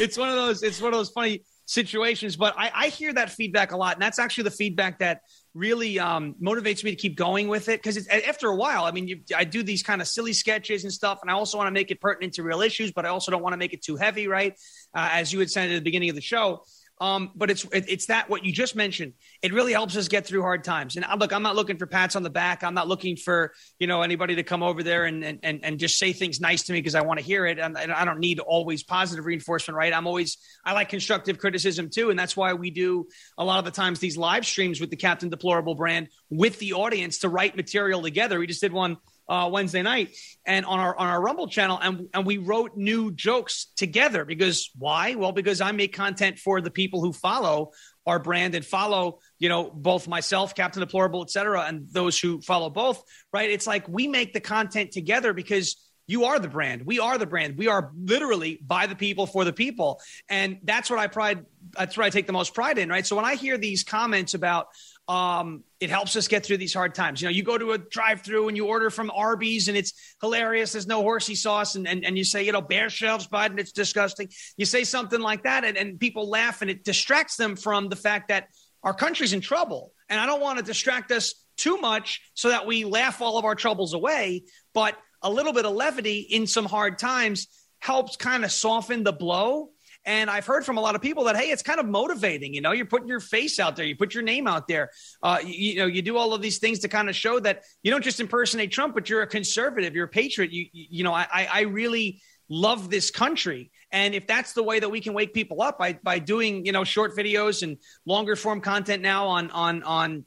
it's 0.01 0.17
one 0.17 0.31
of 0.31 0.37
those 0.37 0.63
it's 0.63 0.81
one 0.81 0.95
of 0.95 0.99
those 0.99 1.11
funny 1.11 1.43
situations. 1.73 2.37
But 2.37 2.55
I, 2.59 2.71
I 2.75 2.89
hear 2.89 3.13
that 3.15 3.31
feedback 3.31 3.73
a 3.73 3.77
lot, 3.77 3.95
and 3.95 4.03
that's 4.03 4.19
actually 4.19 4.45
the 4.45 4.53
feedback 4.53 4.99
that 4.99 5.23
really 5.55 5.99
um, 5.99 6.35
motivates 6.43 6.85
me 6.85 6.91
to 6.91 6.97
keep 6.97 7.17
going 7.17 7.49
with 7.49 7.69
it 7.69 7.83
because 7.83 8.07
after 8.09 8.49
a 8.49 8.57
while, 8.57 8.85
I 8.85 8.91
mean, 8.91 9.09
you, 9.09 9.21
I 9.37 9.45
do 9.45 9.63
these 9.63 9.83
kind 9.83 10.01
of 10.01 10.09
silly 10.09 10.33
sketches 10.33 10.85
and 10.85 10.93
stuff, 10.93 11.21
and 11.23 11.31
I 11.31 11.35
also 11.35 11.57
want 11.59 11.69
to 11.69 11.73
make 11.73 11.91
it 11.91 12.01
pertinent 12.01 12.35
to 12.35 12.43
real 12.43 12.61
issues, 12.61 12.93
but 12.93 13.07
I 13.07 13.09
also 13.09 13.31
don't 13.31 13.43
want 13.43 13.55
to 13.55 13.57
make 13.57 13.73
it 13.73 13.83
too 13.83 13.97
heavy, 13.97 14.29
right? 14.29 14.53
Uh, 14.95 15.09
as 15.13 15.33
you 15.33 15.39
had 15.39 15.51
said 15.51 15.71
at 15.71 15.75
the 15.75 15.81
beginning 15.81 16.11
of 16.11 16.15
the 16.15 16.23
show. 16.23 16.63
Um, 17.03 17.33
but 17.35 17.51
it's 17.51 17.65
it, 17.73 17.87
it's 17.88 18.07
that 18.07 18.31
what 18.31 18.45
you 18.45 18.53
just 18.53 18.77
mentioned. 18.77 19.15
It 19.43 19.53
really 19.53 19.73
helps 19.73 19.97
us 19.97 20.07
get 20.07 20.25
through 20.25 20.43
hard 20.43 20.62
times. 20.62 20.95
And 20.95 21.05
I, 21.05 21.17
look, 21.17 21.33
I'm 21.33 21.43
not 21.43 21.57
looking 21.57 21.77
for 21.77 21.85
pats 21.85 22.15
on 22.15 22.23
the 22.23 22.31
back. 22.31 22.62
I'm 22.62 22.75
not 22.75 22.87
looking 22.87 23.17
for 23.17 23.53
you 23.81 23.88
know 23.88 24.03
anybody 24.03 24.37
to 24.37 24.45
come 24.45 24.62
over 24.62 24.85
there 24.85 25.07
and 25.07 25.25
and 25.43 25.65
and 25.65 25.81
just 25.81 25.99
say 25.99 26.12
things 26.12 26.41
nice 26.41 26.62
to 26.62 26.73
me 26.73 26.79
because 26.79 26.95
I 26.95 27.01
want 27.01 27.19
to 27.19 27.25
hear 27.25 27.45
it. 27.45 27.59
And, 27.59 27.77
and 27.77 27.91
I 27.91 28.05
don't 28.05 28.21
need 28.21 28.38
always 28.38 28.85
positive 28.85 29.27
reinforcement, 29.27 29.77
right? 29.77 29.93
I'm 29.93 30.07
always 30.07 30.38
I 30.65 30.75
like 30.75 30.91
constructive 30.91 31.38
criticism 31.38 31.91
too, 31.91 32.11
and 32.11 32.17
that's 32.17 32.37
why 32.37 32.53
we 32.53 32.71
do 32.71 33.09
a 33.37 33.45
lot 33.45 33.59
of 33.59 33.65
the 33.65 33.73
times 33.73 33.99
these 33.99 34.17
live 34.17 34.47
streams 34.47 34.81
with 34.81 34.91
the 34.91 34.97
Captain 34.97 35.29
Deplorable 35.29 35.75
brand 35.75 36.07
with 36.31 36.61
the 36.61 36.75
audience 36.75 37.19
to 37.19 37.29
write 37.29 37.57
material 37.57 38.01
together. 38.01 38.38
We 38.38 38.47
just 38.47 38.61
did 38.61 38.73
one 38.73 38.97
uh, 39.33 39.49
Wednesday 39.49 39.81
night 39.81 40.14
and 40.45 40.66
on 40.66 40.79
our 40.79 40.95
on 40.95 41.07
our 41.07 41.21
Rumble 41.21 41.49
channel, 41.49 41.79
and 41.81 42.09
and 42.12 42.27
we 42.27 42.37
wrote 42.37 42.77
new 42.77 43.11
jokes 43.11 43.68
together 43.77 44.27
because 44.27 44.71
why? 44.79 45.14
Well, 45.14 45.33
because 45.33 45.62
I 45.62 45.73
make 45.73 45.95
content 45.95 46.38
for 46.38 46.61
the 46.61 46.71
people 46.71 47.01
who 47.01 47.14
follow 47.14 47.71
our 48.05 48.18
brand 48.18 48.55
and 48.55 48.64
follow 48.64 49.21
you 49.38 49.49
know 49.49 49.71
both 49.71 50.07
myself, 50.07 50.55
Captain 50.55 50.81
Deplorable, 50.81 51.23
etc., 51.23 51.62
and 51.62 51.88
those 51.90 52.18
who 52.18 52.42
follow 52.42 52.68
both. 52.68 53.03
Right? 53.33 53.49
It's 53.49 53.66
like 53.66 53.88
we 53.88 54.07
make 54.07 54.35
the 54.35 54.40
content 54.40 54.92
together 54.92 55.33
because. 55.33 55.77
You 56.09 56.25
are 56.25 56.40
the 56.40 56.49
brand. 56.49 56.85
We 56.85 56.99
are 56.99 57.16
the 57.16 57.27
brand. 57.27 57.57
We 57.57 57.68
are 57.68 57.92
literally 57.97 58.59
by 58.61 58.88
the 58.88 58.97
people 58.97 59.25
for 59.25 59.45
the 59.45 59.53
people. 59.53 60.01
And 60.29 60.59
that's 60.64 60.90
what 60.90 60.99
I 60.99 61.07
pride 61.07 61.47
that's 61.79 61.97
what 61.97 62.05
I 62.05 62.11
take 62.11 62.27
the 62.27 62.33
most 62.33 62.55
pride 62.55 62.79
in, 62.79 62.88
right? 62.88 63.07
So 63.07 63.16
when 63.16 63.25
I 63.25 63.35
hear 63.35 63.57
these 63.57 63.85
comments 63.85 64.35
about 64.35 64.66
um, 65.12 65.62
it 65.79 65.90
helps 65.90 66.16
us 66.16 66.27
get 66.27 66.42
through 66.42 66.57
these 66.57 66.72
hard 66.72 66.94
times. 66.94 67.20
You 67.20 67.29
know, 67.29 67.33
you 67.33 67.42
go 67.42 67.59
to 67.59 67.72
a 67.72 67.79
drive 67.79 68.22
through 68.22 68.48
and 68.48 68.57
you 68.57 68.66
order 68.66 68.88
from 68.88 69.11
Arby's 69.11 69.68
and 69.68 69.77
it's 69.77 69.92
hilarious. 70.22 70.72
There's 70.72 70.87
no 70.87 71.03
horsey 71.03 71.35
sauce. 71.35 71.75
And, 71.75 71.87
and, 71.87 72.03
and 72.03 72.16
you 72.16 72.25
say, 72.25 72.46
you 72.46 72.53
know, 72.53 72.62
bare 72.62 72.88
shelves, 72.88 73.27
Biden, 73.27 73.59
it's 73.59 73.72
disgusting. 73.72 74.31
You 74.57 74.64
say 74.64 74.85
something 74.85 75.20
like 75.20 75.42
that 75.42 75.64
and, 75.64 75.77
and 75.77 76.01
people 76.01 76.31
laugh 76.31 76.62
and 76.62 76.70
it 76.70 76.83
distracts 76.83 77.37
them 77.37 77.57
from 77.57 77.90
the 77.90 77.96
fact 77.96 78.29
that 78.29 78.46
our 78.83 78.94
country's 78.94 79.35
in 79.35 79.42
trouble. 79.42 79.92
And 80.09 80.18
I 80.18 80.25
don't 80.25 80.40
want 80.40 80.59
to 80.61 80.64
distract 80.64 81.12
us 81.12 81.35
too 81.59 81.77
much 81.77 82.22
so 82.33 82.48
that 82.48 82.66
we 82.66 82.85
laugh 82.85 83.20
all 83.20 83.37
of 83.37 83.44
our 83.44 83.55
troubles 83.55 83.92
away. 83.92 84.44
But 84.72 84.96
a 85.20 85.29
little 85.29 85.53
bit 85.53 85.66
of 85.66 85.75
levity 85.75 86.20
in 86.20 86.46
some 86.46 86.64
hard 86.64 86.98
times 86.98 87.48
helps 87.81 88.16
kind 88.16 88.46
of 88.46 88.51
soften 88.51 89.03
the 89.03 89.12
blow 89.12 89.72
and 90.05 90.29
I've 90.29 90.47
heard 90.47 90.65
from 90.65 90.79
a 90.79 90.81
lot 90.81 90.95
of 90.95 91.03
people 91.03 91.25
that, 91.25 91.37
hey, 91.37 91.51
it's 91.51 91.62
kind 91.62 91.79
of 91.79 91.87
motivating. 91.87 92.55
You 92.55 92.61
know, 92.61 92.73
you're 92.73 92.87
putting 92.87 93.09
your 93.09 93.21
face 93.21 93.61
out 93.61 93.77
there, 93.77 93.85
you 93.85 93.97
put 93.97 94.15
your 94.15 94.23
name 94.23 94.47
out 94.47 94.67
there. 94.67 94.91
Uh, 95.23 95.38
you, 95.45 95.53
you, 95.53 95.77
know, 95.77 95.87
you 95.87 96.03
do 96.03 96.17
all 96.17 96.35
of 96.35 96.43
these 96.43 96.59
things 96.59 96.81
to 96.81 96.88
kind 96.88 97.09
of 97.09 97.15
show 97.15 97.38
that 97.41 97.62
you 97.83 97.91
don't 97.91 98.03
just 98.03 98.21
impersonate 98.21 98.73
Trump, 98.73 98.95
but 98.95 99.09
you're 99.09 99.23
a 99.23 99.27
conservative, 99.27 99.95
you're 99.95 100.07
a 100.07 100.09
patriot. 100.09 100.53
You, 100.53 100.67
you 100.73 101.05
know, 101.05 101.15
I, 101.15 101.49
I 101.51 101.61
really 101.62 102.21
love 102.49 102.91
this 102.91 103.11
country. 103.11 103.71
And 103.93 104.15
if 104.15 104.27
that's 104.27 104.53
the 104.53 104.62
way 104.62 104.81
that 104.81 104.91
we 104.91 105.01
can 105.01 105.15
wake 105.15 105.33
people 105.33 105.62
up 105.62 105.79
by, 105.79 105.99
by 106.03 106.19
doing, 106.19 106.67
you 106.67 106.73
know, 106.73 106.85
short 106.85 107.17
videos 107.17 107.62
and 107.62 107.79
longer 108.05 108.37
form 108.37 108.61
content 108.61 109.03
now 109.03 109.27
on, 109.27 109.51
on, 109.51 109.83
on, 109.83 110.25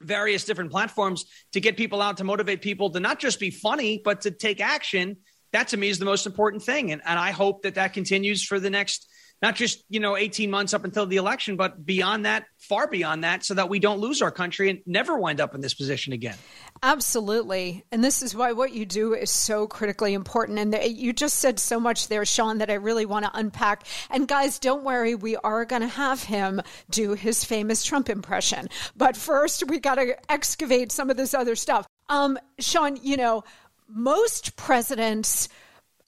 various 0.00 0.44
different 0.44 0.70
platforms 0.70 1.24
to 1.52 1.60
get 1.60 1.76
people 1.76 2.02
out 2.02 2.18
to 2.18 2.24
motivate 2.24 2.60
people 2.60 2.90
to 2.90 3.00
not 3.00 3.18
just 3.18 3.38
be 3.40 3.50
funny 3.50 4.00
but 4.04 4.22
to 4.22 4.30
take 4.30 4.60
action 4.60 5.16
that 5.54 5.68
to 5.68 5.76
me 5.76 5.88
is 5.88 5.98
the 5.98 6.04
most 6.04 6.26
important 6.26 6.62
thing. 6.62 6.90
And, 6.90 7.00
and 7.06 7.18
I 7.18 7.30
hope 7.30 7.62
that 7.62 7.76
that 7.76 7.92
continues 7.92 8.42
for 8.42 8.58
the 8.58 8.70
next, 8.70 9.08
not 9.40 9.54
just, 9.54 9.84
you 9.88 10.00
know, 10.00 10.16
18 10.16 10.50
months 10.50 10.74
up 10.74 10.84
until 10.84 11.06
the 11.06 11.16
election, 11.16 11.56
but 11.56 11.86
beyond 11.86 12.26
that, 12.26 12.46
far 12.58 12.88
beyond 12.88 13.22
that, 13.22 13.44
so 13.44 13.54
that 13.54 13.68
we 13.68 13.78
don't 13.78 14.00
lose 14.00 14.20
our 14.20 14.32
country 14.32 14.68
and 14.68 14.80
never 14.84 15.16
wind 15.16 15.40
up 15.40 15.54
in 15.54 15.60
this 15.60 15.72
position 15.72 16.12
again. 16.12 16.34
Absolutely. 16.82 17.84
And 17.92 18.02
this 18.02 18.20
is 18.20 18.34
why 18.34 18.50
what 18.50 18.72
you 18.72 18.84
do 18.84 19.14
is 19.14 19.30
so 19.30 19.68
critically 19.68 20.12
important. 20.12 20.58
And 20.58 20.76
you 20.96 21.12
just 21.12 21.36
said 21.36 21.60
so 21.60 21.78
much 21.78 22.08
there, 22.08 22.24
Shawn, 22.24 22.58
that 22.58 22.70
I 22.70 22.74
really 22.74 23.06
want 23.06 23.24
to 23.24 23.30
unpack. 23.32 23.86
And 24.10 24.26
guys, 24.26 24.58
don't 24.58 24.82
worry, 24.82 25.14
we 25.14 25.36
are 25.36 25.64
going 25.64 25.82
to 25.82 25.88
have 25.88 26.24
him 26.24 26.60
do 26.90 27.14
his 27.14 27.44
famous 27.44 27.84
Trump 27.84 28.08
impression. 28.08 28.68
But 28.96 29.16
first, 29.16 29.68
we 29.68 29.78
got 29.78 29.96
to 29.96 30.16
excavate 30.30 30.90
some 30.90 31.10
of 31.10 31.16
this 31.16 31.32
other 31.32 31.54
stuff. 31.54 31.86
Um, 32.08 32.38
Shawn, 32.58 32.98
you 33.02 33.16
know, 33.16 33.44
most 33.88 34.56
presidents 34.56 35.48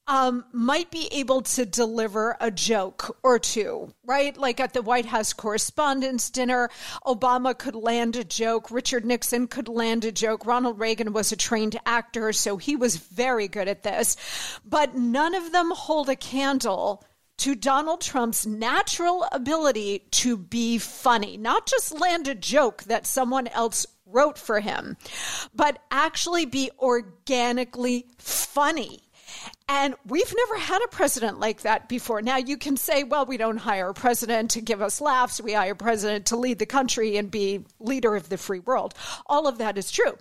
um, 0.08 0.44
might 0.52 0.90
be 0.90 1.08
able 1.12 1.42
to 1.42 1.66
deliver 1.66 2.36
a 2.40 2.50
joke 2.50 3.18
or 3.22 3.38
two, 3.38 3.92
right? 4.04 4.36
Like 4.36 4.60
at 4.60 4.72
the 4.72 4.82
White 4.82 5.06
House 5.06 5.32
Correspondents' 5.32 6.30
Dinner, 6.30 6.70
Obama 7.04 7.58
could 7.58 7.74
land 7.74 8.14
a 8.14 8.24
joke. 8.24 8.70
Richard 8.70 9.04
Nixon 9.04 9.48
could 9.48 9.68
land 9.68 10.04
a 10.04 10.12
joke. 10.12 10.46
Ronald 10.46 10.78
Reagan 10.78 11.12
was 11.12 11.32
a 11.32 11.36
trained 11.36 11.78
actor, 11.84 12.32
so 12.32 12.56
he 12.56 12.76
was 12.76 12.96
very 12.96 13.48
good 13.48 13.66
at 13.66 13.82
this. 13.82 14.16
But 14.64 14.94
none 14.94 15.34
of 15.34 15.50
them 15.50 15.72
hold 15.74 16.08
a 16.08 16.16
candle 16.16 17.04
to 17.38 17.54
Donald 17.54 18.00
Trump's 18.00 18.46
natural 18.46 19.26
ability 19.30 20.06
to 20.10 20.36
be 20.36 20.78
funny, 20.78 21.36
not 21.36 21.66
just 21.66 21.98
land 21.98 22.28
a 22.28 22.34
joke 22.34 22.84
that 22.84 23.06
someone 23.06 23.46
else 23.48 23.86
wrote 24.06 24.38
for 24.38 24.60
him, 24.60 24.96
but 25.54 25.78
actually 25.90 26.46
be 26.46 26.70
organically 26.78 28.06
funny. 28.18 29.02
And 29.68 29.96
we've 30.06 30.32
never 30.34 30.58
had 30.58 30.82
a 30.84 30.88
president 30.88 31.40
like 31.40 31.62
that 31.62 31.88
before. 31.88 32.22
Now, 32.22 32.36
you 32.36 32.56
can 32.56 32.76
say, 32.76 33.02
well, 33.02 33.26
we 33.26 33.36
don't 33.36 33.56
hire 33.56 33.88
a 33.88 33.94
president 33.94 34.52
to 34.52 34.60
give 34.60 34.80
us 34.80 35.00
laughs. 35.00 35.40
We 35.40 35.54
hire 35.54 35.72
a 35.72 35.76
president 35.76 36.26
to 36.26 36.36
lead 36.36 36.60
the 36.60 36.66
country 36.66 37.16
and 37.16 37.30
be 37.30 37.64
leader 37.80 38.14
of 38.14 38.28
the 38.28 38.38
free 38.38 38.60
world. 38.60 38.94
All 39.26 39.48
of 39.48 39.58
that 39.58 39.76
is 39.76 39.90
true. 39.90 40.16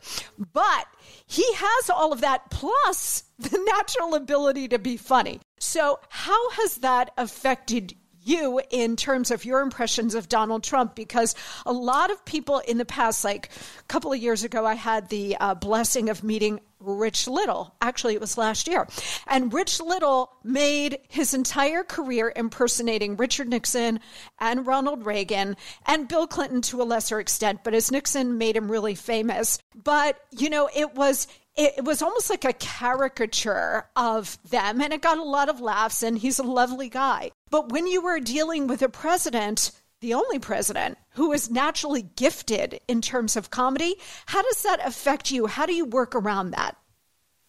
But 0.54 0.88
he 1.28 1.45
has 1.54 1.89
all 1.89 2.12
of 2.12 2.21
that 2.21 2.50
plus 2.50 3.24
the 3.39 3.60
natural 3.76 4.15
ability 4.15 4.69
to 4.69 4.80
be 4.80 4.98
funny. 4.98 5.39
So, 5.60 6.00
how 6.10 6.50
has 6.52 6.78
that 6.78 7.12
affected 7.17 7.95
you 8.28 8.62
in 8.70 8.96
terms 8.96 9.32
of 9.32 9.46
your 9.46 9.62
impressions 9.62 10.16
of 10.16 10.28
Donald 10.28 10.64
Trump 10.64 10.96
because 10.96 11.36
a 11.66 11.74
lot 11.74 12.12
of 12.12 12.24
people 12.26 12.60
in 12.60 12.78
the 12.78 12.86
past, 12.86 13.24
like 13.24 13.50
a 13.80 13.84
couple 13.84 14.12
of 14.12 14.20
years 14.20 14.44
ago, 14.44 14.66
I 14.66 14.74
had 14.74 15.10
the 15.10 15.38
uh, 15.38 15.56
blessing 15.56 16.10
of 16.10 16.24
meeting 16.24 16.60
Rich 16.80 17.28
Little. 17.28 17.74
Actually, 17.82 18.16
it 18.16 18.22
was 18.22 18.38
last 18.38 18.68
year. 18.68 18.88
And 19.28 19.52
Rich 19.54 19.80
Little 19.80 20.32
made 20.44 21.00
his 21.08 21.34
entire 21.34 21.84
career 21.84 22.32
impersonating 22.36 23.16
Richard 23.16 23.48
Nixon 23.48 24.00
and 24.40 24.68
Ronald 24.68 25.06
Reagan 25.06 25.58
and 25.86 26.08
Bill 26.08 26.28
Clinton 26.28 26.62
to 26.64 26.82
a 26.82 26.84
lesser 26.84 27.20
extent, 27.20 27.62
but 27.64 27.74
as 27.74 27.92
Nixon 27.92 28.38
made 28.38 28.56
him 28.56 28.72
really 28.72 28.96
famous. 28.96 29.58
But, 29.74 30.20
you 30.32 30.50
know, 30.50 30.70
it 30.76 30.96
was 30.96 31.28
it, 31.56 31.84
was 31.84 32.02
almost 32.02 32.30
like 32.30 32.46
a 32.46 32.54
caricature 32.54 33.86
of 33.96 34.38
them, 34.50 34.82
and 34.82 34.94
it 34.94 35.02
got 35.02 35.18
a 35.18 35.24
lot 35.24 35.50
of 35.50 35.62
laughs, 35.62 36.04
and 36.04 36.18
he's 36.18 36.39
a 36.39 36.44
lovely 36.44 36.89
guy. 36.89 37.32
But 37.50 37.72
when 37.72 37.88
you 37.88 38.02
were 38.02 38.20
dealing 38.20 38.68
with 38.68 38.82
a 38.82 38.89
president, 38.89 39.72
the 40.02 40.13
only 40.13 40.39
president 40.39 40.98
who 41.12 41.32
is 41.32 41.50
naturally 41.50 42.02
gifted 42.02 42.80
in 42.88 43.02
terms 43.02 43.36
of 43.36 43.52
comedy, 43.52 43.96
how 44.26 44.41
does 44.41 44.63
that 44.63 44.86
affect 44.86 45.32
you? 45.32 45.48
How 45.48 45.65
do 45.65 45.74
you 45.74 45.86
work 45.86 46.13
around 46.13 46.52
that? 46.52 46.76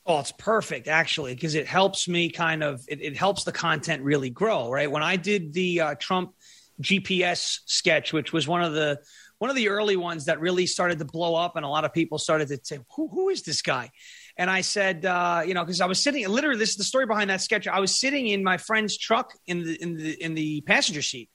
Oh, 0.08 0.20
it's 0.20 0.32
perfect 0.32 0.86
actually, 0.86 1.34
because 1.34 1.56
it 1.56 1.66
helps 1.66 2.06
me 2.06 2.30
kind 2.30 2.62
of, 2.62 2.84
it, 2.86 3.02
it, 3.02 3.16
helps 3.16 3.42
the 3.42 3.50
content 3.50 4.04
really 4.04 4.30
grow, 4.30 4.70
right? 4.70 4.90
When 4.90 5.02
I 5.02 5.16
did 5.16 5.52
the 5.52 5.80
uh, 5.80 5.94
Trump 5.96 6.32
GPS 6.80 7.60
sketch, 7.66 8.12
which 8.12 8.32
was 8.32 8.46
one 8.46 8.62
of 8.62 8.72
the, 8.72 9.00
one 9.38 9.50
of 9.50 9.56
the 9.56 9.68
early 9.68 9.96
ones 9.96 10.26
that 10.26 10.40
really 10.40 10.66
started 10.66 10.98
to 10.98 11.04
blow 11.04 11.34
up, 11.34 11.56
and 11.56 11.64
a 11.64 11.68
lot 11.68 11.84
of 11.84 11.92
people 11.92 12.18
started 12.18 12.48
to 12.48 12.58
say, 12.62 12.78
"Who, 12.94 13.08
who 13.08 13.28
is 13.28 13.42
this 13.42 13.62
guy?" 13.62 13.90
And 14.38 14.50
I 14.50 14.60
said, 14.60 15.04
uh, 15.04 15.42
you 15.46 15.54
know, 15.54 15.64
because 15.64 15.80
I 15.80 15.86
was 15.86 16.02
sitting 16.02 16.26
literally, 16.28 16.58
this 16.58 16.70
is 16.70 16.76
the 16.76 16.84
story 16.84 17.06
behind 17.06 17.30
that 17.30 17.40
sketch. 17.40 17.66
I 17.66 17.80
was 17.80 17.98
sitting 17.98 18.26
in 18.26 18.44
my 18.44 18.58
friend's 18.58 18.96
truck 18.98 19.32
in 19.46 19.64
the 19.64 19.82
in 19.82 19.96
the 19.96 20.22
in 20.22 20.34
the 20.34 20.62
passenger 20.62 21.02
seat, 21.02 21.30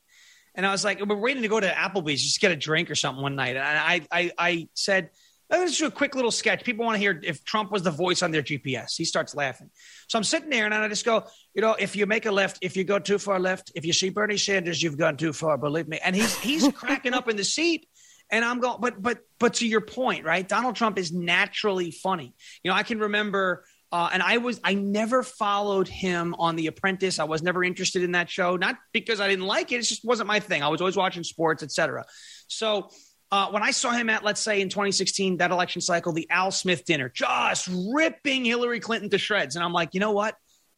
and 0.56 0.66
I 0.66 0.72
was 0.72 0.84
like, 0.84 1.04
we're 1.06 1.16
waiting 1.16 1.44
to 1.44 1.48
go 1.48 1.60
to 1.60 1.70
Applebee's, 1.70 2.24
just 2.24 2.42
get 2.42 2.52
a 2.52 2.56
drink 2.56 2.90
or 2.90 2.96
something 2.96 3.22
one 3.22 3.36
night, 3.36 3.56
and 3.56 3.60
I 3.60 4.02
I, 4.12 4.32
I 4.38 4.68
said. 4.74 5.10
Let's 5.54 5.78
do 5.78 5.86
a 5.86 5.92
quick 5.92 6.16
little 6.16 6.32
sketch. 6.32 6.64
People 6.64 6.86
want 6.86 6.96
to 6.96 7.00
hear 7.00 7.20
if 7.22 7.44
Trump 7.44 7.74
was 7.74 7.84
the 7.84 7.92
voice 7.92 8.24
on 8.24 8.32
their 8.32 8.42
GPS. 8.42 8.96
He 8.96 9.04
starts 9.04 9.36
laughing. 9.36 9.70
So 10.08 10.18
I'm 10.18 10.24
sitting 10.24 10.50
there 10.50 10.64
and 10.64 10.74
I 10.74 10.88
just 10.88 11.04
go, 11.04 11.26
you 11.54 11.62
know, 11.62 11.74
if 11.74 11.94
you 11.94 12.06
make 12.06 12.26
a 12.26 12.32
left, 12.32 12.60
if 12.62 12.78
you 12.78 12.86
go 12.86 13.00
too 13.00 13.18
far 13.18 13.38
left, 13.38 13.70
if 13.76 13.86
you 13.86 13.92
see 13.92 14.12
Bernie 14.12 14.38
Sanders, 14.38 14.82
you've 14.82 14.98
gone 14.98 15.18
too 15.18 15.34
far. 15.34 15.58
Believe 15.58 15.90
me. 15.90 16.00
And 16.06 16.16
he's 16.16 16.40
he's 16.40 16.66
cracking 16.74 17.14
up 17.14 17.28
in 17.28 17.36
the 17.36 17.44
seat. 17.44 17.86
And 18.32 18.46
I'm 18.46 18.60
going, 18.60 18.78
but 18.80 19.02
but 19.02 19.20
but 19.40 19.56
to 19.56 19.68
your 19.68 19.82
point, 19.82 20.26
right? 20.26 20.48
Donald 20.48 20.76
Trump 20.76 20.98
is 20.98 21.12
naturally 21.12 21.92
funny. 21.92 22.34
You 22.64 22.72
know, 22.72 22.78
I 22.78 22.84
can 22.84 23.00
remember 23.00 23.66
uh, 23.92 24.10
and 24.14 24.24
I 24.24 24.38
was 24.38 24.60
I 24.64 24.74
never 24.74 25.22
followed 25.22 25.88
him 25.88 26.34
on 26.40 26.56
The 26.56 26.68
Apprentice. 26.68 27.20
I 27.20 27.26
was 27.26 27.44
never 27.44 27.64
interested 27.64 28.04
in 28.04 28.14
that 28.14 28.30
show, 28.30 28.56
not 28.56 28.78
because 28.94 29.20
I 29.20 29.28
didn't 29.28 29.46
like 29.46 29.72
it. 29.72 29.76
It 29.76 29.84
just 29.84 30.06
wasn't 30.06 30.28
my 30.28 30.40
thing. 30.40 30.64
I 30.64 30.70
was 30.70 30.80
always 30.80 30.96
watching 30.96 31.24
sports, 31.24 31.62
etc. 31.62 32.06
So 32.48 32.90
uh, 33.32 33.50
when 33.50 33.64
I 33.64 33.72
saw 33.72 33.92
him 33.92 34.10
at, 34.10 34.24
let's 34.24 34.40
say 34.40 34.62
in 34.62 34.70
2016, 34.70 35.38
that 35.38 35.52
election 35.52 35.82
cycle, 35.82 36.14
the 36.14 36.30
Al 36.30 36.52
Smith 36.52 36.86
dinner, 36.86 37.10
just 37.10 37.70
ripping 37.94 38.46
Hillary 38.46 38.80
Clinton 38.80 39.10
to 39.10 39.18
shreds, 39.18 39.56
and 39.56 39.64
I'm 39.64 39.74
like, 39.74 39.94
you 39.94 40.00
know 40.00 40.12
what? 40.12 40.36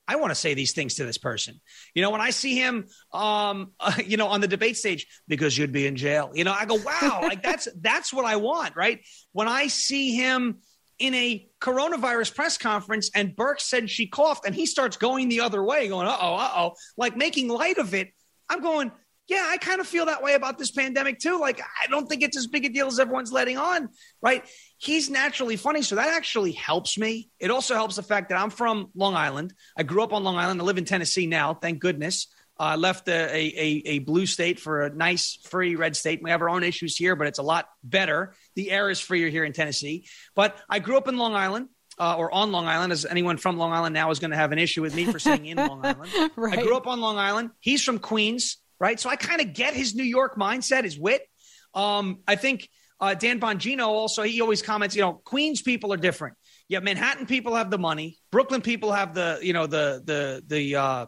I 0.07 0.17
want 0.17 0.31
to 0.31 0.35
say 0.35 0.53
these 0.53 0.73
things 0.73 0.95
to 0.95 1.05
this 1.05 1.17
person. 1.17 1.61
You 1.93 2.01
know, 2.01 2.11
when 2.11 2.21
I 2.21 2.31
see 2.31 2.55
him, 2.55 2.87
um, 3.13 3.71
uh, 3.79 3.93
you 4.05 4.17
know, 4.17 4.27
on 4.27 4.41
the 4.41 4.47
debate 4.47 4.77
stage, 4.77 5.07
because 5.27 5.57
you'd 5.57 5.71
be 5.71 5.87
in 5.87 5.95
jail. 5.95 6.31
You 6.33 6.43
know, 6.43 6.53
I 6.53 6.65
go, 6.65 6.75
wow, 6.75 7.21
like 7.23 7.43
that's 7.43 7.67
that's 7.79 8.13
what 8.13 8.25
I 8.25 8.35
want, 8.37 8.75
right? 8.75 8.99
When 9.31 9.47
I 9.47 9.67
see 9.67 10.15
him 10.15 10.59
in 10.99 11.13
a 11.15 11.47
coronavirus 11.59 12.35
press 12.35 12.57
conference 12.57 13.09
and 13.15 13.35
Burke 13.35 13.59
said 13.59 13.89
she 13.89 14.07
coughed, 14.07 14.45
and 14.45 14.53
he 14.53 14.65
starts 14.65 14.97
going 14.97 15.29
the 15.29 15.41
other 15.41 15.63
way, 15.63 15.87
going, 15.87 16.07
uh 16.07 16.17
oh, 16.19 16.35
uh 16.35 16.51
oh, 16.55 16.73
like 16.97 17.17
making 17.17 17.47
light 17.47 17.77
of 17.77 17.93
it. 17.93 18.09
I'm 18.49 18.61
going, 18.61 18.91
yeah, 19.27 19.45
I 19.49 19.57
kind 19.57 19.79
of 19.79 19.87
feel 19.87 20.07
that 20.07 20.21
way 20.21 20.33
about 20.33 20.57
this 20.57 20.71
pandemic 20.71 21.19
too. 21.19 21.39
Like, 21.39 21.61
I 21.61 21.87
don't 21.87 22.07
think 22.07 22.23
it's 22.23 22.37
as 22.37 22.47
big 22.47 22.65
a 22.65 22.69
deal 22.69 22.87
as 22.87 22.99
everyone's 22.99 23.31
letting 23.31 23.57
on, 23.57 23.89
right? 24.21 24.45
He's 24.83 25.09
naturally 25.09 25.55
funny. 25.55 25.81
So 25.81 25.95
that 25.95 26.09
actually 26.09 26.51
helps 26.51 26.97
me. 26.97 27.29
It 27.39 27.51
also 27.51 27.73
helps 27.73 27.95
the 27.95 28.03
fact 28.03 28.29
that 28.29 28.39
I'm 28.39 28.49
from 28.49 28.89
Long 28.95 29.15
Island. 29.15 29.53
I 29.77 29.83
grew 29.83 30.03
up 30.03 30.13
on 30.13 30.23
Long 30.23 30.35
Island. 30.35 30.61
I 30.61 30.63
live 30.63 30.77
in 30.77 30.85
Tennessee 30.85 31.27
now, 31.27 31.53
thank 31.53 31.79
goodness. 31.79 32.27
I 32.57 32.73
uh, 32.73 32.77
left 32.77 33.07
a, 33.07 33.33
a, 33.33 33.81
a, 33.85 33.99
blue 33.99 34.27
state 34.27 34.59
for 34.59 34.83
a 34.83 34.89
nice, 34.93 35.39
free 35.45 35.75
red 35.75 35.95
state. 35.95 36.21
We 36.21 36.29
have 36.29 36.43
our 36.43 36.49
own 36.49 36.61
issues 36.63 36.95
here, 36.95 37.15
but 37.15 37.25
it's 37.25 37.39
a 37.39 37.43
lot 37.43 37.67
better. 37.83 38.35
The 38.53 38.69
air 38.69 38.91
is 38.91 38.99
freer 38.99 39.27
here 39.29 39.43
in 39.43 39.53
Tennessee. 39.53 40.05
But 40.35 40.61
I 40.69 40.77
grew 40.77 40.97
up 40.97 41.07
in 41.07 41.17
Long 41.17 41.33
Island. 41.33 41.69
Uh, 41.99 42.15
or 42.17 42.33
on 42.33 42.51
Long 42.51 42.65
Island, 42.65 42.91
as 42.91 43.05
anyone 43.05 43.37
from 43.37 43.59
Long 43.59 43.71
Island 43.71 43.93
now 43.93 44.09
is 44.09 44.17
going 44.17 44.31
to 44.31 44.35
have 44.35 44.51
an 44.51 44.57
issue 44.57 44.81
with 44.81 44.95
me 44.95 45.05
for 45.05 45.19
saying 45.19 45.45
in 45.45 45.57
Long 45.57 45.85
Island. 45.85 46.11
right. 46.35 46.57
I 46.57 46.63
grew 46.63 46.75
up 46.75 46.87
on 46.87 46.99
Long 47.01 47.19
Island. 47.19 47.51
He's 47.59 47.83
from 47.83 47.99
Queens 47.99 48.57
right? 48.83 48.99
So 48.99 49.09
I 49.09 49.15
kind 49.15 49.39
of 49.39 49.53
get 49.53 49.73
his 49.73 49.95
New 49.95 50.03
York 50.03 50.35
mindset, 50.35 50.83
his 50.83 50.99
wit. 50.99 51.25
Um, 51.73 52.19
I 52.27 52.35
think 52.35 52.69
uh, 53.03 53.13
Dan 53.13 53.37
Bongino 53.37 53.85
also, 53.85 54.23
he 54.23 54.39
always 54.39 54.61
comments, 54.61 54.95
you 54.95 55.01
know, 55.01 55.21
Queens 55.25 55.61
people 55.61 55.91
are 55.91 55.97
different. 55.97 56.37
Yeah, 56.69 56.79
Manhattan 56.79 57.25
people 57.25 57.53
have 57.53 57.69
the 57.69 57.77
money. 57.77 58.17
Brooklyn 58.31 58.61
people 58.61 58.93
have 58.93 59.13
the, 59.13 59.39
you 59.41 59.51
know, 59.51 59.67
the 59.67 60.01
the 60.05 60.41
the 60.47 60.75
uh, 60.77 61.05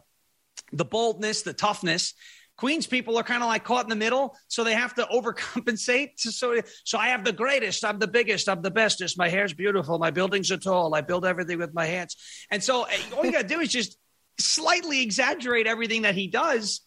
the 0.73 0.83
boldness, 0.83 1.43
the 1.43 1.53
toughness. 1.53 2.13
Queens 2.57 2.85
people 2.85 3.17
are 3.17 3.23
kind 3.23 3.41
of 3.41 3.47
like 3.47 3.63
caught 3.63 3.85
in 3.85 3.89
the 3.89 3.95
middle, 3.95 4.35
so 4.49 4.65
they 4.65 4.73
have 4.73 4.93
to 4.95 5.03
overcompensate. 5.03 6.09
So, 6.17 6.59
so 6.83 6.97
I 6.97 7.07
have 7.09 7.23
the 7.23 7.31
greatest, 7.31 7.85
I'm 7.85 7.99
the 7.99 8.07
biggest, 8.07 8.49
I'm 8.49 8.61
the 8.61 8.71
bestest. 8.71 9.17
My 9.17 9.29
hair's 9.29 9.53
beautiful, 9.53 9.97
my 9.97 10.11
buildings 10.11 10.51
are 10.51 10.57
tall, 10.57 10.93
I 10.95 11.01
build 11.01 11.25
everything 11.25 11.59
with 11.59 11.73
my 11.73 11.85
hands. 11.85 12.17
And 12.51 12.61
so, 12.61 12.83
eh, 12.83 12.97
all 13.15 13.25
you 13.25 13.31
got 13.31 13.43
to 13.43 13.47
do 13.47 13.61
is 13.61 13.69
just 13.69 13.97
slightly 14.37 15.01
exaggerate 15.01 15.65
everything 15.65 16.01
that 16.01 16.15
he 16.15 16.27
does, 16.27 16.81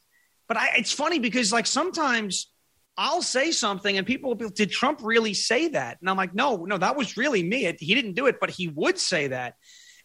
but 0.48 0.58
I, 0.58 0.76
it's 0.76 0.92
funny 0.92 1.18
because 1.18 1.50
like 1.50 1.66
sometimes 1.66 2.50
I'll 3.00 3.22
say 3.22 3.52
something 3.52 3.96
and 3.96 4.04
people 4.04 4.30
will 4.30 4.34
be, 4.34 4.50
did 4.50 4.72
Trump 4.72 5.00
really 5.04 5.32
say 5.32 5.68
that? 5.68 5.98
And 6.00 6.10
I'm 6.10 6.16
like, 6.16 6.34
no, 6.34 6.64
no, 6.64 6.76
that 6.76 6.96
was 6.96 7.16
really 7.16 7.44
me. 7.44 7.72
He 7.78 7.94
didn't 7.94 8.14
do 8.14 8.26
it, 8.26 8.40
but 8.40 8.50
he 8.50 8.66
would 8.66 8.98
say 8.98 9.28
that. 9.28 9.54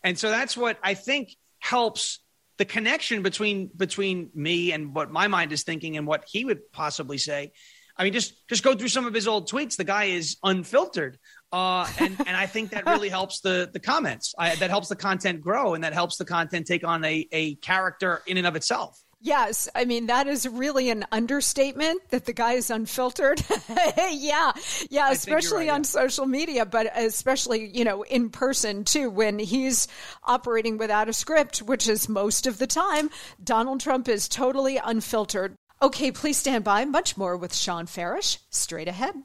And 0.03 0.17
so 0.17 0.29
that's 0.29 0.56
what 0.56 0.77
I 0.84 0.93
think 0.93 1.36
helps 1.60 2.19
the 2.58 2.65
connection 2.65 3.23
between 3.23 3.71
between 3.75 4.29
me 4.36 4.71
and 4.73 4.93
what 4.93 5.12
my 5.12 5.27
mind 5.27 5.51
is 5.51 5.63
thinking 5.63 5.97
and 5.97 6.06
what 6.06 6.23
he 6.27 6.45
would 6.45 6.71
possibly 6.71 7.17
say. 7.17 7.51
I 7.97 8.03
mean, 8.03 8.13
just 8.13 8.47
just 8.47 8.63
go 8.63 8.75
through 8.75 8.89
some 8.89 9.06
of 9.08 9.13
his 9.13 9.27
old 9.27 9.49
tweets. 9.49 9.75
The 9.75 9.84
guy 9.84 10.06
is 10.06 10.38
unfiltered, 10.43 11.17
uh, 11.51 11.88
and 11.99 12.15
and 12.19 12.38
I 12.38 12.45
think 12.45 12.71
that 12.71 12.86
really 12.86 13.10
helps 13.17 13.41
the 13.41 13.69
the 13.73 13.79
comments. 13.79 14.36
I, 14.38 14.56
that 14.56 14.69
helps 14.69 14.88
the 14.89 14.95
content 14.95 15.41
grow, 15.41 15.73
and 15.73 15.84
that 15.84 15.93
helps 15.93 16.17
the 16.17 16.25
content 16.25 16.67
take 16.67 16.86
on 16.86 17.03
a 17.03 17.27
a 17.32 17.56
character 17.56 18.21
in 18.27 18.38
and 18.38 18.45
of 18.45 18.56
itself. 18.56 18.99
Yes, 19.25 19.69
I 19.73 19.86
mean 19.86 20.07
that 20.07 20.27
is 20.27 20.45
really 20.45 20.89
an 20.89 21.05
understatement 21.09 22.01
that 22.09 22.25
the 22.25 22.33
guy 22.33 22.53
is 22.53 22.69
unfiltered. 22.69 23.41
yeah, 24.12 24.51
yeah, 24.89 25.12
especially 25.12 25.69
right, 25.69 25.75
on 25.75 25.79
yeah. 25.79 25.86
social 25.88 26.25
media, 26.25 26.65
but 26.65 26.91
especially 26.93 27.65
you 27.73 27.86
know 27.86 28.03
in 28.03 28.31
person 28.31 28.83
too. 28.83 29.09
When 29.09 29.39
he's 29.39 29.88
operating 30.25 30.77
without 30.77 31.07
a 31.07 31.13
script, 31.13 31.59
which 31.59 31.88
is 31.88 32.09
most 32.09 32.47
of 32.47 32.57
the 32.57 32.67
time, 32.67 33.09
Donald 33.41 33.79
Trump 33.79 34.09
is 34.09 34.27
totally 34.27 34.75
unfiltered. 34.75 35.55
Okay, 35.81 36.12
please 36.12 36.36
stand 36.36 36.65
by. 36.65 36.83
Much 36.83 37.15
more 37.15 37.38
with 37.38 37.55
Shawn 37.55 37.88
Farash 37.88 38.39
straight 38.49 38.89
ahead. 38.89 39.15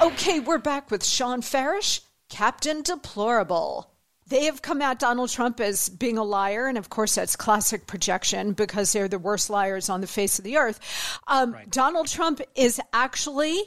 Okay, 0.00 0.40
we're 0.40 0.56
back 0.56 0.90
with 0.90 1.04
Shawn 1.04 1.42
Farash 1.42 2.00
Captain 2.30 2.80
Deplorable. 2.80 3.89
They 4.30 4.44
have 4.44 4.62
come 4.62 4.80
at 4.80 5.00
Donald 5.00 5.28
Trump 5.28 5.60
as 5.60 5.88
being 5.88 6.16
a 6.16 6.22
liar, 6.22 6.68
and 6.68 6.78
of 6.78 6.88
course 6.88 7.16
that's 7.16 7.34
classic 7.34 7.86
projection 7.88 8.52
because 8.52 8.92
they're 8.92 9.08
the 9.08 9.18
worst 9.18 9.50
liars 9.50 9.90
on 9.90 10.00
the 10.00 10.06
face 10.06 10.38
of 10.38 10.44
the 10.44 10.56
earth. 10.56 10.80
Um, 11.26 11.52
right. 11.52 11.68
Donald 11.68 12.06
Trump 12.06 12.40
is 12.54 12.80
actually 12.92 13.60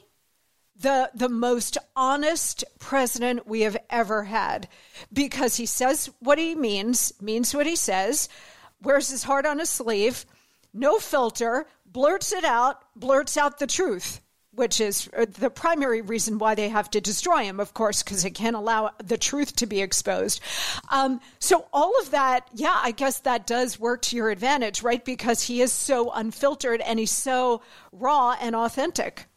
the 0.78 1.12
the 1.14 1.30
most 1.30 1.78
honest 1.98 2.64
president 2.80 3.46
we 3.46 3.62
have 3.62 3.78
ever 3.90 4.24
had 4.24 4.70
because 5.12 5.58
he 5.58 5.66
says 5.66 6.10
what 6.20 6.38
he 6.38 6.56
means, 6.56 7.12
means 7.22 7.54
what 7.54 7.68
he 7.68 7.76
says, 7.76 8.30
wears 8.82 9.10
his 9.10 9.24
heart 9.24 9.46
on 9.46 9.60
his 9.60 9.70
sleeve, 9.70 10.26
no 10.74 10.98
filter, 10.98 11.68
blurts 11.86 12.32
it 12.32 12.46
out, 12.46 12.84
blurts 12.96 13.36
out 13.36 13.60
the 13.60 13.68
truth 13.68 14.22
which 14.56 14.80
is 14.80 15.10
uh, 15.18 15.26
the 15.40 15.50
primary 15.50 16.02
reason 16.02 16.38
why 16.38 16.56
they 16.56 16.70
have 16.70 16.90
to 16.92 17.02
destroy 17.02 17.44
him, 17.44 17.60
of 17.60 17.74
course, 17.74 18.04
because 18.04 18.24
it 18.24 18.32
can't 18.32 18.56
allow 18.56 18.92
the 19.04 19.18
truth 19.18 19.56
to 19.58 19.66
be 19.66 19.82
exposed. 19.82 20.42
Um, 20.90 21.20
so, 21.40 21.68
all 21.74 21.94
of 22.02 22.12
that, 22.12 22.48
yeah, 22.54 22.80
I 22.82 22.92
guess 22.92 23.20
that 23.22 23.48
does 23.48 23.80
work 23.80 24.02
to 24.04 24.16
your 24.16 24.30
advantage, 24.30 24.84
right? 24.84 25.04
Because 25.04 25.44
he 25.44 25.62
is 25.62 25.72
so 25.72 26.12
unfiltered 26.12 26.82
and 26.82 27.00
he's 27.00 27.12
so 27.12 27.62
raw 27.92 28.36
and 28.40 28.56
authentic. 28.56 29.28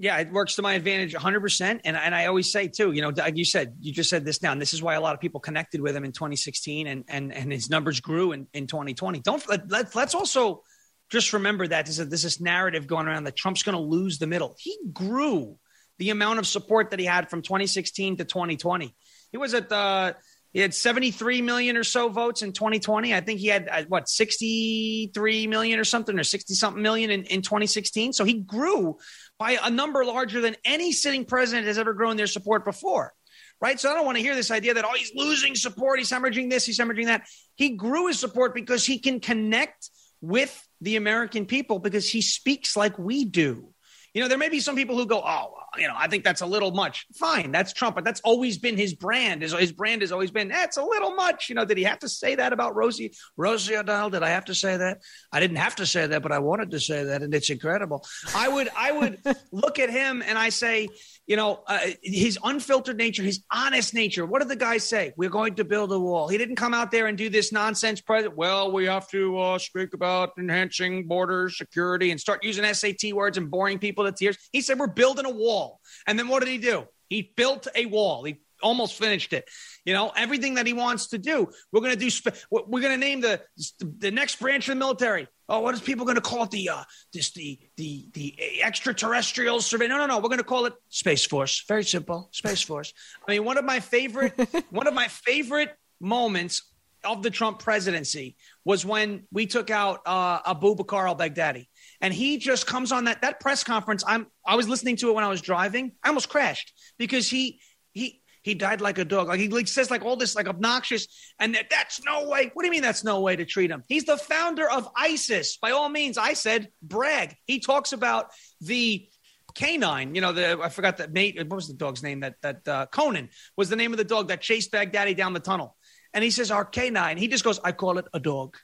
Yeah, 0.00 0.16
it 0.18 0.32
works 0.32 0.54
to 0.56 0.62
my 0.62 0.74
advantage 0.74 1.12
100%. 1.12 1.80
And, 1.84 1.96
and 1.96 2.14
I 2.14 2.26
always 2.26 2.52
say, 2.52 2.68
too, 2.68 2.92
you 2.92 3.02
know, 3.02 3.08
like 3.08 3.36
you 3.36 3.44
said, 3.44 3.74
you 3.80 3.92
just 3.92 4.08
said 4.08 4.24
this 4.24 4.42
now, 4.42 4.52
and 4.52 4.62
this 4.62 4.72
is 4.72 4.80
why 4.80 4.94
a 4.94 5.00
lot 5.00 5.14
of 5.14 5.20
people 5.20 5.40
connected 5.40 5.80
with 5.80 5.96
him 5.96 6.04
in 6.04 6.12
2016 6.12 6.86
and, 6.86 7.04
and, 7.08 7.32
and 7.34 7.52
his 7.52 7.68
numbers 7.68 7.98
grew 7.98 8.30
in, 8.30 8.46
in 8.54 8.68
2020. 8.68 9.20
Don't 9.20 9.48
let, 9.48 9.68
let, 9.68 9.96
let's 9.96 10.14
also 10.14 10.62
just 11.10 11.32
remember 11.32 11.66
that 11.66 11.86
there's, 11.86 11.98
a, 11.98 12.04
there's 12.04 12.22
this 12.22 12.40
narrative 12.40 12.86
going 12.86 13.06
around 13.06 13.24
that 13.24 13.36
Trump's 13.36 13.62
going 13.62 13.76
to 13.76 13.82
lose 13.82 14.18
the 14.18 14.26
middle. 14.26 14.54
He 14.58 14.78
grew 14.92 15.58
the 15.98 16.10
amount 16.10 16.38
of 16.38 16.46
support 16.46 16.90
that 16.90 16.98
he 16.98 17.06
had 17.06 17.30
from 17.30 17.42
2016 17.42 18.18
to 18.18 18.24
2020. 18.24 18.94
He 19.30 19.36
was 19.36 19.54
at 19.54 19.68
the 19.68 20.16
he 20.52 20.60
had 20.60 20.74
73 20.74 21.42
million 21.42 21.76
or 21.76 21.84
so 21.84 22.08
votes 22.08 22.42
in 22.42 22.52
2020. 22.52 23.14
I 23.14 23.20
think 23.20 23.38
he 23.38 23.48
had 23.48 23.68
uh, 23.70 23.84
what 23.88 24.08
63 24.08 25.46
million 25.46 25.78
or 25.78 25.84
something 25.84 26.18
or 26.18 26.24
60 26.24 26.54
something 26.54 26.82
million 26.82 27.10
in, 27.10 27.24
in 27.24 27.42
2016. 27.42 28.14
So 28.14 28.24
he 28.24 28.40
grew 28.40 28.96
by 29.38 29.58
a 29.62 29.70
number 29.70 30.04
larger 30.04 30.40
than 30.40 30.56
any 30.64 30.92
sitting 30.92 31.26
president 31.26 31.66
has 31.66 31.78
ever 31.78 31.92
grown 31.92 32.16
their 32.16 32.26
support 32.26 32.64
before. 32.64 33.12
Right. 33.60 33.78
So 33.78 33.90
I 33.90 33.94
don't 33.94 34.06
want 34.06 34.16
to 34.16 34.22
hear 34.22 34.36
this 34.36 34.52
idea 34.52 34.74
that, 34.74 34.84
oh, 34.84 34.94
he's 34.96 35.12
losing 35.14 35.56
support. 35.56 35.98
He's 35.98 36.10
hemorrhaging 36.10 36.48
this. 36.48 36.64
He's 36.64 36.78
hemorrhaging 36.78 37.06
that. 37.06 37.26
He 37.56 37.70
grew 37.70 38.06
his 38.06 38.18
support 38.18 38.54
because 38.54 38.86
he 38.86 39.00
can 39.00 39.18
connect 39.20 39.90
with 40.20 40.66
the 40.80 40.96
American 40.96 41.46
people 41.46 41.78
because 41.78 42.08
he 42.08 42.22
speaks 42.22 42.76
like 42.76 42.98
we 42.98 43.24
do. 43.24 43.68
You 44.14 44.22
know, 44.22 44.28
there 44.28 44.38
may 44.38 44.48
be 44.48 44.60
some 44.60 44.76
people 44.76 44.96
who 44.96 45.06
go, 45.06 45.22
oh, 45.24 45.54
you 45.76 45.86
know, 45.86 45.94
I 45.96 46.08
think 46.08 46.24
that's 46.24 46.40
a 46.40 46.46
little 46.46 46.70
much. 46.70 47.06
Fine, 47.14 47.52
that's 47.52 47.72
Trump, 47.72 47.94
but 47.94 48.04
that's 48.04 48.20
always 48.22 48.58
been 48.58 48.76
his 48.76 48.94
brand. 48.94 49.42
His, 49.42 49.52
his 49.52 49.72
brand 49.72 50.02
has 50.02 50.12
always 50.12 50.30
been, 50.30 50.48
that's 50.48 50.76
a 50.76 50.82
little 50.82 51.14
much. 51.14 51.48
You 51.48 51.54
know, 51.54 51.64
did 51.64 51.76
he 51.76 51.84
have 51.84 51.98
to 52.00 52.08
say 52.08 52.34
that 52.36 52.52
about 52.52 52.74
Rosie, 52.74 53.12
Rosie 53.36 53.76
O'Donnell? 53.76 54.10
Did 54.10 54.22
I 54.22 54.30
have 54.30 54.46
to 54.46 54.54
say 54.54 54.76
that? 54.76 55.02
I 55.32 55.40
didn't 55.40 55.56
have 55.56 55.76
to 55.76 55.86
say 55.86 56.06
that, 56.06 56.22
but 56.22 56.32
I 56.32 56.38
wanted 56.38 56.70
to 56.70 56.80
say 56.80 57.04
that, 57.04 57.22
and 57.22 57.34
it's 57.34 57.50
incredible. 57.50 58.04
I 58.34 58.48
would, 58.48 58.68
I 58.76 58.92
would 58.92 59.18
look 59.52 59.78
at 59.78 59.90
him 59.90 60.22
and 60.26 60.38
I 60.38 60.48
say, 60.48 60.88
you 61.26 61.36
know, 61.36 61.62
uh, 61.66 61.78
his 62.02 62.38
unfiltered 62.42 62.96
nature, 62.96 63.22
his 63.22 63.44
honest 63.52 63.92
nature. 63.92 64.24
What 64.24 64.40
did 64.40 64.48
the 64.48 64.56
guy 64.56 64.78
say? 64.78 65.12
We're 65.16 65.28
going 65.28 65.56
to 65.56 65.64
build 65.64 65.92
a 65.92 65.98
wall. 65.98 66.28
He 66.28 66.38
didn't 66.38 66.56
come 66.56 66.72
out 66.72 66.90
there 66.90 67.06
and 67.06 67.18
do 67.18 67.28
this 67.28 67.52
nonsense. 67.52 68.00
President, 68.00 68.36
well, 68.36 68.72
we 68.72 68.86
have 68.86 69.08
to 69.10 69.38
uh, 69.38 69.58
speak 69.58 69.92
about 69.92 70.30
enhancing 70.38 71.06
border 71.06 71.50
security 71.50 72.10
and 72.10 72.18
start 72.18 72.42
using 72.42 72.64
SAT 72.72 73.12
words 73.12 73.36
and 73.36 73.50
boring 73.50 73.78
people 73.78 74.04
to 74.04 74.12
tears. 74.12 74.38
He 74.52 74.62
said, 74.62 74.78
we're 74.78 74.86
building 74.86 75.26
a 75.26 75.30
wall. 75.30 75.67
And 76.08 76.18
then 76.18 76.26
what 76.26 76.40
did 76.40 76.48
he 76.48 76.58
do? 76.58 76.86
He 77.08 77.32
built 77.36 77.68
a 77.74 77.84
wall. 77.86 78.24
He 78.24 78.40
almost 78.62 78.94
finished 78.94 79.32
it. 79.32 79.48
You 79.84 79.92
know, 79.92 80.10
everything 80.16 80.54
that 80.54 80.66
he 80.66 80.72
wants 80.72 81.08
to 81.08 81.18
do. 81.18 81.48
We're 81.70 81.80
going 81.80 81.92
to 81.92 81.98
do, 81.98 82.10
sp- 82.10 82.34
we're 82.50 82.80
going 82.80 82.98
to 82.98 83.06
name 83.06 83.20
the, 83.20 83.40
the 83.80 84.10
next 84.10 84.40
branch 84.40 84.68
of 84.68 84.74
the 84.74 84.78
military. 84.78 85.28
Oh, 85.50 85.60
what 85.60 85.74
is 85.74 85.80
people 85.80 86.06
going 86.06 86.16
to 86.16 86.22
call 86.22 86.44
it? 86.44 86.50
The, 86.50 86.70
uh, 86.70 86.82
this, 87.12 87.30
the, 87.32 87.58
the, 87.76 88.08
the 88.14 88.62
extraterrestrial 88.62 89.60
survey. 89.60 89.86
No, 89.86 89.98
no, 89.98 90.06
no. 90.06 90.16
We're 90.16 90.28
going 90.28 90.38
to 90.38 90.44
call 90.44 90.64
it 90.64 90.72
Space 90.88 91.26
Force. 91.26 91.64
Very 91.68 91.84
simple. 91.84 92.30
Space 92.32 92.62
Force. 92.62 92.92
I 93.26 93.32
mean, 93.32 93.44
one 93.44 93.58
of 93.58 93.64
my 93.64 93.80
favorite, 93.80 94.32
one 94.70 94.86
of 94.86 94.94
my 94.94 95.08
favorite 95.08 95.76
moments 96.00 96.62
of 97.04 97.22
the 97.22 97.30
Trump 97.30 97.60
presidency 97.60 98.36
was 98.64 98.84
when 98.84 99.26
we 99.32 99.46
took 99.46 99.70
out 99.70 100.00
uh, 100.06 100.40
Abu 100.46 100.74
Bakr 100.74 101.06
al-Baghdadi. 101.08 101.66
And 102.00 102.14
he 102.14 102.38
just 102.38 102.66
comes 102.66 102.92
on 102.92 103.04
that 103.04 103.22
that 103.22 103.40
press 103.40 103.64
conference. 103.64 104.04
I'm 104.06 104.26
I 104.46 104.56
was 104.56 104.68
listening 104.68 104.96
to 104.96 105.10
it 105.10 105.14
when 105.14 105.24
I 105.24 105.28
was 105.28 105.40
driving. 105.40 105.92
I 106.02 106.08
almost 106.08 106.28
crashed 106.28 106.72
because 106.98 107.28
he 107.28 107.60
he 107.92 108.22
he 108.42 108.54
died 108.54 108.80
like 108.80 108.98
a 108.98 109.04
dog. 109.04 109.28
Like 109.28 109.40
he 109.40 109.48
like 109.48 109.68
says 109.68 109.90
like 109.90 110.04
all 110.04 110.16
this 110.16 110.34
like 110.34 110.48
obnoxious 110.48 111.08
and 111.38 111.54
that, 111.54 111.70
that's 111.70 112.02
no 112.04 112.28
way. 112.28 112.50
What 112.54 112.62
do 112.62 112.66
you 112.66 112.72
mean 112.72 112.82
that's 112.82 113.04
no 113.04 113.20
way 113.20 113.36
to 113.36 113.44
treat 113.44 113.70
him? 113.70 113.82
He's 113.88 114.04
the 114.04 114.16
founder 114.16 114.70
of 114.70 114.88
ISIS. 114.96 115.58
By 115.60 115.72
all 115.72 115.88
means, 115.88 116.16
I 116.18 116.34
said 116.34 116.68
brag. 116.80 117.34
He 117.46 117.60
talks 117.60 117.92
about 117.92 118.30
the 118.60 119.08
canine. 119.54 120.14
You 120.14 120.20
know, 120.20 120.32
the 120.32 120.60
I 120.62 120.68
forgot 120.68 120.98
that 120.98 121.12
mate. 121.12 121.36
What 121.36 121.56
was 121.56 121.68
the 121.68 121.74
dog's 121.74 122.02
name? 122.02 122.20
That 122.20 122.36
that 122.42 122.68
uh, 122.68 122.86
Conan 122.86 123.28
was 123.56 123.68
the 123.68 123.76
name 123.76 123.92
of 123.92 123.98
the 123.98 124.04
dog 124.04 124.28
that 124.28 124.40
chased 124.40 124.72
Baghdadi 124.72 125.16
down 125.16 125.32
the 125.32 125.40
tunnel. 125.40 125.76
And 126.14 126.24
he 126.24 126.30
says 126.30 126.50
our 126.50 126.64
canine. 126.64 127.18
He 127.18 127.28
just 127.28 127.44
goes, 127.44 127.60
I 127.62 127.72
call 127.72 127.98
it 127.98 128.06
a 128.14 128.20
dog, 128.20 128.56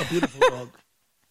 a 0.00 0.04
beautiful 0.04 0.40
dog, 0.48 0.70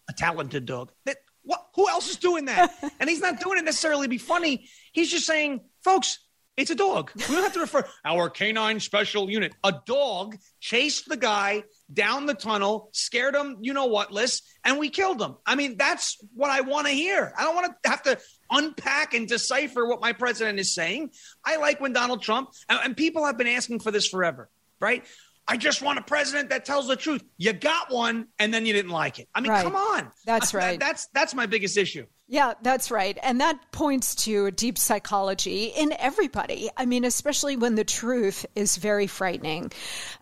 a 0.08 0.12
talented 0.12 0.66
dog. 0.66 0.92
That 1.06 1.16
what? 1.44 1.66
Who 1.74 1.88
else 1.88 2.10
is 2.10 2.16
doing 2.16 2.46
that? 2.46 2.72
and 3.00 3.08
he's 3.08 3.20
not 3.20 3.40
doing 3.40 3.58
it 3.58 3.64
necessarily 3.64 4.06
to 4.06 4.10
be 4.10 4.18
funny. 4.18 4.68
He's 4.92 5.10
just 5.10 5.26
saying, 5.26 5.60
folks, 5.82 6.18
It's 6.56 6.70
a 6.70 6.76
dog. 6.76 7.10
We 7.16 7.34
don't 7.34 7.42
have 7.42 7.52
to 7.54 7.60
refer 7.60 7.84
our 8.04 8.30
canine 8.30 8.78
special 8.78 9.28
unit. 9.28 9.54
A 9.64 9.74
dog 9.86 10.36
chased 10.60 11.08
the 11.08 11.16
guy 11.16 11.64
down 11.92 12.26
the 12.26 12.34
tunnel, 12.34 12.90
scared 12.92 13.34
him, 13.34 13.56
you 13.60 13.72
know 13.72 13.86
what, 13.86 14.12
list, 14.12 14.44
and 14.64 14.78
we 14.78 14.88
killed 14.88 15.20
him. 15.20 15.34
I 15.44 15.56
mean, 15.56 15.76
that's 15.76 16.16
what 16.32 16.50
I 16.50 16.60
want 16.60 16.86
to 16.86 16.92
hear. 16.92 17.32
I 17.36 17.42
don't 17.42 17.56
want 17.56 17.74
to 17.82 17.88
have 17.90 18.02
to 18.04 18.18
unpack 18.50 19.14
and 19.14 19.26
decipher 19.26 19.84
what 19.84 20.00
my 20.00 20.12
president 20.12 20.60
is 20.60 20.72
saying. 20.72 21.10
I 21.44 21.56
like 21.56 21.80
when 21.80 21.92
Donald 21.92 22.22
Trump, 22.22 22.50
and, 22.68 22.78
and 22.84 22.96
people 22.96 23.24
have 23.26 23.36
been 23.36 23.48
asking 23.48 23.80
for 23.80 23.90
this 23.90 24.06
forever, 24.06 24.48
right? 24.78 25.04
I 25.46 25.56
just 25.56 25.82
want 25.82 25.98
a 25.98 26.02
president 26.02 26.50
that 26.50 26.64
tells 26.64 26.88
the 26.88 26.96
truth. 26.96 27.22
You 27.36 27.52
got 27.52 27.92
one, 27.92 28.28
and 28.38 28.52
then 28.52 28.64
you 28.64 28.72
didn't 28.72 28.92
like 28.92 29.18
it. 29.18 29.28
I 29.34 29.40
mean, 29.40 29.52
right. 29.52 29.64
come 29.64 29.76
on. 29.76 30.10
That's 30.24 30.54
right. 30.54 30.80
That's 30.80 31.08
that's 31.08 31.34
my 31.34 31.46
biggest 31.46 31.76
issue. 31.76 32.06
Yeah, 32.26 32.54
that's 32.62 32.90
right. 32.90 33.18
And 33.22 33.42
that 33.42 33.70
points 33.70 34.14
to 34.24 34.50
deep 34.50 34.78
psychology 34.78 35.64
in 35.66 35.92
everybody. 35.98 36.70
I 36.74 36.86
mean, 36.86 37.04
especially 37.04 37.56
when 37.56 37.74
the 37.74 37.84
truth 37.84 38.46
is 38.54 38.78
very 38.78 39.06
frightening. 39.06 39.72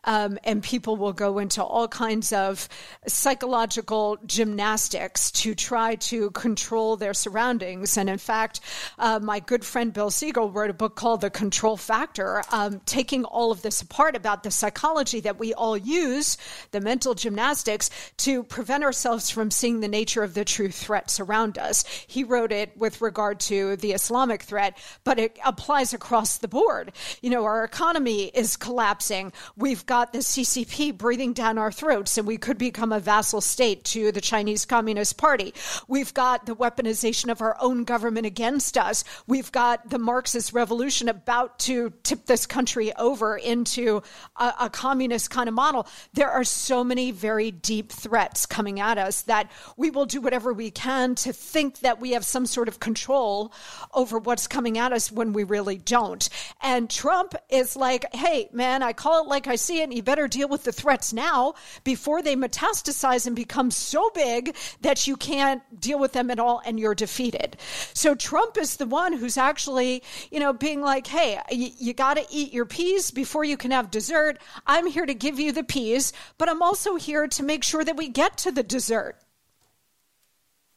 Um, 0.03 0.37
and 0.43 0.65
people 0.65 0.97
will 0.97 1.13
go 1.13 1.39
into 1.39 1.63
all 1.63 1.87
kinds 1.87 2.33
of 2.33 2.69
psychological 3.07 4.19
gymnastics 4.27 5.31
to 5.31 5.55
try 5.55 5.95
to 5.95 6.33
control 6.33 6.97
their 6.97 7.15
surroundings. 7.15 7.97
And 7.97 8.11
in 8.11 8.19
fact, 8.19 8.59
uh, 8.99 9.21
my 9.23 9.39
good 9.39 9.65
friend 9.65 9.93
Bill 9.93 10.11
Siegel 10.11 10.51
wrote 10.51 10.71
a 10.71 10.75
book 10.75 10.97
called 10.97 11.21
The 11.21 11.31
Control 11.31 11.77
Factor, 11.77 12.43
um, 12.51 12.81
taking 12.85 13.25
all 13.25 13.53
of 13.53 13.63
this 13.63 13.81
apart 13.81 14.17
about 14.17 14.43
the 14.43 14.51
psychology 14.51 15.21
that 15.21 15.39
we 15.39 15.55
all 15.55 15.77
use, 15.77 16.37
the 16.73 16.81
mental 16.81 17.15
gymnastics, 17.15 17.91
to 18.17 18.43
prevent 18.43 18.83
ourselves 18.83 19.31
from 19.31 19.53
seeing 19.53 19.79
the 19.79 19.87
nature 19.87 20.25
of 20.25 20.35
the 20.35 20.45
true 20.45 20.71
threats 20.73 21.21
around 21.21 21.59
us. 21.59 21.85
He 22.07 22.25
wrote 22.25 22.53
it 22.53 22.77
with 22.77 23.01
regard 23.01 23.41
to 23.41 23.77
the 23.77 23.93
Islamic 23.93 24.43
threat, 24.43 24.77
but 25.05 25.19
it 25.19 25.39
applies 25.45 25.93
across 25.93 26.39
the 26.39 26.49
board. 26.49 26.93
You 27.21 27.31
know, 27.31 27.45
our 27.45 27.65
economy 27.65 28.25
is 28.25 28.57
collapsing. 28.57 29.33
We've 29.57 29.85
got 29.87 30.13
the 30.13 30.21
CCP 30.21 30.97
breathing 30.97 31.33
down 31.33 31.59
our 31.59 31.73
throats, 31.73 32.19
and 32.19 32.27
we 32.27 32.37
could 32.39 32.59
become 32.59 32.93
a 32.93 33.01
vassal 33.01 33.41
state 33.41 33.85
to 33.85 34.13
the 34.13 34.21
Chinese 34.21 34.65
Communist 34.65 35.19
Party. 35.19 35.55
We've 35.89 36.15
got 36.15 36.47
the 36.47 36.57
weaponization 36.57 37.31
of 37.31 37.41
our 37.41 37.57
own 37.61 37.85
government 37.85 38.27
against 38.27 38.77
us. 38.77 39.05
We've 39.27 39.53
got 39.53 39.91
the 39.91 39.99
Marxist 39.99 40.53
revolution 40.53 41.09
about 41.09 41.59
to 41.61 41.93
tip 42.03 42.27
this 42.27 42.47
country 42.47 42.95
over 42.97 43.37
into 43.37 44.03
a, 44.37 44.55
a 44.61 44.71
communist 44.71 45.31
kind 45.31 45.49
of 45.49 45.55
model. 45.55 45.87
There 46.15 46.31
are 46.31 46.45
so 46.45 46.85
many 46.85 47.11
very 47.11 47.51
deep 47.51 47.91
threats 47.93 48.47
coming 48.47 48.81
at 48.81 48.99
us 48.99 49.23
that 49.23 49.51
we 49.77 49.91
will 49.91 50.07
do 50.07 50.21
whatever 50.21 50.53
we 50.53 50.71
can 50.71 51.15
to 51.17 51.33
think 51.33 51.81
that 51.83 52.01
we 52.01 52.13
have 52.13 52.25
some 52.25 52.47
sort 52.47 52.69
of 52.69 52.81
control 52.81 53.53
over 53.93 54.19
what's 54.19 54.47
coming 54.47 54.79
at 54.79 54.93
us 54.93 55.13
when 55.13 55.33
we 55.33 55.45
really 55.45 55.79
don't. 55.79 56.29
And 56.61 56.89
Trump 56.89 57.35
is 57.49 57.77
like, 57.77 58.07
hey, 58.15 58.49
man, 58.53 58.83
I 58.83 58.93
call 58.93 59.23
it 59.23 59.29
like 59.29 59.47
I 59.47 59.57
see 59.57 59.81
it. 59.81 59.85
And 59.85 59.95
you 59.95 60.03
better 60.03 60.29
deal 60.29 60.49
with 60.49 60.65
the 60.65 60.73
threats 60.73 61.13
now 61.13 61.55
before 61.85 62.23
they 62.23 62.37
metastasize 62.37 63.27
and 63.27 63.37
become 63.37 63.71
so 63.71 64.11
big 64.15 64.57
that 64.81 65.07
you 65.07 65.17
can't 65.17 65.63
deal 65.81 65.99
with 65.99 66.13
them 66.13 66.31
at 66.31 66.39
all 66.39 66.63
and 66.65 66.79
you're 66.79 66.95
defeated. 66.95 67.57
So 67.95 68.15
Trump 68.15 68.57
is 68.57 68.77
the 68.77 68.87
one 68.87 69.13
who's 69.13 69.37
actually, 69.37 70.03
you 70.31 70.41
know, 70.41 70.53
being 70.53 70.81
like, 70.81 71.07
hey, 71.07 71.41
you, 71.51 71.71
you 71.79 71.95
got 71.95 72.15
to 72.15 72.27
eat 72.31 72.53
your 72.53 72.67
peas 72.67 73.11
before 73.11 73.45
you 73.45 73.57
can 73.57 73.71
have 73.71 73.91
dessert. 73.91 74.39
I'm 74.67 74.87
here 74.87 75.07
to 75.07 75.15
give 75.15 75.39
you 75.39 75.53
the 75.53 75.65
peas, 75.65 76.13
but 76.39 76.49
I'm 76.49 76.63
also 76.63 76.97
here 76.97 77.27
to 77.27 77.43
make 77.43 77.65
sure 77.65 77.85
that 77.85 77.97
we 77.97 78.09
get 78.09 78.37
to 78.39 78.53
the 78.53 78.63
dessert. 78.63 79.17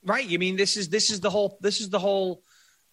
Right. 0.05 0.25
You 0.25 0.39
mean 0.39 0.55
this 0.55 0.77
is 0.77 0.89
this 0.89 1.09
is 1.09 1.19
the 1.19 1.29
whole 1.29 1.57
this 1.61 1.81
is 1.81 1.89
the 1.89 1.99
whole 1.99 2.43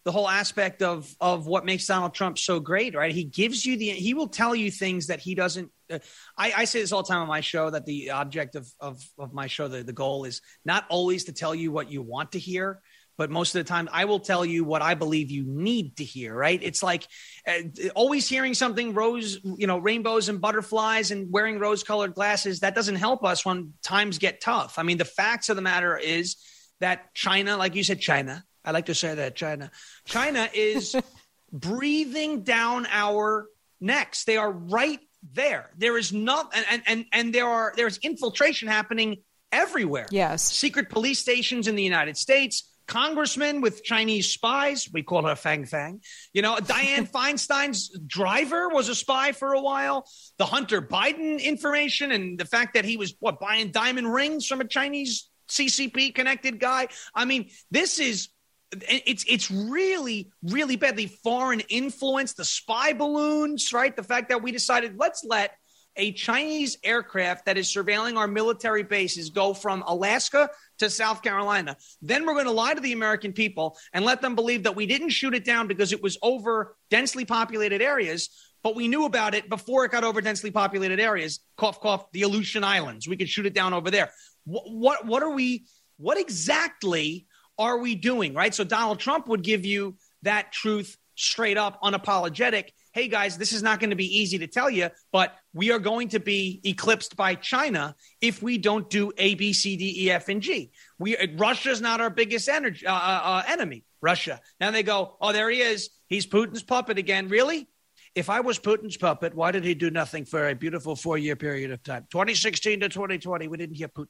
the 0.03 0.11
whole 0.11 0.27
aspect 0.27 0.81
of 0.81 1.13
of 1.21 1.47
what 1.47 1.65
makes 1.65 1.85
Donald 1.87 2.13
Trump 2.13 2.37
so 2.37 2.59
great, 2.59 2.95
right? 2.95 3.13
He 3.13 3.23
gives 3.23 3.65
you 3.65 3.77
the 3.77 3.89
he 3.89 4.13
will 4.13 4.27
tell 4.27 4.55
you 4.55 4.71
things 4.71 5.07
that 5.07 5.19
he 5.19 5.35
doesn't. 5.35 5.71
Uh, 5.91 5.99
I, 6.37 6.53
I 6.57 6.65
say 6.65 6.81
this 6.81 6.91
all 6.91 7.03
the 7.03 7.07
time 7.07 7.21
on 7.21 7.27
my 7.27 7.41
show 7.41 7.69
that 7.69 7.85
the 7.85 8.11
object 8.11 8.55
of 8.55 8.67
of, 8.79 9.01
of 9.17 9.33
my 9.33 9.47
show, 9.47 9.67
the, 9.67 9.83
the 9.83 9.93
goal 9.93 10.25
is 10.25 10.41
not 10.65 10.85
always 10.89 11.25
to 11.25 11.33
tell 11.33 11.55
you 11.55 11.71
what 11.71 11.91
you 11.91 12.01
want 12.01 12.33
to 12.33 12.39
hear, 12.39 12.81
but 13.17 13.29
most 13.29 13.55
of 13.55 13.63
the 13.63 13.69
time 13.69 13.87
I 13.93 14.05
will 14.05 14.19
tell 14.19 14.43
you 14.43 14.65
what 14.65 14.81
I 14.81 14.95
believe 14.95 15.31
you 15.31 15.43
need 15.45 15.97
to 15.97 16.03
hear, 16.03 16.35
right? 16.35 16.59
It's 16.61 16.83
like 16.83 17.07
uh, 17.47 17.89
always 17.95 18.27
hearing 18.27 18.55
something 18.55 18.93
rose, 18.93 19.39
you 19.43 19.67
know, 19.67 19.77
rainbows 19.77 20.27
and 20.27 20.41
butterflies 20.41 21.11
and 21.11 21.31
wearing 21.31 21.59
rose 21.59 21.83
colored 21.83 22.15
glasses. 22.15 22.61
That 22.61 22.75
doesn't 22.75 22.95
help 22.95 23.23
us 23.23 23.45
when 23.45 23.73
times 23.83 24.17
get 24.17 24.41
tough. 24.41 24.79
I 24.79 24.83
mean, 24.83 24.97
the 24.97 25.05
facts 25.05 25.49
of 25.49 25.55
the 25.55 25.61
matter 25.61 25.95
is 25.97 26.37
that 26.83 27.13
China, 27.13 27.55
like 27.55 27.75
you 27.75 27.83
said, 27.83 28.01
China, 28.01 28.43
I 28.65 28.71
like 28.71 28.87
to 28.87 28.95
say 28.95 29.15
that 29.15 29.35
China, 29.35 29.71
China 30.03 30.49
is 30.53 30.93
breathing 31.53 32.43
down 32.43 32.87
our 32.91 33.47
necks. 33.79 34.25
They 34.25 34.35
are 34.35 34.51
right 34.51 34.99
there. 35.31 35.69
There 35.77 35.97
is 35.97 36.11
not, 36.11 36.53
and, 36.69 36.83
and, 36.85 37.05
and 37.13 37.33
there 37.33 37.47
are, 37.47 37.71
there's 37.77 37.99
infiltration 37.99 38.67
happening 38.67 39.23
everywhere. 39.53 40.07
Yes. 40.11 40.43
Secret 40.43 40.89
police 40.89 41.19
stations 41.19 41.69
in 41.69 41.77
the 41.77 41.83
United 41.83 42.17
States, 42.17 42.69
congressmen 42.85 43.61
with 43.61 43.81
Chinese 43.85 44.29
spies. 44.29 44.89
We 44.91 45.03
call 45.03 45.25
her 45.25 45.37
Fang 45.37 45.63
Fang. 45.63 46.01
You 46.33 46.41
know, 46.41 46.57
Dianne 46.57 47.09
Feinstein's 47.11 47.97
driver 48.05 48.67
was 48.67 48.89
a 48.89 48.95
spy 48.95 49.31
for 49.31 49.53
a 49.53 49.61
while. 49.61 50.05
The 50.37 50.45
Hunter 50.45 50.81
Biden 50.81 51.41
information 51.41 52.11
and 52.11 52.37
the 52.37 52.45
fact 52.45 52.73
that 52.73 52.83
he 52.83 52.97
was 52.97 53.15
what 53.21 53.39
buying 53.39 53.71
diamond 53.71 54.13
rings 54.13 54.45
from 54.45 54.59
a 54.59 54.65
Chinese 54.65 55.29
CCP 55.49 56.13
connected 56.15 56.59
guy. 56.59 56.87
I 57.13 57.25
mean, 57.25 57.49
this 57.71 57.99
is 57.99 58.29
it's 58.71 59.23
it's 59.27 59.51
really 59.51 60.31
really 60.41 60.75
bad. 60.75 60.97
The 60.97 61.07
foreign 61.23 61.59
influence, 61.61 62.33
the 62.33 62.45
spy 62.45 62.93
balloons, 62.93 63.71
right? 63.73 63.95
The 63.95 64.03
fact 64.03 64.29
that 64.29 64.41
we 64.41 64.51
decided 64.51 64.97
let's 64.97 65.23
let 65.23 65.51
a 65.95 66.11
Chinese 66.13 66.77
aircraft 66.83 67.45
that 67.45 67.57
is 67.57 67.67
surveilling 67.67 68.17
our 68.17 68.27
military 68.27 68.83
bases 68.83 69.29
go 69.29 69.53
from 69.53 69.83
Alaska 69.85 70.49
to 70.79 70.89
South 70.89 71.21
Carolina. 71.21 71.77
Then 72.01 72.25
we're 72.25 72.33
going 72.33 72.45
to 72.45 72.51
lie 72.51 72.73
to 72.73 72.81
the 72.81 72.93
American 72.93 73.33
people 73.33 73.77
and 73.93 74.03
let 74.03 74.21
them 74.21 74.35
believe 74.35 74.63
that 74.63 74.75
we 74.75 74.85
didn't 74.85 75.09
shoot 75.09 75.35
it 75.35 75.45
down 75.45 75.67
because 75.67 75.93
it 75.93 76.01
was 76.01 76.17
over 76.21 76.75
densely 76.89 77.25
populated 77.25 77.81
areas, 77.81 78.29
but 78.63 78.75
we 78.75 78.87
knew 78.87 79.05
about 79.05 79.35
it 79.35 79.49
before 79.49 79.85
it 79.85 79.91
got 79.91 80.03
over 80.03 80.21
densely 80.21 80.51
populated 80.51 80.99
areas. 80.99 81.39
Cough, 81.57 81.79
cough, 81.81 82.11
the 82.11 82.23
Aleutian 82.23 82.63
Islands. 82.63 83.07
We 83.07 83.17
could 83.17 83.29
shoot 83.29 83.45
it 83.45 83.53
down 83.53 83.73
over 83.73 83.91
there. 83.91 84.11
What, 84.45 84.63
what, 84.71 85.05
what 85.05 85.23
are 85.23 85.31
we, 85.31 85.65
what 85.97 86.17
exactly 86.17 87.27
are 87.59 87.77
we 87.77 87.95
doing? 87.95 88.33
Right. 88.33 88.55
So 88.55 88.63
Donald 88.63 88.99
Trump 88.99 89.27
would 89.27 89.43
give 89.43 89.65
you 89.65 89.95
that 90.23 90.51
truth 90.51 90.97
straight 91.15 91.57
up, 91.57 91.81
unapologetic. 91.81 92.69
Hey 92.93 93.07
guys, 93.07 93.37
this 93.37 93.53
is 93.53 93.63
not 93.63 93.79
going 93.79 93.89
to 93.89 93.95
be 93.95 94.19
easy 94.19 94.37
to 94.39 94.47
tell 94.47 94.69
you, 94.69 94.89
but 95.11 95.35
we 95.53 95.71
are 95.71 95.79
going 95.79 96.09
to 96.09 96.19
be 96.19 96.61
eclipsed 96.63 97.15
by 97.15 97.35
China 97.35 97.95
if 98.21 98.41
we 98.41 98.57
don't 98.57 98.89
do 98.89 99.11
A, 99.17 99.35
B, 99.35 99.51
C, 99.51 99.75
D, 99.75 100.05
E, 100.05 100.11
F, 100.11 100.29
and 100.29 100.41
G. 100.41 100.71
We 100.99 101.17
Russia's 101.35 101.81
not 101.81 102.01
our 102.01 102.09
biggest 102.09 102.47
energy, 102.47 102.85
uh, 102.85 102.93
uh, 102.93 103.21
uh, 103.23 103.43
enemy. 103.47 103.83
Russia. 104.01 104.41
Now 104.59 104.69
they 104.71 104.83
go, 104.83 105.15
oh, 105.21 105.31
there 105.31 105.49
he 105.49 105.61
is. 105.61 105.89
He's 106.07 106.27
Putin's 106.27 106.61
puppet 106.61 106.97
again. 106.97 107.29
Really? 107.29 107.67
If 108.15 108.29
I 108.29 108.41
was 108.41 108.59
Putin's 108.59 108.97
puppet, 108.97 109.33
why 109.33 109.51
did 109.51 109.63
he 109.63 109.73
do 109.73 109.89
nothing 109.89 110.25
for 110.25 110.49
a 110.49 110.55
beautiful 110.55 110.95
four 110.95 111.17
year 111.17 111.35
period 111.35 111.71
of 111.71 111.81
time? 111.83 112.05
2016 112.11 112.81
to 112.81 112.89
2020, 112.89 113.47
we 113.47 113.57
didn't 113.57 113.75
hear 113.75 113.87
Putin. 113.87 114.07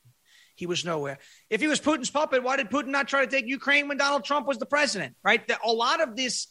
He 0.55 0.65
was 0.65 0.85
nowhere. 0.85 1.19
If 1.49 1.61
he 1.61 1.67
was 1.67 1.79
Putin's 1.79 2.09
puppet, 2.09 2.43
why 2.43 2.57
did 2.57 2.69
Putin 2.69 2.87
not 2.87 3.07
try 3.07 3.25
to 3.25 3.31
take 3.31 3.47
Ukraine 3.47 3.87
when 3.87 3.97
Donald 3.97 4.23
Trump 4.23 4.45
was 4.45 4.57
the 4.57 4.65
president? 4.65 5.15
Right? 5.23 5.47
The, 5.47 5.57
a 5.63 5.71
lot 5.71 6.01
of 6.01 6.15
this, 6.15 6.47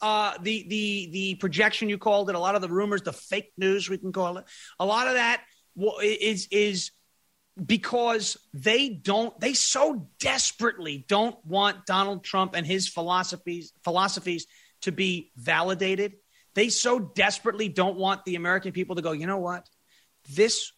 uh, 0.00 0.34
the 0.40 0.66
the 0.68 1.08
the 1.10 1.34
projection 1.36 1.88
you 1.88 1.98
called 1.98 2.28
it, 2.28 2.36
a 2.36 2.38
lot 2.38 2.54
of 2.54 2.62
the 2.62 2.68
rumors, 2.68 3.02
the 3.02 3.12
fake 3.12 3.52
news 3.56 3.88
we 3.88 3.98
can 3.98 4.12
call 4.12 4.38
it, 4.38 4.44
a 4.78 4.86
lot 4.86 5.08
of 5.08 5.14
that 5.14 5.42
is 6.02 6.48
is 6.50 6.92
because 7.64 8.36
they 8.54 8.88
don't 8.88 9.38
they 9.40 9.54
so 9.54 10.08
desperately 10.18 11.04
don't 11.08 11.36
want 11.44 11.86
Donald 11.86 12.24
Trump 12.24 12.54
and 12.54 12.66
his 12.66 12.88
philosophies 12.88 13.72
philosophies 13.84 14.46
to 14.82 14.92
be 14.92 15.32
validated. 15.36 16.14
They 16.54 16.68
so 16.68 16.98
desperately 16.98 17.68
don't 17.68 17.96
want 17.96 18.24
the 18.24 18.36
American 18.36 18.72
people 18.72 18.96
to 18.96 19.02
go, 19.02 19.12
you 19.12 19.26
know 19.26 19.38
what? 19.38 19.68
This 20.28 20.72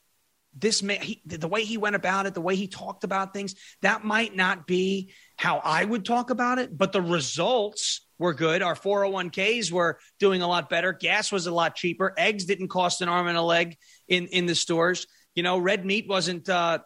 this 0.55 0.83
man, 0.83 1.01
he, 1.01 1.23
the 1.25 1.49
way 1.49 1.65
he 1.65 1.79
went 1.79 1.97
about 1.97 2.27
it, 2.27 2.35
the 2.35 2.41
way 2.41 2.57
he 2.57 2.67
talked 2.67 3.05
about 3.05 3.33
things, 3.33 3.55
that 3.81 4.05
might 4.05 4.37
not 4.37 4.67
be 4.67 5.13
how 5.37 5.59
I 5.65 5.85
would 5.85 6.05
talk 6.05 6.31
about 6.31 6.59
it, 6.59 6.77
but 6.77 6.93
the 6.93 7.01
results 7.01 8.03
were 8.19 8.35
good. 8.35 8.63
Our 8.63 8.75
401ks 8.75 9.73
were 9.73 9.99
doing 10.19 10.43
a 10.43 10.47
lot 10.47 10.69
better. 10.69 10.93
Gas 10.93 11.33
was 11.33 11.47
a 11.47 11.55
lot 11.55 11.75
cheaper. 11.75 12.13
Eggs 12.19 12.45
didn't 12.45 12.69
cost 12.69 13.01
an 13.01 13.09
arm 13.09 13.29
and 13.29 13.39
a 13.39 13.43
leg 13.43 13.77
in, 14.09 14.27
in 14.27 14.47
the 14.47 14.55
stores. 14.55 15.07
You 15.35 15.43
know, 15.43 15.59
red 15.59 15.87
meat 15.87 16.07
wasn't, 16.07 16.49
uh, 16.49 16.81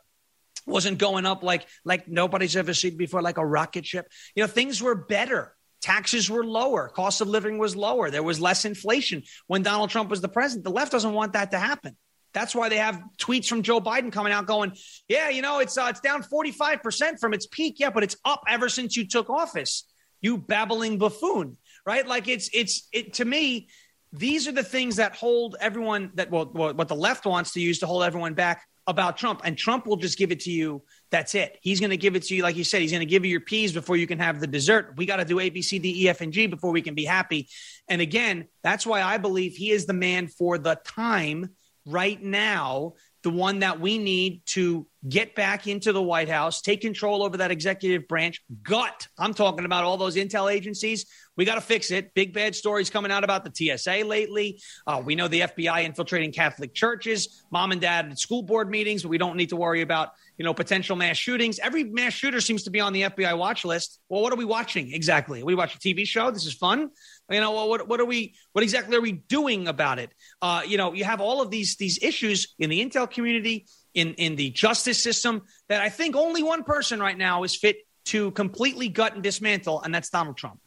wasn't 0.65 0.99
going 0.99 1.27
up 1.27 1.43
like, 1.43 1.67
like 1.85 2.07
nobody's 2.07 2.57
ever 2.57 2.73
seen 2.73 2.97
before, 2.97 3.21
like 3.21 3.39
a 3.39 3.47
rocket 3.47 3.85
ship. 3.85 4.07
You 4.37 4.45
know, 4.45 4.49
things 4.49 4.81
were 4.81 4.95
better. 4.95 5.56
Taxes 5.87 6.29
were 6.29 6.45
lower. 6.45 6.89
Cost 6.89 7.21
of 7.21 7.29
living 7.29 7.59
was 7.59 7.77
lower. 7.77 8.11
There 8.11 8.25
was 8.25 8.41
less 8.41 8.65
inflation 8.65 9.23
when 9.47 9.63
Donald 9.63 9.89
Trump 9.89 10.11
was 10.11 10.21
the 10.21 10.29
president. 10.29 10.65
The 10.65 10.73
left 10.73 10.91
doesn't 10.91 11.13
want 11.13 11.35
that 11.35 11.53
to 11.53 11.61
happen. 11.61 11.97
That's 12.33 12.57
why 12.57 12.69
they 12.69 12.79
have 12.79 13.01
tweets 13.19 13.47
from 13.47 13.63
Joe 13.63 13.81
Biden 13.81 14.11
coming 14.11 14.33
out 14.33 14.47
going, 14.47 14.73
"Yeah, 15.07 15.29
you 15.29 15.43
know, 15.43 15.61
it's 15.61 15.79
uh, 15.79 15.87
it's 15.91 16.01
down 16.01 16.25
45% 16.25 17.21
from 17.21 17.33
its 17.35 17.47
peak. 17.47 17.79
Yeah, 17.79 17.91
but 17.91 18.03
it's 18.03 18.17
up 18.25 18.43
ever 18.49 18.69
since 18.69 18.97
you 18.97 19.07
took 19.07 19.31
office." 19.31 19.85
You 20.21 20.39
babbling 20.39 20.99
buffoon. 20.99 21.57
right? 21.87 22.05
Like 22.05 22.27
it's 22.27 22.51
it's 22.53 22.89
it 22.93 23.15
to 23.15 23.25
me. 23.25 23.69
These 24.13 24.49
are 24.49 24.53
the 24.53 24.65
things 24.65 24.97
that 24.97 25.15
hold 25.15 25.55
everyone 25.61 26.11
that 26.15 26.33
well, 26.33 26.47
what 26.47 26.89
the 26.89 26.97
left 26.97 27.27
wants 27.27 27.53
to 27.53 27.61
use 27.61 27.79
to 27.79 27.87
hold 27.87 28.03
everyone 28.03 28.35
back 28.35 28.67
about 28.87 29.17
Trump, 29.17 29.41
and 29.45 29.59
Trump 29.59 29.87
will 29.87 29.97
just 29.97 30.17
give 30.17 30.31
it 30.31 30.41
to 30.41 30.51
you. 30.51 30.83
That's 31.11 31.35
it. 31.35 31.59
He's 31.61 31.81
going 31.81 31.91
to 31.91 31.97
give 31.97 32.17
it 32.17 32.23
to 32.25 32.35
you, 32.35 32.43
like 32.43 32.57
you 32.57 32.65
said. 32.65 32.83
He's 32.83 32.93
going 32.93 33.01
to 33.01 33.07
give 33.07 33.25
you 33.25 33.31
your 33.31 33.41
peas 33.41 33.73
before 33.73 33.97
you 33.97 34.07
can 34.07 34.19
have 34.19 34.41
the 34.41 34.47
dessert. 34.47 34.95
We 34.97 35.07
got 35.07 35.17
to 35.17 35.25
do 35.25 35.41
A, 35.41 35.51
B, 35.51 35.63
C, 35.63 35.79
D, 35.79 36.05
E, 36.05 36.09
F, 36.09 36.21
and 36.21 36.33
G 36.33 36.47
before 36.47 36.71
we 36.73 36.83
can 36.83 36.95
be 36.95 37.05
happy. 37.05 37.49
And 37.89 38.01
again, 38.01 38.47
that's 38.63 38.87
why 38.87 39.03
I 39.03 39.19
believe 39.19 39.57
he 39.57 39.71
is 39.71 39.87
the 39.87 39.93
man 39.93 40.29
for 40.29 40.59
the 40.59 40.79
time 40.85 41.51
right 41.85 42.21
now 42.21 42.95
the 43.27 43.31
one 43.33 43.59
that 43.59 43.81
we 43.81 43.99
need 43.99 44.47
to 44.47 44.87
get 45.09 45.35
back 45.35 45.67
into 45.67 45.93
the 45.93 46.01
White 46.01 46.29
House, 46.29 46.61
take 46.61 46.81
control 46.81 47.25
over 47.25 47.39
that 47.39 47.51
executive 47.51 48.07
branch. 48.07 48.41
Gut. 48.63 49.09
I'm 49.19 49.35
talking 49.35 49.65
about 49.65 49.83
all 49.83 49.97
those 49.97 50.15
intel 50.15 50.49
agencies. 50.49 51.07
We 51.37 51.45
got 51.45 51.57
to 51.57 51.61
fix 51.61 51.91
it. 51.91 52.15
Big 52.15 52.33
bad 52.33 52.55
stories 52.55 52.89
coming 52.89 53.11
out 53.11 53.25
about 53.25 53.43
the 53.43 53.77
TSA 53.77 54.05
lately. 54.07 54.61
Uh, 54.87 55.03
we 55.05 55.17
know 55.17 55.27
the 55.27 55.41
FBI 55.41 55.83
infiltrating 55.83 56.31
Catholic 56.31 56.73
churches, 56.73 57.43
mom 57.51 57.73
and 57.73 57.81
dad 57.81 58.13
at 58.13 58.19
school 58.21 58.45
board 58.45 58.71
meetings, 58.71 59.03
but 59.03 59.09
we 59.09 59.19
don't 59.19 59.37
need 59.37 59.49
to 59.49 59.57
worry 59.57 59.83
about 59.83 60.11
you 60.37 60.45
know 60.45 60.55
potential 60.55 60.97
mass 60.97 61.17
shootings. 61.17 61.59
Every 61.59 61.85
mass 61.85 62.13
shooter 62.13 62.41
seems 62.41 62.65
to 62.65 62.71
be 62.71 62.81
on 62.81 62.93
the 62.93 63.03
FBI 63.03 63.37
watch 63.37 63.65
list. 63.65 64.01
Well, 64.09 64.23
what 64.23 64.33
are 64.33 64.37
we 64.37 64.45
watching 64.45 64.93
exactly? 64.93 65.43
We 65.43 65.55
watch 65.55 65.75
a 65.75 65.79
TV 65.79 66.07
show. 66.07 66.31
This 66.31 66.47
is 66.47 66.55
fun. 66.55 66.91
You 67.31 67.41
know, 67.41 67.67
what 67.67 67.89
what 67.89 68.01
are 68.01 68.05
we? 68.05 68.35
What 68.53 68.63
exactly 68.63 68.97
are 68.97 69.01
we 69.01 69.13
doing 69.13 69.69
about 69.69 69.99
it? 69.99 70.13
Uh, 70.41 70.63
you 70.67 70.77
know, 70.77 70.93
you 70.93 71.05
have 71.05 71.21
all 71.21 71.43
of 71.43 71.51
these 71.51 71.77
these 71.77 71.99
issues 72.03 72.55
in 72.59 72.71
the 72.71 72.85
intel 72.85 73.11
community, 73.11 73.67
in 73.95 74.15
in 74.15 74.37
the 74.37 74.51
justice 74.51 75.03
system 75.03 75.43
that 75.69 75.81
I 75.81 75.89
think 75.89 76.17
only 76.17 76.43
one 76.43 76.63
person 76.63 77.01
right 77.01 77.17
now 77.17 77.43
is 77.43 77.57
fit 77.57 77.77
to 78.07 78.31
completely 78.33 78.89
gut 78.89 79.15
and 79.15 79.23
dismantle, 79.23 79.83
and 79.83 79.95
that's 79.95 80.11
Donald 80.11 80.37
Trump. 80.37 80.61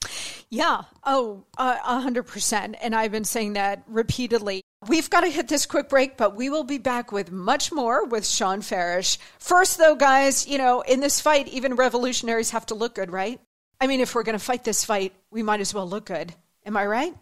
Yeah. 0.50 0.82
Oh, 1.06 1.46
a 1.58 2.02
hundred 2.02 2.24
percent. 2.24 2.76
And 2.82 2.96
I've 2.96 3.12
been 3.12 3.24
saying 3.24 3.54
that 3.54 3.84
repeatedly. 3.88 4.64
We've 4.88 5.10
got 5.10 5.22
to 5.22 5.30
hit 5.30 5.50
this 5.50 5.66
quick 5.66 5.90
break, 5.90 6.16
but 6.16 6.36
we 6.36 6.50
will 6.50 6.64
be 6.64 6.78
back 6.78 7.12
with 7.12 7.34
much 7.34 7.70
more 7.70 8.06
with 8.06 8.26
Shawn 8.26 8.62
Farash. 8.62 9.18
First, 9.38 9.78
though, 9.78 9.96
guys, 9.96 10.48
you 10.48 10.58
know, 10.58 10.82
in 10.82 11.02
this 11.02 11.20
fight, 11.20 11.50
even 11.50 11.76
revolutionaries 11.76 12.52
have 12.52 12.66
to 12.68 12.76
look 12.76 12.96
good, 12.96 13.12
right? 13.12 13.42
I 13.82 13.88
mean, 13.88 14.00
if 14.00 14.16
we're 14.16 14.24
going 14.24 14.38
to 14.38 14.44
fight 14.44 14.64
this 14.64 14.86
fight, 14.86 15.14
we 15.32 15.44
might 15.44 15.60
as 15.60 15.74
well 15.74 15.88
look 15.88 16.06
good. 16.06 16.34
Am 16.66 16.78
I 16.78 16.86
right? 16.86 17.14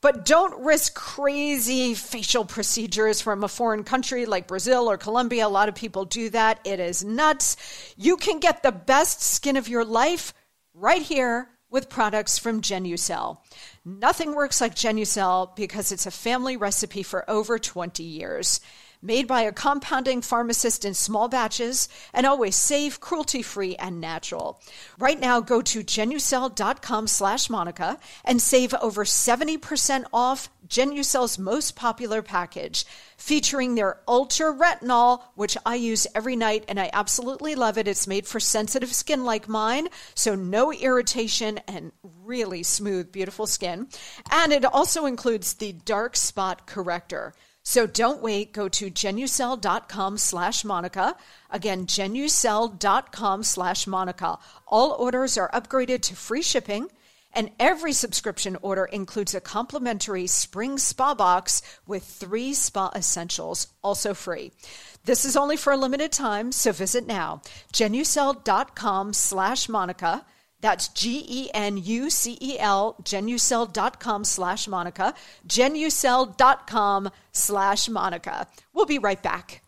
But 0.00 0.24
don't 0.24 0.64
risk 0.64 0.94
crazy 0.94 1.94
facial 1.94 2.46
procedures 2.46 3.20
from 3.20 3.44
a 3.44 3.48
foreign 3.48 3.84
country 3.84 4.24
like 4.24 4.46
Brazil 4.46 4.90
or 4.90 4.96
Colombia. 4.96 5.46
A 5.46 5.48
lot 5.48 5.68
of 5.68 5.74
people 5.74 6.06
do 6.06 6.30
that. 6.30 6.60
It 6.64 6.80
is 6.80 7.04
nuts. 7.04 7.56
You 7.96 8.16
can 8.16 8.40
get 8.40 8.62
the 8.62 8.72
best 8.72 9.22
skin 9.22 9.56
of 9.56 9.68
your 9.68 9.84
life 9.84 10.32
right 10.74 11.02
here 11.02 11.48
with 11.74 11.88
products 11.88 12.38
from 12.38 12.60
Genucel. 12.62 13.38
Nothing 13.84 14.32
works 14.32 14.60
like 14.60 14.76
Genucel 14.76 15.56
because 15.56 15.90
it's 15.90 16.06
a 16.06 16.10
family 16.12 16.56
recipe 16.56 17.02
for 17.02 17.28
over 17.28 17.58
20 17.58 18.00
years 18.04 18.60
made 19.04 19.28
by 19.28 19.42
a 19.42 19.52
compounding 19.52 20.22
pharmacist 20.22 20.84
in 20.84 20.94
small 20.94 21.28
batches 21.28 21.88
and 22.12 22.26
always 22.26 22.56
safe, 22.56 22.98
cruelty-free, 22.98 23.76
and 23.76 24.00
natural. 24.00 24.60
Right 24.98 25.20
now, 25.20 25.40
go 25.40 25.60
to 25.62 25.84
genucel.com 25.84 27.06
slash 27.06 27.50
Monica 27.50 27.98
and 28.24 28.40
save 28.40 28.74
over 28.74 29.04
70% 29.04 30.04
off 30.12 30.48
Genucel's 30.66 31.38
most 31.38 31.76
popular 31.76 32.22
package, 32.22 32.86
featuring 33.18 33.74
their 33.74 34.00
Ultra 34.08 34.52
Retinol, 34.54 35.22
which 35.34 35.56
I 35.66 35.74
use 35.74 36.06
every 36.14 36.36
night 36.36 36.64
and 36.68 36.80
I 36.80 36.90
absolutely 36.92 37.54
love 37.54 37.76
it. 37.76 37.86
It's 37.86 38.06
made 38.06 38.26
for 38.26 38.40
sensitive 38.40 38.92
skin 38.94 39.24
like 39.24 39.46
mine, 39.46 39.88
so 40.14 40.34
no 40.34 40.72
irritation 40.72 41.60
and 41.68 41.92
really 42.24 42.62
smooth, 42.62 43.12
beautiful 43.12 43.46
skin. 43.46 43.88
And 44.30 44.52
it 44.52 44.64
also 44.64 45.04
includes 45.04 45.54
the 45.54 45.72
dark 45.72 46.16
spot 46.16 46.66
corrector. 46.66 47.34
So 47.64 47.86
don't 47.86 48.22
wait. 48.22 48.52
Go 48.52 48.68
to 48.68 48.90
genucel.com 48.90 50.18
slash 50.18 50.64
Monica. 50.64 51.16
Again, 51.50 51.86
genucel.com 51.86 53.42
slash 53.42 53.86
Monica. 53.86 54.38
All 54.66 54.92
orders 54.92 55.38
are 55.38 55.50
upgraded 55.50 56.02
to 56.02 56.14
free 56.14 56.42
shipping, 56.42 56.88
and 57.32 57.50
every 57.58 57.92
subscription 57.92 58.56
order 58.60 58.84
includes 58.84 59.34
a 59.34 59.40
complimentary 59.40 60.26
spring 60.26 60.78
spa 60.78 61.14
box 61.14 61.62
with 61.86 62.04
three 62.04 62.52
spa 62.52 62.90
essentials, 62.94 63.68
also 63.82 64.12
free. 64.12 64.52
This 65.04 65.24
is 65.24 65.36
only 65.36 65.56
for 65.56 65.72
a 65.72 65.76
limited 65.76 66.12
time, 66.12 66.52
so 66.52 66.70
visit 66.70 67.06
now. 67.06 67.40
genucel.com 67.72 69.12
slash 69.14 69.68
Monica. 69.68 70.24
That's 70.64 70.88
G 70.88 71.22
E 71.28 71.50
N 71.52 71.76
U 71.76 72.08
C 72.08 72.38
E 72.40 72.58
L, 72.58 72.96
genucel.com 73.02 74.24
slash 74.24 74.66
Monica, 74.66 75.12
genucel.com 75.46 77.10
slash 77.32 77.90
Monica. 77.90 78.46
We'll 78.72 78.86
be 78.86 78.98
right 78.98 79.22
back. 79.22 79.60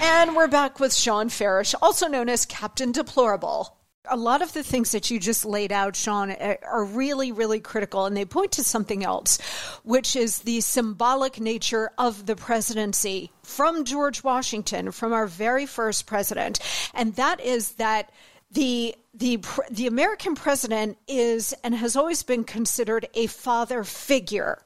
And 0.00 0.34
we're 0.34 0.48
back 0.48 0.80
with 0.80 0.94
Shawn 0.94 1.28
Farash, 1.28 1.74
also 1.82 2.06
known 2.06 2.30
as 2.30 2.46
Captain 2.46 2.90
Deplorable 2.90 3.75
a 4.08 4.16
lot 4.16 4.42
of 4.42 4.52
the 4.52 4.62
things 4.62 4.92
that 4.92 5.10
you 5.10 5.18
just 5.18 5.44
laid 5.44 5.72
out, 5.72 5.96
eh, 6.06 6.56
are 6.62 6.84
really, 6.84 7.32
really 7.32 7.60
critical. 7.60 8.06
And 8.06 8.16
they 8.16 8.24
point 8.24 8.52
to 8.52 8.64
something 8.64 9.04
else, 9.04 9.38
which 9.82 10.16
is 10.16 10.40
the 10.40 10.60
symbolic 10.60 11.40
nature 11.40 11.90
of 11.98 12.26
the 12.26 12.36
presidency 12.36 13.32
from 13.42 13.84
George 13.84 14.22
Washington, 14.22 14.90
from 14.90 15.12
our 15.12 15.26
very 15.26 15.66
first 15.66 16.06
president. 16.06 16.58
And 16.94 17.14
that 17.16 17.40
is 17.40 17.72
that 17.72 18.10
the 18.50 18.94
the 19.12 19.42
the 19.70 19.86
American 19.86 20.34
president 20.34 20.98
is 21.08 21.54
and 21.64 21.74
has 21.74 21.96
always 21.96 22.22
been 22.22 22.44
considered 22.44 23.08
a 23.14 23.26
father 23.26 23.82
figure 23.82 24.62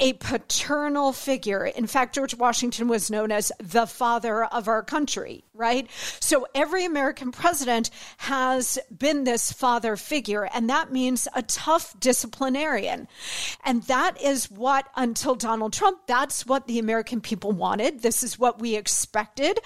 a 0.00 0.14
paternal 0.14 1.12
figure. 1.12 1.64
In 1.64 1.86
fact, 1.86 2.14
George 2.14 2.34
Washington 2.34 2.88
was 2.88 3.10
known 3.10 3.32
as 3.32 3.52
the 3.58 3.86
father 3.86 4.44
of 4.44 4.68
our 4.68 4.82
country, 4.82 5.44
right? 5.54 5.88
So 6.20 6.46
every 6.54 6.84
American 6.84 7.32
president 7.32 7.90
has 8.18 8.78
been 8.96 9.24
this 9.24 9.52
father 9.52 9.96
figure, 9.96 10.48
and 10.52 10.68
that 10.70 10.92
means 10.92 11.28
a 11.34 11.42
tough 11.42 11.98
disciplinarian. 11.98 13.08
And 13.64 13.82
that 13.84 14.20
is 14.20 14.50
what, 14.50 14.86
until 14.96 15.34
Donald 15.34 15.72
Trump, 15.72 16.00
that's 16.06 16.46
what 16.46 16.66
the 16.66 16.78
American 16.78 17.20
people 17.20 17.52
wanted. 17.52 18.02
This 18.02 18.22
is 18.22 18.38
what 18.38 18.60
we 18.60 18.76
expected. 18.76 19.58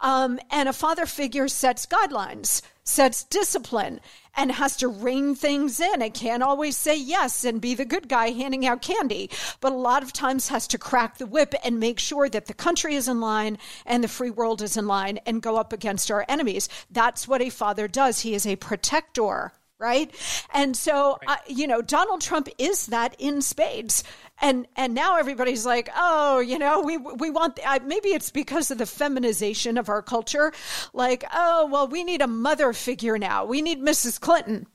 Um, 0.00 0.38
and 0.50 0.68
a 0.68 0.72
father 0.72 1.06
figure 1.06 1.48
sets 1.48 1.86
guidelines 1.86 2.62
sets 2.86 3.24
discipline 3.24 4.00
and 4.36 4.52
has 4.52 4.76
to 4.76 4.88
rein 4.88 5.34
things 5.34 5.80
in. 5.80 6.02
It 6.02 6.14
can't 6.14 6.42
always 6.42 6.76
say 6.76 6.96
yes 6.96 7.44
and 7.44 7.60
be 7.60 7.74
the 7.74 7.84
good 7.84 8.08
guy 8.08 8.30
handing 8.30 8.66
out 8.66 8.82
candy, 8.82 9.30
but 9.60 9.72
a 9.72 9.76
lot 9.76 10.02
of 10.02 10.12
times 10.12 10.48
has 10.48 10.66
to 10.68 10.78
crack 10.78 11.18
the 11.18 11.26
whip 11.26 11.54
and 11.64 11.80
make 11.80 11.98
sure 11.98 12.28
that 12.28 12.46
the 12.46 12.54
country 12.54 12.94
is 12.94 13.08
in 13.08 13.20
line 13.20 13.58
and 13.84 14.04
the 14.04 14.08
free 14.08 14.30
world 14.30 14.62
is 14.62 14.76
in 14.76 14.86
line 14.86 15.18
and 15.26 15.42
go 15.42 15.56
up 15.56 15.72
against 15.72 16.10
our 16.10 16.24
enemies. 16.28 16.68
That's 16.90 17.26
what 17.26 17.42
a 17.42 17.50
father 17.50 17.88
does. 17.88 18.20
He 18.20 18.34
is 18.34 18.46
a 18.46 18.56
protector 18.56 19.52
right? 19.78 20.14
And 20.52 20.76
so, 20.76 21.18
right. 21.26 21.38
Uh, 21.38 21.42
you 21.48 21.66
know, 21.66 21.82
Donald 21.82 22.20
Trump 22.20 22.48
is 22.58 22.86
that 22.86 23.14
in 23.18 23.42
spades. 23.42 24.04
And 24.40 24.66
and 24.76 24.94
now 24.94 25.16
everybody's 25.16 25.64
like, 25.64 25.88
oh, 25.96 26.40
you 26.40 26.58
know, 26.58 26.82
we 26.82 26.98
we 26.98 27.30
want 27.30 27.58
uh, 27.64 27.78
maybe 27.84 28.10
it's 28.10 28.30
because 28.30 28.70
of 28.70 28.78
the 28.78 28.86
feminization 28.86 29.78
of 29.78 29.88
our 29.88 30.02
culture, 30.02 30.52
like, 30.92 31.24
oh, 31.32 31.66
well, 31.66 31.88
we 31.88 32.04
need 32.04 32.20
a 32.20 32.26
mother 32.26 32.74
figure 32.74 33.16
now. 33.16 33.46
We 33.46 33.62
need 33.62 33.80
Mrs. 33.80 34.20
Clinton 34.20 34.66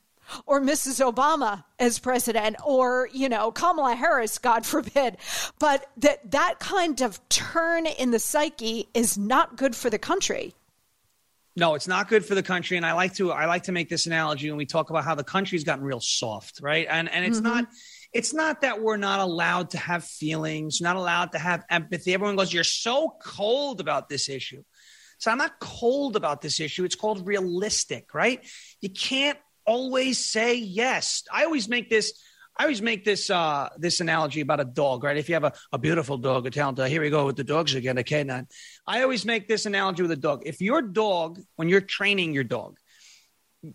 or 0.45 0.60
Mrs. 0.62 1.14
Obama 1.14 1.64
as 1.80 1.99
president 1.99 2.56
or, 2.66 3.10
you 3.14 3.30
know, 3.30 3.52
Kamala 3.52 3.95
Harris, 3.95 4.38
God 4.38 4.66
forbid. 4.66 5.18
But 5.60 5.88
that 5.97 6.32
that 6.32 6.60
kind 6.60 7.02
of 7.02 7.20
turn 7.30 7.86
in 7.86 8.12
the 8.12 8.20
psyche 8.20 8.89
is 8.93 9.18
not 9.18 9.58
good 9.58 9.76
for 9.76 9.89
the 9.89 9.99
country. 9.99 10.56
No, 11.56 11.76
it's 11.76 11.88
not 11.88 12.08
good 12.08 12.26
for 12.26 12.34
the 12.34 12.43
country. 12.43 12.78
And 12.78 12.86
I 12.86 12.93
like 12.93 13.16
to 13.16 13.32
I 13.32 13.45
like 13.45 13.64
to 13.64 13.72
make 13.72 13.89
this 13.89 14.06
analogy 14.06 14.49
when 14.49 14.58
we 14.58 14.66
talk 14.66 14.89
about 14.89 15.04
how 15.04 15.16
the 15.16 15.24
country's 15.24 15.64
gotten 15.64 15.84
real 15.84 15.99
soft, 15.99 16.60
right? 16.62 16.88
And 16.89 17.10
and 17.10 17.26
it's 17.26 17.38
mm-hmm. 17.38 17.47
not 17.47 17.66
it's 18.14 18.34
not 18.34 18.62
that 18.62 18.82
we're 18.82 18.97
not 18.97 19.20
allowed 19.20 19.72
to 19.72 19.78
have 19.78 20.04
feelings, 20.04 20.82
not 20.82 20.95
allowed 20.95 21.32
to 21.34 21.39
have 21.39 21.64
empathy. 21.70 22.14
Everyone 22.14 22.36
goes, 22.36 22.54
You're 22.54 22.64
so 22.64 23.16
cold 23.22 23.82
about 23.82 24.10
this 24.10 24.30
issue. 24.30 24.64
So 25.18 25.30
I'm 25.30 25.38
not 25.38 25.60
cold 25.60 26.16
about 26.16 26.41
this 26.41 26.60
issue. 26.60 26.84
It's 26.84 26.95
called 26.95 27.28
realistic, 27.28 28.14
right? 28.14 28.43
You 28.80 28.89
can't 28.89 29.38
always 29.66 30.18
say 30.18 30.56
yes. 30.56 31.24
I 31.32 31.45
always 31.45 31.70
make 31.70 31.89
this 31.89 32.14
I 32.62 32.66
always 32.66 32.84
make 32.84 33.03
this 33.03 33.32
uh, 33.32 33.70
this 33.80 34.01
analogy 34.01 34.41
about 34.41 34.59
a 34.59 34.64
dog, 34.66 35.03
right? 35.03 35.18
If 35.18 35.30
you 35.30 35.34
have 35.34 35.45
a, 35.45 35.53
a 35.72 35.80
beautiful 35.80 36.20
dog, 36.20 36.45
a 36.45 36.51
talented, 36.51 36.89
here 36.89 37.01
we 37.01 37.09
go 37.09 37.26
with 37.26 37.36
the 37.36 37.43
dogs 37.43 37.74
again, 37.74 37.97
a 37.97 38.03
canine. 38.03 38.47
I 38.86 39.01
always 39.01 39.26
make 39.26 39.47
this 39.47 39.66
analogy 39.66 40.03
with 40.03 40.12
a 40.12 40.16
dog. 40.16 40.43
If 40.45 40.62
your 40.62 40.84
dog, 40.84 41.39
when 41.55 41.70
you're 41.70 41.82
training 41.82 42.36
your 42.36 42.43
dog, 42.43 42.78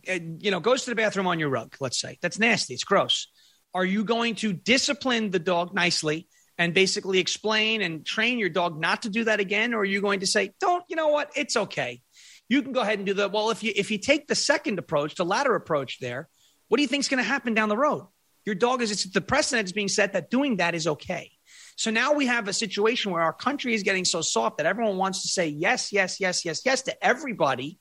uh, 0.08 0.20
you 0.38 0.52
know, 0.52 0.60
goes 0.60 0.84
to 0.84 0.90
the 0.90 0.94
bathroom 0.94 1.26
on 1.26 1.40
your 1.40 1.48
rug, 1.48 1.74
let's 1.80 2.00
say, 2.00 2.16
that's 2.22 2.38
nasty, 2.38 2.74
it's 2.74 2.84
gross. 2.84 3.26
Are 3.74 3.84
you 3.84 4.04
going 4.04 4.36
to 4.36 4.52
discipline 4.52 5.32
the 5.32 5.40
dog 5.40 5.74
nicely 5.74 6.28
and 6.56 6.72
basically 6.72 7.18
explain 7.18 7.82
and 7.82 8.06
train 8.06 8.38
your 8.38 8.50
dog 8.50 8.78
not 8.78 9.02
to 9.02 9.10
do 9.10 9.24
that 9.24 9.40
again? 9.40 9.74
Or 9.74 9.78
are 9.78 9.84
you 9.84 10.00
going 10.00 10.20
to 10.20 10.28
say, 10.28 10.52
don't, 10.60 10.84
you 10.88 10.94
know 10.94 11.08
what, 11.08 11.32
it's 11.34 11.56
okay. 11.56 12.02
you 12.48 12.62
can 12.62 12.70
go 12.70 12.82
ahead 12.82 12.98
and 12.98 13.06
do 13.06 13.14
that 13.14 13.32
well. 13.32 13.50
If 13.50 13.64
you 13.64 13.72
if 13.74 13.90
you 13.90 13.98
take 13.98 14.28
the 14.28 14.36
second 14.36 14.78
approach, 14.78 15.16
the 15.16 15.24
latter 15.24 15.56
approach, 15.56 15.98
there, 15.98 16.28
what 16.68 16.76
do 16.76 16.82
you 16.82 16.88
think 16.88 17.00
is 17.00 17.08
going 17.08 17.22
to 17.22 17.28
happen 17.28 17.54
down 17.54 17.68
the 17.68 17.76
road? 17.76 18.06
Your 18.46 18.54
dog 18.54 18.80
is 18.80 18.90
it's 18.92 19.10
the 19.10 19.20
precedent 19.20 19.66
is 19.66 19.72
being 19.72 19.88
set 19.88 20.12
that 20.14 20.30
doing 20.30 20.56
that 20.58 20.74
is 20.74 20.86
okay. 20.86 21.32
So 21.76 21.90
now 21.90 22.14
we 22.14 22.26
have 22.26 22.48
a 22.48 22.52
situation 22.52 23.12
where 23.12 23.22
our 23.22 23.32
country 23.32 23.74
is 23.74 23.82
getting 23.82 24.06
so 24.06 24.22
soft 24.22 24.58
that 24.58 24.66
everyone 24.66 24.96
wants 24.96 25.22
to 25.22 25.28
say 25.28 25.48
yes, 25.48 25.92
yes, 25.92 26.20
yes, 26.20 26.44
yes, 26.44 26.62
yes 26.64 26.82
to 26.82 27.04
everybody, 27.04 27.78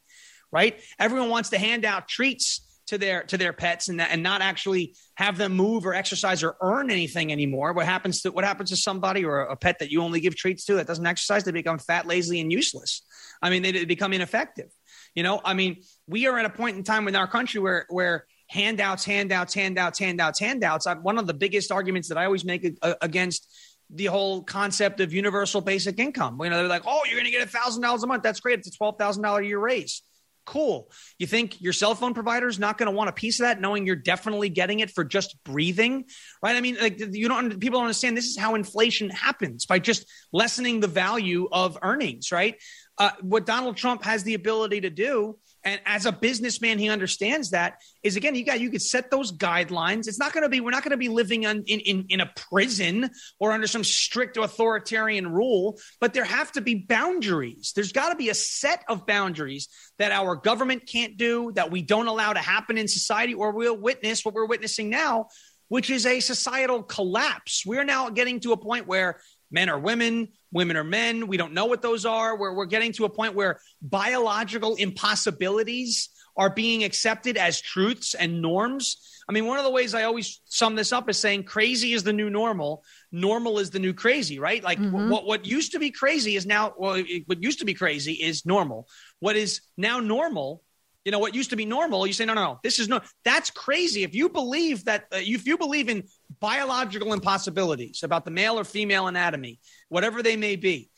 right? 0.52 0.82
Everyone 1.00 1.30
wants 1.30 1.50
to 1.52 1.58
hand 1.58 1.86
out 1.86 2.10
treats 2.10 2.62
to 2.88 2.98
their 2.98 3.24
to 3.24 3.38
their 3.38 3.54
pets 3.54 3.88
and 3.88 4.00
and 4.00 4.22
not 4.22 4.42
actually 4.42 4.96
have 5.16 5.38
them 5.38 5.54
move 5.54 5.86
or 5.86 5.94
exercise 5.94 6.44
or 6.44 6.56
earn 6.62 6.92
anything 6.92 7.32
anymore. 7.32 7.74
What 7.74 7.86
happens 7.86 8.22
to 8.22 8.32
what 8.32 8.44
happens 8.44 8.70
to 8.72 8.76
somebody 8.76 9.24
or 9.24 9.42
a 9.42 9.56
pet 9.56 9.80
that 9.80 9.92
you 9.92 10.02
only 10.02 10.20
give 10.20 10.36
treats 10.36 10.66
to 10.66 10.76
that 10.76 10.88
doesn't 10.88 11.06
exercise? 11.06 11.44
They 11.44 11.52
become 11.52 11.80
fat, 11.80 12.06
lazy, 12.06 12.40
and 12.42 12.52
useless. 12.52 13.02
I 13.42 13.50
mean, 13.50 13.64
they, 13.64 13.72
they 13.72 13.86
become 13.86 14.14
ineffective. 14.14 14.70
You 15.16 15.24
know, 15.24 15.42
I 15.44 15.54
mean, 15.54 15.78
we 16.08 16.28
are 16.28 16.38
at 16.38 16.46
a 16.46 16.50
point 16.50 16.78
in 16.78 16.84
time 16.84 17.08
in 17.08 17.16
our 17.16 17.28
country 17.28 17.60
where 17.60 17.86
where 17.90 18.26
handouts, 18.48 19.06
handouts, 19.06 19.54
handouts, 19.54 20.00
handouts, 20.00 20.40
handouts. 20.40 20.88
I, 20.88 20.96
one 20.96 21.18
of 21.18 21.28
the 21.28 21.34
biggest 21.34 21.72
arguments 21.72 22.10
that 22.10 22.18
I 22.18 22.26
always 22.26 22.46
make 22.46 22.68
against 23.02 23.48
the 23.90 24.06
whole 24.06 24.44
concept 24.44 25.00
of 25.00 25.14
universal 25.14 25.62
basic 25.62 26.00
income. 26.00 26.40
You 26.42 26.50
know, 26.50 26.58
they're 26.58 26.68
like, 26.68 26.84
oh, 26.86 27.02
you're 27.06 27.16
going 27.16 27.26
to 27.26 27.32
get 27.32 27.44
a 27.44 27.50
thousand 27.50 27.82
dollars 27.82 28.04
a 28.04 28.08
month. 28.08 28.24
That's 28.24 28.40
great. 28.40 28.60
It's 28.60 28.68
a 28.68 28.78
twelve 28.78 28.98
thousand 28.98 29.24
dollar 29.24 29.42
a 29.42 29.46
year 29.46 29.60
raise. 29.60 30.02
Cool. 30.46 30.92
You 31.18 31.26
think 31.26 31.60
your 31.60 31.74
cell 31.74 31.96
phone 31.96 32.14
provider 32.14 32.48
is 32.48 32.60
not 32.60 32.78
going 32.78 32.86
to 32.86 32.96
want 32.96 33.10
a 33.10 33.14
piece 33.14 33.40
of 33.40 33.46
that, 33.46 33.60
knowing 33.60 33.88
you're 33.88 33.96
definitely 33.96 34.50
getting 34.50 34.80
it 34.80 34.92
for 34.92 35.04
just 35.04 35.36
breathing, 35.44 36.06
right? 36.44 36.56
I 36.56 36.62
mean, 36.62 36.78
like 36.80 37.00
you 37.00 37.28
don't 37.28 37.60
people 37.60 37.80
don't 37.80 37.88
understand. 37.88 38.16
This 38.16 38.28
is 38.28 38.38
how 38.38 38.54
inflation 38.54 39.10
happens 39.10 39.66
by 39.66 39.80
just 39.80 40.06
lessening 40.32 40.82
the 40.82 40.88
value 40.88 41.48
of 41.52 41.80
earnings, 41.82 42.32
right? 42.32 42.62
Uh, 42.98 43.12
what 43.22 43.46
Donald 43.48 43.76
Trump 43.76 44.04
has 44.04 44.24
the 44.24 44.36
ability 44.36 44.82
to 44.82 44.90
do 44.92 45.38
and 45.66 45.82
as 45.86 46.06
a 46.06 46.12
businessman, 46.12 46.78
he 46.78 46.90
understands 46.90 47.50
that 47.50 47.82
is 48.04 48.16
again, 48.16 48.36
you 48.36 48.46
got 48.46 48.60
you 48.60 48.70
could 48.70 48.84
set 48.84 49.10
those 49.10 49.32
guidelines. 49.32 50.08
It's 50.08 50.20
not 50.20 50.32
going 50.32 50.44
to 50.44 50.50
be 50.50 50.62
we're 50.62 50.70
not 50.70 50.84
going 50.84 50.92
to 50.92 50.98
be 50.98 51.10
living 51.10 51.44
in, 51.44 51.64
in 51.64 52.06
in 52.10 52.22
a 52.22 52.32
prison 52.36 53.10
or 53.40 53.52
under 53.52 53.66
some 53.66 53.84
strict 53.84 54.38
authoritarian 54.38 55.32
rule, 55.32 55.80
but 56.00 56.14
there 56.14 56.24
have 56.24 56.52
to 56.54 56.62
be 56.62 56.76
boundaries. 56.76 57.74
There's 57.76 57.92
got 57.92 58.10
to 58.10 58.16
be 58.16 58.30
a 58.30 58.36
set 58.36 58.84
of 58.88 59.08
boundaries 59.08 59.68
that 59.98 60.12
our 60.12 60.36
government 60.36 60.88
can't 60.88 61.18
do, 61.18 61.52
that 61.56 61.72
we 61.72 61.82
don't 61.82 62.08
allow 62.08 62.34
to 62.34 62.40
happen 62.40 62.78
in 62.78 62.88
society, 62.88 63.34
or 63.34 63.52
we'll 63.52 63.78
witness 63.78 64.24
what 64.24 64.36
we're 64.36 64.46
witnessing 64.46 64.92
now, 64.92 65.28
which 65.68 65.90
is 65.90 66.06
a 66.06 66.20
societal 66.20 66.84
collapse. 66.84 67.64
We're 67.66 67.86
now 67.86 68.10
getting 68.12 68.40
to 68.42 68.52
a 68.52 68.58
point 68.58 68.86
where 68.86 69.20
men 69.50 69.70
are 69.70 69.80
women, 69.80 70.30
women 70.56 70.78
are 70.78 70.86
men. 70.86 71.28
We 71.28 71.36
don't 71.36 71.54
know 71.54 71.66
what 71.66 71.82
those 71.82 72.06
are. 72.06 72.38
We're, 72.38 72.54
we're 72.54 72.66
getting 72.66 72.94
to 72.94 73.04
a 73.04 73.10
point 73.10 73.36
where 73.36 73.60
biological 73.82 74.76
impossibilities 74.76 76.10
are 76.38 76.50
being 76.50 76.86
accepted 76.86 77.38
as 77.38 77.60
truths 77.60 78.14
and 78.14 78.42
norms. 78.42 79.22
I 79.28 79.34
mean, 79.34 79.48
one 79.48 79.58
of 79.58 79.66
the 79.66 79.72
ways 79.72 79.94
I 79.94 80.04
always 80.04 80.40
sum 80.46 80.76
this 80.76 80.94
up 80.94 81.10
is 81.10 81.20
saying 81.20 81.44
crazy 81.44 81.92
is 81.92 82.04
the 82.04 82.14
new 82.14 82.30
normal, 82.30 82.86
normal 83.12 83.60
is 83.60 83.70
the 83.70 83.80
new 83.80 83.94
crazy, 83.94 84.40
right? 84.40 84.64
Like 84.64 84.80
mm-hmm. 84.80 85.10
what 85.10 85.26
what 85.26 85.46
used 85.46 85.74
to 85.74 85.80
be 85.80 85.92
crazy 85.92 86.38
is 86.38 86.46
now 86.46 86.74
well, 86.78 87.04
what 87.26 87.44
used 87.44 87.60
to 87.60 87.66
be 87.66 87.74
crazy 87.74 88.14
is 88.14 88.46
normal. 88.46 88.88
What 89.20 89.36
is 89.36 89.62
now 89.78 90.00
normal 90.00 90.64
you 91.04 91.12
know 91.12 91.20
what 91.20 91.36
used 91.36 91.52
to 91.52 91.56
be 91.56 91.66
normal 91.66 92.06
you 92.08 92.14
say 92.14 92.26
no 92.26 92.34
no 92.34 92.44
no 92.44 92.60
this 92.64 92.80
is 92.80 92.90
no 92.90 93.00
that's 93.24 93.52
crazy 93.52 94.04
if 94.04 94.16
you 94.16 94.28
believe 94.28 94.84
that 94.86 95.04
uh, 95.14 95.18
if 95.20 95.46
you 95.46 95.56
believe 95.56 95.88
in 95.88 96.04
biological 96.40 97.14
impossibilities 97.14 98.04
about 98.04 98.26
the 98.26 98.32
male 98.32 98.60
or 98.60 98.64
female 98.64 99.08
anatomy 99.08 99.60
whatever 99.90 100.24
they 100.24 100.36
may 100.36 100.56
be 100.56 100.90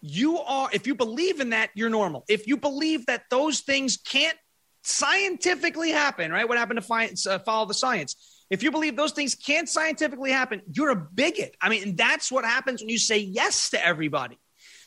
you 0.00 0.38
are 0.38 0.68
if 0.72 0.86
you 0.86 0.94
believe 0.94 1.40
in 1.40 1.50
that 1.50 1.70
you're 1.74 1.90
normal. 1.90 2.24
If 2.28 2.46
you 2.46 2.56
believe 2.56 3.06
that 3.06 3.24
those 3.30 3.60
things 3.60 3.96
can't 3.96 4.36
scientifically 4.82 5.90
happen 5.90 6.32
right? 6.32 6.48
What 6.48 6.56
happened 6.56 6.78
to 6.78 6.86
find, 6.86 7.14
uh, 7.28 7.38
follow 7.40 7.66
the 7.66 7.74
science. 7.74 8.16
If 8.48 8.62
you 8.62 8.70
believe 8.70 8.96
those 8.96 9.12
things 9.12 9.34
can't 9.34 9.68
scientifically 9.68 10.32
happen 10.32 10.62
you're 10.72 10.90
a 10.90 10.96
bigot. 10.96 11.54
I 11.60 11.68
mean 11.68 11.96
that's 11.96 12.32
what 12.32 12.44
happens 12.44 12.80
when 12.80 12.88
you 12.88 12.98
say 12.98 13.18
yes 13.18 13.70
to 13.70 13.86
everybody. 13.86 14.38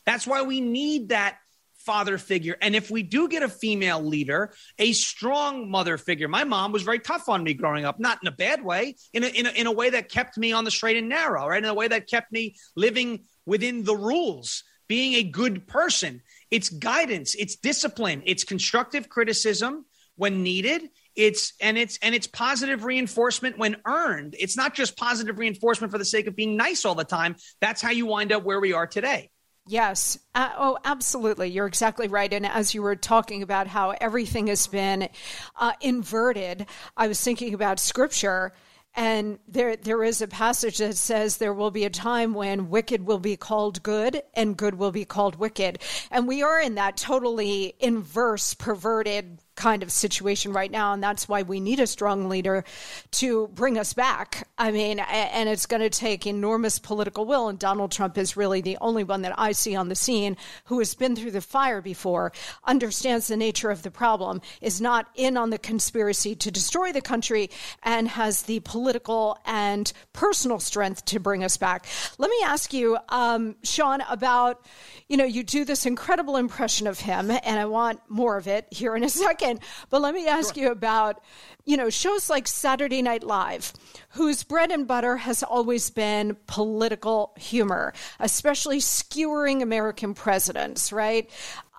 That's 0.05 0.27
why 0.27 0.41
we 0.41 0.61
need 0.61 1.09
that 1.09 1.37
father 1.85 2.17
figure. 2.17 2.57
And 2.61 2.75
if 2.75 2.89
we 2.89 3.03
do 3.03 3.27
get 3.27 3.43
a 3.43 3.49
female 3.49 4.01
leader, 4.01 4.53
a 4.79 4.93
strong 4.93 5.69
mother 5.69 5.97
figure, 5.97 6.27
my 6.27 6.43
mom 6.43 6.71
was 6.71 6.83
very 6.83 6.99
tough 6.99 7.29
on 7.29 7.43
me 7.43 7.53
growing 7.53 7.85
up, 7.85 7.99
not 7.99 8.19
in 8.21 8.27
a 8.27 8.31
bad 8.31 8.63
way, 8.63 8.95
in 9.13 9.23
a, 9.23 9.27
in 9.27 9.45
a, 9.45 9.49
in 9.49 9.67
a 9.67 9.71
way 9.71 9.89
that 9.89 10.09
kept 10.09 10.37
me 10.37 10.51
on 10.51 10.63
the 10.63 10.71
straight 10.71 10.97
and 10.97 11.09
narrow, 11.09 11.47
right? 11.47 11.63
In 11.63 11.69
a 11.69 11.73
way 11.73 11.87
that 11.87 12.09
kept 12.09 12.31
me 12.31 12.55
living 12.75 13.25
within 13.45 13.83
the 13.83 13.95
rules, 13.95 14.63
being 14.87 15.13
a 15.13 15.23
good 15.23 15.67
person. 15.67 16.21
It's 16.51 16.69
guidance, 16.69 17.35
it's 17.35 17.55
discipline, 17.55 18.23
it's 18.25 18.43
constructive 18.43 19.09
criticism 19.09 19.85
when 20.15 20.43
needed 20.43 20.89
it's 21.15 21.53
and 21.61 21.77
it's 21.77 21.97
and 22.01 22.15
it's 22.15 22.27
positive 22.27 22.83
reinforcement 22.83 23.57
when 23.57 23.77
earned 23.85 24.35
it's 24.39 24.57
not 24.57 24.73
just 24.73 24.97
positive 24.97 25.37
reinforcement 25.37 25.91
for 25.91 25.97
the 25.97 26.05
sake 26.05 26.27
of 26.27 26.35
being 26.35 26.57
nice 26.57 26.85
all 26.85 26.95
the 26.95 27.03
time 27.03 27.35
that's 27.61 27.81
how 27.81 27.91
you 27.91 28.05
wind 28.05 28.31
up 28.31 28.43
where 28.43 28.59
we 28.59 28.73
are 28.73 28.87
today 28.87 29.29
Yes. 29.65 30.19
Uh, 30.35 30.49
oh, 30.57 30.77
absolutely. 30.83 31.49
You're 31.49 31.67
exactly 31.67 32.09
right. 32.09 32.31
And 32.33 32.45
as 32.45 32.73
you 32.73 32.81
were 32.81 32.97
talking 32.97 33.41
about 33.43 33.67
how 33.67 33.91
everything 34.01 34.47
has 34.47 34.67
been 34.67 35.07
uh, 35.55 35.73
inverted, 35.79 36.65
I 36.97 37.07
was 37.07 37.21
thinking 37.21 37.53
about 37.53 37.79
scripture. 37.79 38.51
And 38.95 39.39
there, 39.47 39.75
there 39.75 40.03
is 40.03 40.21
a 40.21 40.27
passage 40.27 40.77
that 40.79 40.97
says 40.97 41.37
there 41.37 41.53
will 41.53 41.71
be 41.71 41.85
a 41.85 41.89
time 41.89 42.33
when 42.33 42.69
wicked 42.69 43.05
will 43.07 43.19
be 43.19 43.37
called 43.37 43.81
good 43.81 44.21
and 44.33 44.57
good 44.57 44.75
will 44.75 44.91
be 44.91 45.05
called 45.05 45.37
wicked. 45.37 45.79
And 46.11 46.27
we 46.27 46.43
are 46.43 46.59
in 46.59 46.75
that 46.75 46.97
totally 46.97 47.73
inverse, 47.79 48.53
perverted 48.53 49.39
kind 49.55 49.83
of 49.83 49.91
situation 49.91 50.51
right 50.53 50.71
now. 50.71 50.93
And 50.93 51.03
that's 51.03 51.29
why 51.29 51.43
we 51.43 51.59
need 51.59 51.79
a 51.79 51.87
strong 51.87 52.27
leader 52.29 52.63
to 53.11 53.47
bring 53.49 53.77
us 53.77 53.93
back. 53.93 54.47
I 54.57 54.71
mean, 54.71 54.99
and 54.99 55.47
it's 55.47 55.65
going 55.65 55.81
to 55.81 55.89
take 55.89 56.25
enormous 56.25 56.79
political 56.79 57.25
will. 57.25 57.47
And 57.49 57.59
Donald 57.59 57.91
Trump 57.91 58.17
is 58.17 58.35
really 58.35 58.61
the 58.61 58.77
only 58.81 59.03
one 59.03 59.21
that 59.21 59.37
I 59.37 59.51
see 59.51 59.75
on 59.75 59.89
the 59.89 59.95
scene 59.95 60.37
who 60.65 60.79
has 60.79 60.95
been 60.95 61.15
through 61.15 61.31
the 61.31 61.41
fire 61.41 61.81
before, 61.81 62.31
understands 62.63 63.27
the 63.27 63.37
nature 63.37 63.69
of 63.69 63.83
the 63.83 63.91
problem, 63.91 64.41
is 64.61 64.81
not 64.81 65.07
in 65.15 65.37
on 65.37 65.49
the 65.49 65.59
conspiracy 65.59 66.35
to 66.35 66.51
destroy 66.51 66.91
the 66.91 67.01
country, 67.01 67.49
and 67.83 68.07
has 68.07 68.43
the 68.43 68.59
political 68.61 69.37
and 69.45 69.91
personal 70.13 70.59
strength 70.59 71.05
to 71.05 71.19
bring 71.19 71.43
us 71.43 71.57
back. 71.57 71.85
Let 72.17 72.29
me 72.29 72.37
ask 72.43 72.73
you, 72.73 72.97
um, 73.09 73.55
Shawn, 73.63 74.01
about, 74.09 74.65
you 75.07 75.17
know, 75.17 75.25
you 75.25 75.43
do 75.43 75.65
this 75.65 75.85
incredible 75.85 76.37
impression 76.37 76.87
of 76.87 76.99
him, 76.99 77.31
and 77.31 77.59
I 77.59 77.65
want 77.65 77.99
more 78.09 78.37
of 78.37 78.47
it 78.47 78.67
here 78.71 78.95
in 78.95 79.03
a 79.03 79.09
second 79.23 79.42
second. 79.43 79.59
But 79.89 80.01
let 80.01 80.13
me 80.13 80.27
ask 80.27 80.55
sure. 80.55 80.63
you 80.63 80.71
about, 80.71 81.21
you 81.65 81.77
know, 81.77 81.89
shows 81.89 82.29
like 82.29 82.47
Saturday 82.47 83.01
Night 83.01 83.23
Live, 83.23 83.73
whose 84.09 84.43
bread 84.43 84.71
and 84.71 84.87
butter 84.87 85.17
has 85.17 85.43
always 85.43 85.89
been 85.89 86.37
political 86.47 87.33
humor, 87.37 87.93
especially 88.19 88.79
skewering 88.79 89.61
American 89.61 90.13
presidents, 90.13 90.91
right? 90.91 91.29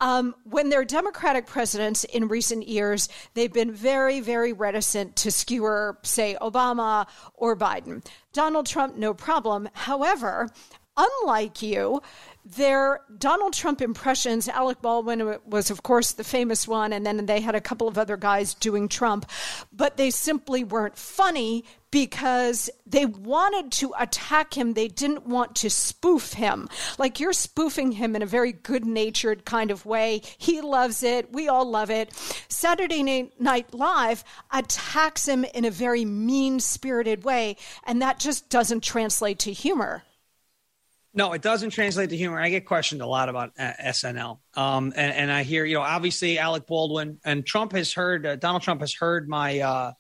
Um, 0.01 0.35
when 0.45 0.69
they're 0.69 0.85
Democratic 0.85 1.47
presidents 1.47 2.05
in 2.05 2.29
recent 2.29 2.69
years, 2.69 3.09
they've 3.35 3.53
been 3.53 3.73
very, 3.73 4.21
very 4.21 4.53
reticent 4.53 5.17
to 5.17 5.31
skewer, 5.31 5.99
say, 6.03 6.37
Obama 6.41 7.07
or 7.35 7.57
Biden. 7.57 8.05
Donald 8.33 8.67
Trump, 8.67 8.97
no 8.97 9.15
problem. 9.15 9.69
However, 9.73 10.51
unlike 10.97 11.63
you, 11.63 12.03
their 12.45 13.01
Donald 13.17 13.55
Trump 13.55 13.81
impressions, 13.81 14.49
Alec 14.49 14.83
Baldwin 14.83 15.39
was, 15.47 15.71
of 15.71 15.83
course, 15.83 16.13
the 16.13 16.25
famous 16.25 16.69
one, 16.69 16.93
and 16.93 17.07
then 17.07 17.25
they 17.25 17.41
had 17.41 17.55
a 17.55 17.61
couple 17.61 17.89
of 17.89 17.97
other 17.97 18.17
guys 18.17 18.53
doing 18.55 18.89
Trump, 18.89 19.31
but 19.73 19.97
they 19.97 20.11
simply 20.11 20.63
weren't 20.63 20.97
funny 20.97 21.65
because 21.91 22.69
they 22.87 23.07
wanted 23.07 23.71
to 23.71 23.95
attack 23.99 24.53
him. 24.53 24.75
They 24.75 24.89
didn't 24.89 25.27
want 25.27 25.55
to 25.57 25.71
spoof 25.71 26.33
him. 26.33 26.69
Like 26.99 27.21
you're 27.21 27.33
spoofing 27.33 27.93
him 27.93 28.17
in 28.17 28.23
a 28.23 28.27
very 28.27 28.53
good 28.53 28.85
natured 28.85 29.45
kind 29.45 29.71
of 29.71 29.87
way. 29.87 30.21
He 30.37 30.61
loves 30.61 31.03
it. 31.03 31.33
We 31.33 31.49
all 31.49 31.65
love 31.65 31.91
it. 31.91 32.13
Saturday 32.49 33.31
Night 33.39 33.73
Live 33.73 34.25
attacks 34.53 35.29
him 35.29 35.45
in 35.45 35.65
a 35.65 35.71
very 35.71 36.05
mean 36.05 36.61
spirited 36.61 37.25
way, 37.25 37.57
and 37.85 38.03
that 38.03 38.19
just 38.19 38.51
doesn't 38.51 38.83
translate 38.83 39.39
to 39.41 39.53
humor. 39.53 40.03
No, 41.17 41.33
it 41.33 41.43
doesn't 41.43 41.71
translate 41.71 42.11
to 42.11 42.17
humor. 42.17 42.41
I 42.41 42.51
get 42.51 42.67
questioned 42.67 43.01
a 43.01 43.07
lot 43.07 43.29
about 43.29 43.53
uh, 43.57 43.73
SNL, 43.81 44.39
um, 44.55 44.93
and, 44.97 45.13
and, 45.13 45.31
I 45.31 45.45
hear, 45.45 45.65
you 45.65 45.75
know, 45.75 45.83
obviously 45.83 46.41
Alec 46.41 46.67
Baldwin 46.67 47.21
and 47.25 47.47
Trump 47.47 47.73
has 47.73 47.93
heard 47.93 48.27
uh, 48.27 48.35
Donald 48.35 48.63
Trump 48.63 48.81
has 48.81 48.93
heard 48.93 49.29
my 49.29 49.61
uh, 49.61 49.93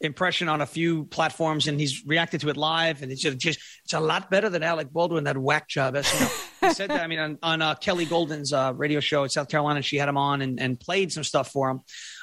impression 0.00 0.46
on 0.48 0.60
a 0.60 0.66
few 0.66 1.04
platforms, 1.04 1.68
and 1.68 1.80
he's 1.80 2.04
reacted 2.04 2.42
to 2.42 2.50
it 2.50 2.58
live, 2.58 3.02
and 3.02 3.10
it's 3.10 3.22
just, 3.22 3.38
just 3.38 3.60
it's 3.84 3.94
a 3.94 4.00
lot 4.00 4.30
better 4.30 4.50
than 4.50 4.62
Alec 4.62 4.92
Baldwin 4.92 5.24
that 5.24 5.38
whack 5.38 5.68
job 5.68 5.94
SNL. 5.94 6.50
he 6.68 6.74
said 6.74 6.90
that. 6.90 7.00
I 7.00 7.06
mean, 7.06 7.18
on, 7.18 7.38
on 7.42 7.62
uh, 7.62 7.74
Kelly 7.74 8.04
Golden's 8.04 8.52
uh, 8.52 8.74
radio 8.76 9.00
show 9.00 9.22
in 9.24 9.30
South 9.30 9.48
Carolina, 9.48 9.80
she 9.80 9.96
had 9.96 10.08
him 10.08 10.18
on 10.18 10.42
and, 10.42 10.60
and 10.60 10.78
played 10.78 11.12
some 11.12 11.24
stuff 11.24 11.50
for 11.50 11.70
him, 11.70 11.80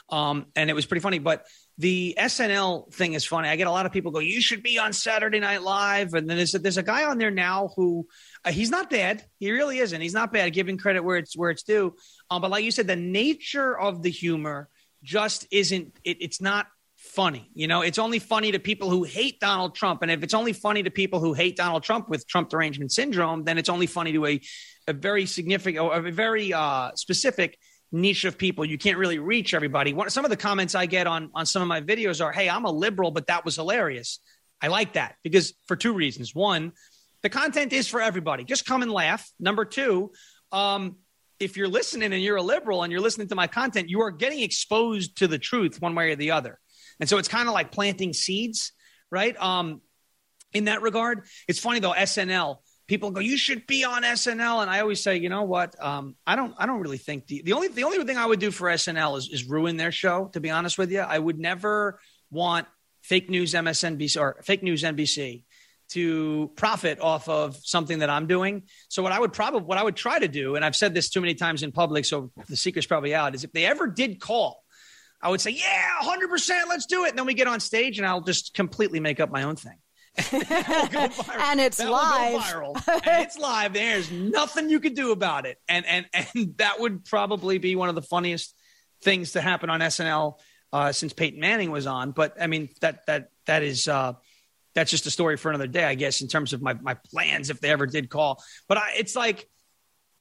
um, 0.09 0.45
and 0.55 0.69
it 0.69 0.73
was 0.73 0.85
pretty 0.85 1.01
funny. 1.01 1.17
But 1.17 1.45
the 1.77 2.15
SNL 2.17 2.93
thing 2.93 3.13
is 3.13 3.25
funny. 3.25 3.49
I 3.49 3.57
get 3.57 3.67
a 3.67 3.71
lot 3.71 3.85
of 3.85 3.91
people 3.91 4.11
go, 4.11 4.19
"You 4.19 4.41
should 4.41 4.63
be 4.63 4.79
on 4.79 4.93
Saturday 4.93 5.39
Night 5.39 5.61
Live," 5.61 6.13
and 6.13 6.29
then 6.29 6.37
there's 6.37 6.55
a, 6.55 6.59
there's 6.59 6.77
a 6.77 6.83
guy 6.83 7.03
on 7.05 7.17
there 7.17 7.31
now 7.31 7.71
who 7.75 8.07
uh, 8.45 8.51
he's 8.51 8.69
not 8.69 8.89
bad. 8.89 9.25
He 9.39 9.51
really 9.51 9.79
isn't. 9.79 9.99
He's 9.99 10.13
not 10.13 10.31
bad. 10.31 10.53
Giving 10.53 10.77
credit 10.77 11.03
where 11.03 11.17
it's 11.17 11.35
where 11.35 11.49
it's 11.49 11.63
due. 11.63 11.95
Um, 12.29 12.41
but 12.41 12.51
like 12.51 12.63
you 12.63 12.71
said, 12.71 12.87
the 12.87 12.95
nature 12.95 13.77
of 13.77 14.03
the 14.03 14.09
humor 14.09 14.69
just 15.03 15.47
isn't. 15.51 15.93
It, 16.03 16.17
it's 16.21 16.39
not 16.39 16.67
funny. 16.95 17.49
You 17.53 17.67
know, 17.67 17.81
it's 17.81 17.99
only 17.99 18.19
funny 18.19 18.53
to 18.53 18.59
people 18.59 18.89
who 18.89 19.03
hate 19.03 19.39
Donald 19.39 19.75
Trump. 19.75 20.01
And 20.01 20.09
if 20.09 20.23
it's 20.23 20.33
only 20.33 20.53
funny 20.53 20.83
to 20.83 20.91
people 20.91 21.19
who 21.19 21.33
hate 21.33 21.55
Donald 21.55 21.83
Trump 21.83 22.09
with 22.09 22.27
Trump 22.27 22.49
derangement 22.49 22.91
syndrome, 22.91 23.43
then 23.43 23.57
it's 23.57 23.69
only 23.69 23.85
funny 23.85 24.13
to 24.13 24.25
a, 24.25 24.41
a 24.87 24.93
very 24.93 25.25
significant, 25.25 25.83
or 25.83 25.93
a 25.93 26.11
very 26.11 26.53
uh, 26.53 26.91
specific 26.95 27.57
niche 27.95 28.25
of 28.25 28.37
people. 28.37 28.65
You 28.65 28.77
can't 28.77 28.97
really 28.97 29.19
reach 29.19 29.53
everybody. 29.53 29.95
Some 30.07 30.25
of 30.25 30.29
the 30.29 30.37
comments 30.37 30.75
I 30.75 30.85
get 30.85 31.07
on 31.07 31.29
on 31.33 31.45
some 31.45 31.61
of 31.61 31.67
my 31.67 31.81
videos 31.81 32.23
are, 32.23 32.31
"Hey, 32.31 32.49
I'm 32.49 32.65
a 32.65 32.71
liberal, 32.71 33.11
but 33.11 33.27
that 33.27 33.45
was 33.45 33.55
hilarious." 33.55 34.19
I 34.61 34.67
like 34.67 34.93
that 34.93 35.15
because 35.23 35.53
for 35.67 35.75
two 35.75 35.93
reasons. 35.93 36.33
One, 36.33 36.73
the 37.21 37.29
content 37.29 37.73
is 37.73 37.87
for 37.87 38.01
everybody. 38.01 38.43
Just 38.43 38.65
come 38.65 38.81
and 38.81 38.91
laugh. 38.91 39.29
Number 39.39 39.65
two, 39.65 40.11
um, 40.51 40.97
if 41.39 41.57
you're 41.57 41.67
listening 41.67 42.13
and 42.13 42.21
you're 42.21 42.37
a 42.37 42.41
liberal 42.41 42.83
and 42.83 42.91
you're 42.91 43.01
listening 43.01 43.27
to 43.29 43.35
my 43.35 43.47
content, 43.47 43.89
you 43.89 44.01
are 44.01 44.11
getting 44.11 44.41
exposed 44.41 45.17
to 45.17 45.27
the 45.27 45.39
truth 45.39 45.81
one 45.81 45.95
way 45.95 46.11
or 46.11 46.15
the 46.15 46.31
other. 46.31 46.59
And 46.99 47.09
so 47.09 47.17
it's 47.17 47.27
kind 47.27 47.47
of 47.47 47.53
like 47.53 47.71
planting 47.71 48.13
seeds, 48.13 48.71
right? 49.11 49.39
Um, 49.41 49.81
in 50.53 50.65
that 50.65 50.81
regard, 50.81 51.25
it's 51.47 51.59
funny 51.59 51.79
though. 51.79 51.93
SNL 51.93 52.57
people 52.87 53.11
go, 53.11 53.19
you 53.19 53.37
should 53.37 53.67
be 53.67 53.83
on 53.83 54.03
SNL, 54.03 54.61
and 54.61 54.69
I 54.69 54.79
always 54.79 55.01
say, 55.01 55.17
you 55.17 55.29
know 55.29 55.43
what? 55.43 55.81
Um, 55.83 56.15
I 56.25 56.35
don't. 56.35 56.53
I 56.57 56.65
don't 56.65 56.79
really 56.79 56.97
think 56.97 57.27
the, 57.27 57.41
the 57.43 57.53
only 57.53 57.67
the 57.67 57.83
only 57.83 58.03
thing 58.03 58.17
I 58.17 58.25
would 58.25 58.39
do 58.39 58.51
for 58.51 58.67
SNL 58.69 59.17
is, 59.17 59.29
is 59.29 59.45
ruin 59.45 59.77
their 59.77 59.91
show. 59.91 60.29
To 60.33 60.39
be 60.39 60.49
honest 60.49 60.77
with 60.77 60.91
you, 60.91 60.99
I 60.99 61.17
would 61.17 61.39
never 61.39 61.99
want 62.31 62.67
fake 63.01 63.29
news 63.29 63.53
MSNBC 63.53 64.19
or 64.19 64.41
fake 64.43 64.63
news 64.63 64.83
NBC 64.83 65.43
to 65.87 66.51
profit 66.55 66.99
off 66.99 67.29
of 67.29 67.57
something 67.63 67.99
that 67.99 68.09
I'm 68.09 68.25
doing. 68.25 68.63
So 68.89 69.03
what 69.03 69.11
I 69.11 69.19
would 69.19 69.33
probably 69.33 69.61
what 69.61 69.77
I 69.77 69.83
would 69.83 69.95
try 69.95 70.19
to 70.19 70.27
do, 70.27 70.55
and 70.55 70.65
I've 70.65 70.75
said 70.75 70.93
this 70.93 71.09
too 71.09 71.21
many 71.21 71.35
times 71.35 71.63
in 71.63 71.71
public, 71.71 72.05
so 72.05 72.31
the 72.47 72.57
secret's 72.57 72.87
probably 72.87 73.13
out, 73.13 73.35
is 73.35 73.43
if 73.43 73.51
they 73.51 73.65
ever 73.65 73.87
did 73.87 74.19
call 74.19 74.65
I 75.21 75.29
would 75.29 75.41
say, 75.41 75.51
yeah, 75.51 75.91
100%, 76.03 76.67
let's 76.69 76.85
do 76.85 77.05
it. 77.05 77.09
And 77.09 77.17
then 77.17 77.25
we 77.25 77.33
get 77.33 77.47
on 77.47 77.59
stage 77.59 77.97
and 77.97 78.07
I'll 78.07 78.21
just 78.21 78.53
completely 78.53 78.99
make 78.99 79.19
up 79.19 79.31
my 79.31 79.43
own 79.43 79.55
thing. 79.55 79.77
and 80.31 81.59
it's 81.59 81.77
that 81.77 81.89
live. 81.89 82.75
and 82.87 83.01
it's 83.05 83.37
live. 83.37 83.73
There's 83.73 84.09
nothing 84.11 84.69
you 84.69 84.79
could 84.79 84.95
do 84.95 85.11
about 85.11 85.45
it. 85.45 85.57
And 85.67 85.85
and 85.85 86.05
and 86.13 86.53
that 86.57 86.79
would 86.79 87.05
probably 87.05 87.57
be 87.57 87.75
one 87.75 87.89
of 87.89 87.95
the 87.95 88.01
funniest 88.01 88.55
things 89.01 89.33
to 89.33 89.41
happen 89.41 89.69
on 89.69 89.81
SNL 89.81 90.39
uh, 90.71 90.91
since 90.91 91.11
Peyton 91.11 91.39
Manning 91.39 91.71
was 91.71 91.85
on. 91.85 92.11
But 92.11 92.41
I 92.41 92.47
mean 92.47 92.69
that 92.81 93.05
that 93.07 93.29
that 93.45 93.63
is 93.63 93.87
uh, 93.87 94.13
that's 94.73 94.89
just 94.89 95.05
a 95.05 95.11
story 95.11 95.35
for 95.35 95.49
another 95.49 95.67
day, 95.67 95.83
I 95.83 95.95
guess, 95.95 96.21
in 96.21 96.27
terms 96.29 96.53
of 96.53 96.61
my 96.61 96.73
my 96.73 96.93
plans 96.93 97.49
if 97.49 97.59
they 97.59 97.69
ever 97.69 97.85
did 97.85 98.09
call. 98.09 98.41
But 98.69 98.77
I, 98.77 98.93
it's 98.97 99.15
like 99.15 99.49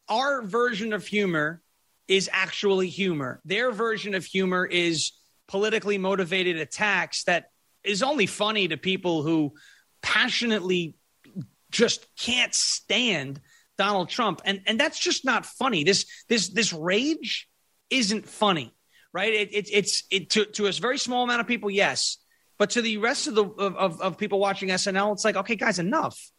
our 0.09 0.43
version 0.43 0.93
of 0.93 1.07
humor 1.07 1.63
is 2.09 2.29
actually 2.33 2.89
humor. 2.89 3.41
Their 3.45 3.71
version 3.71 4.15
of 4.15 4.25
humor 4.25 4.67
is 4.67 5.13
politically 5.47 5.99
motivated 5.99 6.57
attacks 6.57 7.25
that 7.25 7.51
is 7.83 8.03
only 8.03 8.27
funny 8.27 8.69
to 8.69 8.77
people 8.77 9.23
who 9.23 9.53
passionately 10.05 10.95
just 11.71 12.07
can't 12.15 12.55
stand 12.55 13.41
Donald 13.79 14.11
Trump. 14.11 14.43
And 14.45 14.61
and 14.67 14.79
that's 14.79 14.99
just 14.99 15.25
not 15.25 15.47
funny. 15.47 15.83
This 15.83 16.07
this 16.29 16.49
this 16.49 16.73
rage 16.73 17.49
isn't 17.91 18.29
funny, 18.29 18.73
right? 19.13 19.33
It, 19.33 19.55
it 19.55 19.69
it's 19.73 20.05
it 20.11 20.31
to, 20.31 20.45
to 20.45 20.67
a 20.67 20.73
very 20.73 20.99
small 20.99 21.25
amount 21.25 21.41
of 21.41 21.47
people, 21.47 21.71
yes. 21.71 22.19
But 22.59 22.71
to 22.71 22.83
the 22.83 22.99
rest 22.99 23.27
of 23.27 23.35
the 23.35 23.45
of, 23.45 24.01
of 24.01 24.19
people 24.19 24.39
watching 24.39 24.69
SNL, 24.69 25.15
it's 25.15 25.25
like, 25.25 25.37
okay, 25.37 25.57
guys, 25.57 25.79
enough. 25.79 26.31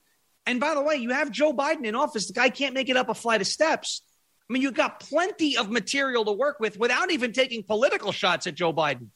And 0.45 0.59
by 0.59 0.75
the 0.75 0.81
way, 0.81 0.97
you 0.97 1.09
have 1.09 1.31
Joe 1.31 1.51
Biden 1.51 1.85
in 1.85 1.95
office. 1.95 2.27
The 2.27 2.33
guy 2.33 2.49
can't 2.49 2.75
make 2.75 2.87
it 2.87 2.95
up 2.95 3.09
a 3.09 3.15
flight 3.15 3.41
of 3.41 3.47
steps. 3.47 4.03
I 4.47 4.53
mean, 4.53 4.61
you've 4.61 4.75
got 4.75 4.99
plenty 4.99 5.57
of 5.57 5.71
material 5.71 6.23
to 6.25 6.31
work 6.31 6.59
with 6.59 6.77
without 6.77 7.11
even 7.11 7.33
taking 7.33 7.63
political 7.63 8.11
shots 8.11 8.45
at 8.45 8.53
Joe 8.53 8.71
Biden. 8.71 9.07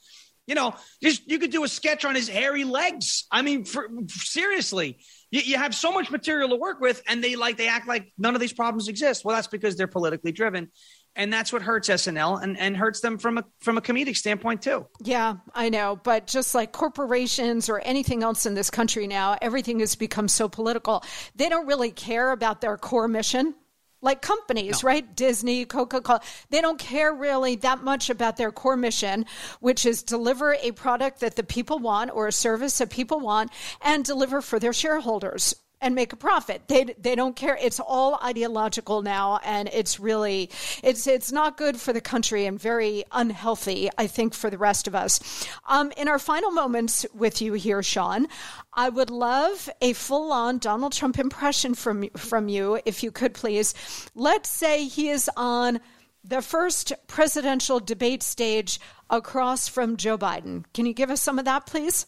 You 0.49 0.55
know, 0.55 0.73
just 1.01 1.29
you 1.29 1.37
could 1.37 1.51
do 1.51 1.63
a 1.63 1.67
sketch 1.67 2.05
on 2.05 2.15
his 2.15 2.27
hairy 2.27 2.63
legs. 2.63 3.27
I 3.31 3.43
mean, 3.43 3.65
for, 3.65 3.87
seriously, 4.07 4.97
you, 5.29 5.41
you 5.41 5.57
have 5.57 5.75
so 5.75 5.91
much 5.91 6.09
material 6.09 6.49
to 6.49 6.55
work 6.55 6.79
with, 6.79 7.03
and 7.07 7.23
they 7.23 7.35
like 7.35 7.57
they 7.57 7.67
act 7.67 7.87
like 7.87 8.11
none 8.17 8.33
of 8.33 8.41
these 8.41 8.53
problems 8.53 8.87
exist. 8.87 9.23
Well, 9.23 9.35
that's 9.35 9.47
because 9.47 9.75
they're 9.75 9.87
politically 9.87 10.31
driven 10.31 10.71
and 11.15 11.33
that's 11.33 11.51
what 11.51 11.61
hurts 11.61 11.89
SNL 11.89 12.41
and, 12.41 12.57
and 12.57 12.77
hurts 12.77 13.01
them 13.01 13.17
from 13.17 13.37
a 13.37 13.45
from 13.59 13.77
a 13.77 13.81
comedic 13.81 14.15
standpoint 14.15 14.61
too. 14.61 14.87
Yeah, 15.03 15.35
I 15.53 15.69
know, 15.69 15.99
but 16.03 16.27
just 16.27 16.55
like 16.55 16.71
corporations 16.71 17.69
or 17.69 17.79
anything 17.79 18.23
else 18.23 18.45
in 18.45 18.53
this 18.53 18.69
country 18.69 19.07
now, 19.07 19.37
everything 19.41 19.79
has 19.79 19.95
become 19.95 20.27
so 20.27 20.47
political. 20.47 21.03
They 21.35 21.49
don't 21.49 21.67
really 21.67 21.91
care 21.91 22.31
about 22.31 22.61
their 22.61 22.77
core 22.77 23.07
mission 23.07 23.53
like 24.01 24.21
companies, 24.21 24.83
no. 24.83 24.87
right? 24.87 25.15
Disney, 25.15 25.65
Coca 25.65 26.01
Cola, 26.01 26.21
they 26.49 26.61
don't 26.61 26.79
care 26.79 27.13
really 27.13 27.55
that 27.57 27.83
much 27.83 28.09
about 28.09 28.37
their 28.37 28.51
core 28.51 28.77
mission, 28.77 29.25
which 29.59 29.85
is 29.85 30.03
deliver 30.03 30.53
a 30.61 30.71
product 30.71 31.19
that 31.19 31.35
the 31.35 31.43
people 31.43 31.79
want 31.79 32.11
or 32.13 32.27
a 32.27 32.31
service 32.31 32.77
that 32.77 32.89
people 32.89 33.19
want 33.19 33.51
and 33.81 34.05
deliver 34.05 34.41
for 34.41 34.59
their 34.59 34.73
shareholders 34.73 35.55
and 35.81 35.95
make 35.95 36.13
a 36.13 36.15
profit. 36.15 36.63
They 36.67 36.95
they 36.97 37.15
don't 37.15 37.35
care. 37.35 37.57
It's 37.61 37.79
all 37.79 38.19
ideological 38.23 39.01
now, 39.01 39.39
and 39.43 39.69
it's 39.71 39.99
really 39.99 40.49
it's 40.83 41.07
it's 41.07 41.31
not 41.31 41.57
good 41.57 41.79
for 41.79 41.93
the 41.93 42.01
country 42.01 42.45
and 42.45 42.59
very 42.59 43.03
unhealthy. 43.11 43.89
I 43.97 44.07
think 44.07 44.33
for 44.33 44.49
the 44.49 44.57
rest 44.57 44.87
of 44.87 44.95
us. 44.95 45.19
Um, 45.67 45.91
in 45.97 46.07
our 46.07 46.19
final 46.19 46.51
moments 46.51 47.05
with 47.13 47.41
you 47.41 47.53
here, 47.53 47.81
Shawn, 47.83 48.27
I 48.73 48.89
would 48.89 49.09
love 49.09 49.69
a 49.81 49.93
full 49.93 50.31
on 50.31 50.57
Donald 50.57 50.93
Trump 50.93 51.17
impression 51.19 51.73
from 51.75 52.09
from 52.17 52.49
you, 52.49 52.79
if 52.85 53.03
you 53.03 53.11
could 53.11 53.33
please. 53.33 53.73
Let's 54.15 54.49
say 54.49 54.85
he 54.85 55.09
is 55.09 55.29
on 55.37 55.79
the 56.23 56.41
first 56.41 56.91
presidential 57.07 57.79
debate 57.79 58.23
stage 58.23 58.79
across 59.09 59.67
from 59.67 59.97
Joe 59.97 60.17
Biden. 60.17 60.65
Can 60.73 60.85
you 60.85 60.93
give 60.93 61.09
us 61.09 61.21
some 61.21 61.39
of 61.39 61.45
that, 61.45 61.65
please? 61.65 62.05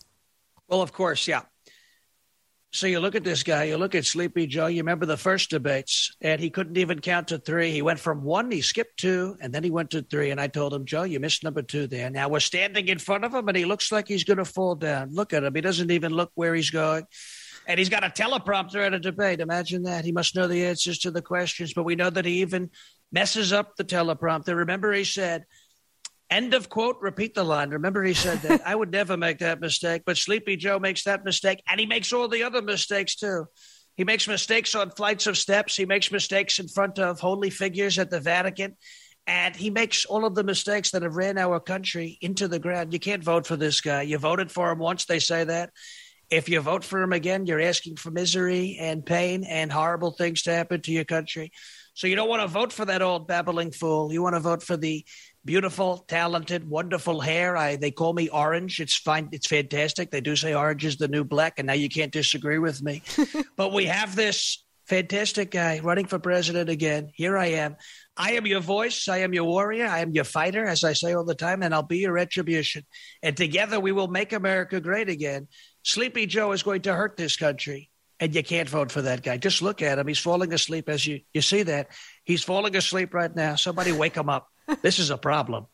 Well, 0.68 0.82
of 0.82 0.94
course, 0.94 1.28
yeah. 1.28 1.42
So 2.74 2.88
you 2.88 3.02
look 3.02 3.16
at 3.16 3.26
this 3.26 3.44
guy, 3.44 3.66
you 3.66 3.76
look 3.76 3.96
at 3.96 4.06
Sleepy 4.06 4.48
Joe, 4.48 4.68
you 4.68 4.78
remember 4.78 5.06
the 5.06 5.18
first 5.18 5.50
debates, 5.50 6.16
and 6.22 6.40
he 6.40 6.50
couldn't 6.50 6.78
even 6.78 7.02
count 7.02 7.28
to 7.28 7.38
three. 7.38 7.72
He 7.72 7.82
went 7.82 8.00
from 8.00 8.24
one, 8.24 8.50
he 8.50 8.62
skipped 8.62 8.98
two, 8.98 9.36
and 9.42 9.54
then 9.54 9.62
he 9.62 9.70
went 9.70 9.90
to 9.92 10.02
three. 10.02 10.32
And 10.32 10.40
I 10.40 10.48
told 10.48 10.74
him, 10.74 10.86
Joe, 10.86 11.04
you 11.04 11.20
missed 11.20 11.44
number 11.44 11.64
two 11.64 11.88
there. 11.88 12.10
Now 12.10 12.30
we're 12.30 12.40
standing 12.40 12.88
in 12.88 12.98
front 12.98 13.26
of 13.26 13.34
him, 13.34 13.50
and 13.50 13.58
he 13.58 13.66
looks 13.66 13.92
like 13.92 14.08
he's 14.08 14.24
going 14.24 14.38
to 14.38 14.46
fall 14.46 14.76
down. 14.76 15.10
Look 15.12 15.34
at 15.34 15.44
him. 15.44 15.54
He 15.54 15.60
doesn't 15.60 15.92
even 15.92 16.14
look 16.14 16.32
where 16.36 16.56
he's 16.56 16.70
going. 16.70 17.04
And 17.68 17.78
he's 17.78 17.90
got 17.90 18.06
a 18.06 18.10
teleprompter 18.10 18.86
at 18.86 18.94
a 18.94 19.00
debate. 19.00 19.42
Imagine 19.42 19.84
that. 19.84 20.06
He 20.06 20.14
must 20.14 20.38
know 20.38 20.48
the 20.48 20.66
answers 20.66 21.00
to 21.00 21.12
the 21.12 21.22
questions, 21.22 21.74
but 21.74 21.84
we 21.84 21.96
know 21.96 22.10
that 22.10 22.26
he 22.26 22.40
even 22.42 22.70
messes 23.12 23.52
up 23.52 23.76
the 23.76 23.84
teleprompter. 23.84 24.56
Remember, 24.56 24.94
he 24.94 25.04
said, 25.04 25.44
End 26.32 26.54
of 26.54 26.70
quote. 26.70 26.96
Repeat 27.02 27.36
the 27.36 27.44
line. 27.44 27.70
Remember, 27.72 28.02
he 28.02 28.14
said 28.14 28.42
that 28.44 28.66
I 28.66 28.74
would 28.74 28.90
never 28.90 29.18
make 29.18 29.40
that 29.40 29.60
mistake, 29.60 30.04
but 30.06 30.18
Sleepy 30.18 30.56
Joe 30.56 30.80
makes 30.80 31.04
that 31.04 31.26
mistake, 31.26 31.62
and 31.70 31.78
he 31.80 31.86
makes 31.86 32.14
all 32.14 32.30
the 32.30 32.44
other 32.44 32.62
mistakes 32.62 33.16
too. 33.16 33.48
He 33.98 34.06
makes 34.06 34.28
mistakes 34.28 34.74
on 34.74 34.92
flights 34.92 35.28
of 35.28 35.38
steps. 35.38 35.76
He 35.76 35.86
makes 35.86 36.12
mistakes 36.12 36.58
in 36.60 36.70
front 36.70 36.98
of 36.98 37.20
holy 37.20 37.50
figures 37.50 38.00
at 38.00 38.10
the 38.10 38.22
Vatican. 38.22 38.78
And 39.28 39.56
he 39.56 39.70
makes 39.70 40.06
all 40.06 40.26
of 40.26 40.34
the 40.34 40.44
mistakes 40.44 40.92
that 40.92 41.04
have 41.04 41.16
ran 41.16 41.38
our 41.38 41.60
country 41.60 42.18
into 42.22 42.48
the 42.48 42.58
ground. 42.58 42.94
You 42.94 43.00
can't 43.00 43.24
vote 43.24 43.46
for 43.46 43.56
this 43.56 43.82
guy. 43.82 44.02
You 44.02 44.18
voted 44.18 44.52
for 44.52 44.72
him 44.72 44.80
once, 44.80 45.06
they 45.06 45.20
say 45.20 45.44
that. 45.44 45.72
If 46.30 46.48
you 46.48 46.62
vote 46.62 46.86
for 46.86 47.02
him 47.02 47.12
again, 47.12 47.46
you're 47.46 47.62
asking 47.62 47.98
for 47.98 48.10
misery 48.10 48.78
and 48.80 49.06
pain 49.06 49.44
and 49.44 49.72
horrible 49.72 50.12
things 50.12 50.44
to 50.44 50.54
happen 50.54 50.82
to 50.82 50.92
your 50.92 51.04
country. 51.04 51.52
So 51.94 52.08
you 52.08 52.16
don't 52.16 52.30
want 52.30 52.42
to 52.42 52.48
vote 52.48 52.72
for 52.72 52.86
that 52.86 53.02
old 53.02 53.28
babbling 53.28 53.72
fool. 53.72 54.14
You 54.14 54.24
want 54.24 54.36
to 54.36 54.40
vote 54.40 54.64
for 54.64 54.78
the 54.78 55.06
beautiful, 55.44 55.98
talented, 56.08 56.70
wonderful 56.70 57.20
hair. 57.20 57.58
I 57.58 57.76
they 57.76 57.92
call 57.92 58.14
me 58.14 58.30
orange. 58.30 58.80
It's 58.80 58.96
fine. 58.96 59.30
It's 59.32 59.48
fantastic. 59.48 60.12
They 60.12 60.22
do 60.22 60.36
say 60.36 60.54
orange 60.54 60.86
is 60.86 60.98
the 60.98 61.08
new 61.08 61.24
black, 61.24 61.56
and 61.58 61.68
now 61.68 61.74
you 61.74 61.90
can't 61.90 62.12
disagree 62.12 62.60
with 62.60 62.82
me. 62.82 63.02
but 63.56 63.74
we 63.74 63.86
have 63.86 64.16
this 64.16 64.64
fantastic 64.88 65.52
guy 65.52 65.80
running 65.80 66.06
for 66.06 66.20
president 66.20 66.70
again. 66.70 67.10
Here 67.14 67.38
I 67.38 67.48
am. 67.48 67.76
I 68.18 68.34
am 68.34 68.46
your 68.46 68.60
voice. 68.60 69.08
I 69.08 69.20
am 69.20 69.34
your 69.34 69.46
warrior. 69.46 69.88
I 69.88 70.00
am 70.00 70.12
your 70.12 70.26
fighter, 70.26 70.66
as 70.66 70.84
I 70.84 70.94
say 70.94 71.14
all 71.14 71.24
the 71.24 71.36
time, 71.36 71.64
and 71.64 71.74
I'll 71.74 71.82
be 71.82 72.00
your 72.00 72.14
retribution. 72.14 72.84
And 73.24 73.36
together 73.36 73.80
we 73.80 73.92
will 73.92 74.10
make 74.10 74.34
America 74.34 74.82
great 74.82 75.10
again. 75.10 75.48
Sleepy 75.84 76.26
Joe 76.26 76.52
is 76.52 76.64
going 76.64 76.82
to 76.84 76.94
hurt 76.94 77.18
this 77.18 77.38
country. 77.38 77.90
And 78.20 78.36
you 78.36 78.44
can't 78.44 78.70
vote 78.70 78.92
for 78.92 79.02
that 79.02 79.24
guy. 79.24 79.38
Just 79.38 79.64
look 79.64 79.82
at 79.82 79.98
him. 79.98 80.08
He's 80.08 80.20
falling 80.20 80.54
asleep 80.54 80.90
as 80.90 81.08
you, 81.08 81.22
you 81.34 81.42
see 81.42 81.64
that. 81.64 81.88
He's 82.24 82.44
falling 82.44 82.76
asleep 82.76 83.16
right 83.16 83.36
now. 83.36 83.56
Somebody 83.56 83.92
wake 83.94 84.16
him 84.16 84.30
up 84.30 84.51
this 84.82 85.00
is 85.00 85.10
a 85.10 85.18
problem. 85.18 85.68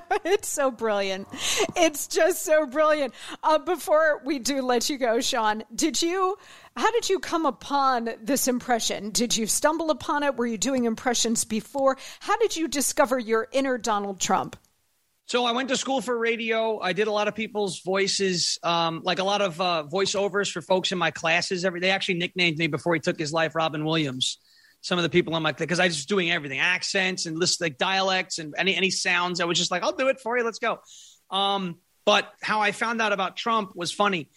it's 0.24 0.48
so 0.48 0.70
brilliant. 0.70 1.28
It's 1.76 2.06
just 2.06 2.42
so 2.42 2.66
brilliant. 2.66 3.14
Uh, 3.42 3.58
before 3.58 4.22
we 4.24 4.38
do 4.38 4.62
let 4.62 4.88
you 4.88 4.98
go, 4.98 5.20
Shawn, 5.20 5.64
did 5.74 6.00
you, 6.00 6.36
how 6.76 6.90
did 6.92 7.08
you 7.08 7.18
come 7.18 7.46
upon 7.46 8.10
this 8.22 8.48
impression? 8.48 9.10
Did 9.10 9.36
you 9.36 9.46
stumble 9.46 9.90
upon 9.90 10.22
it? 10.22 10.36
Were 10.36 10.46
you 10.46 10.58
doing 10.58 10.84
impressions 10.84 11.44
before? 11.44 11.96
How 12.20 12.36
did 12.38 12.56
you 12.56 12.68
discover 12.68 13.18
your 13.18 13.48
inner 13.52 13.78
Donald 13.78 14.20
Trump? 14.20 14.56
So 15.26 15.44
I 15.44 15.52
went 15.52 15.68
to 15.70 15.76
school 15.76 16.00
for 16.00 16.18
radio. 16.18 16.80
I 16.80 16.92
did 16.92 17.06
a 17.06 17.12
lot 17.12 17.28
of 17.28 17.34
people's 17.34 17.80
voices, 17.80 18.58
um, 18.62 19.00
like 19.04 19.18
a 19.18 19.24
lot 19.24 19.40
of 19.40 19.60
uh, 19.60 19.84
voiceovers 19.90 20.50
for 20.50 20.60
folks 20.60 20.92
in 20.92 20.98
my 20.98 21.10
classes. 21.10 21.64
Every 21.64 21.80
they 21.80 21.90
actually 21.90 22.16
nicknamed 22.16 22.58
me 22.58 22.66
before 22.66 22.94
he 22.94 23.00
took 23.00 23.18
his 23.18 23.32
life, 23.32 23.54
Robin 23.54 23.84
Williams. 23.84 24.38
Some 24.82 24.98
of 24.98 25.02
the 25.02 25.08
people 25.08 25.34
in 25.36 25.42
my 25.42 25.52
because 25.52 25.80
I 25.80 25.86
was 25.86 26.04
doing 26.06 26.30
everything, 26.30 26.58
accents 26.58 27.26
and 27.26 27.38
list 27.38 27.60
like 27.60 27.78
dialects 27.78 28.38
and 28.38 28.54
any 28.58 28.74
any 28.74 28.90
sounds. 28.90 29.40
I 29.40 29.44
was 29.44 29.56
just 29.56 29.70
like, 29.70 29.82
I'll 29.82 29.96
do 29.96 30.08
it 30.08 30.20
for 30.20 30.36
you. 30.36 30.44
Let's 30.44 30.58
go. 30.58 30.78
Um, 31.30 31.76
but 32.04 32.30
how 32.42 32.60
I 32.60 32.72
found 32.72 33.00
out 33.00 33.12
about 33.12 33.36
Trump 33.36 33.74
was 33.74 33.92
funny. 33.92 34.28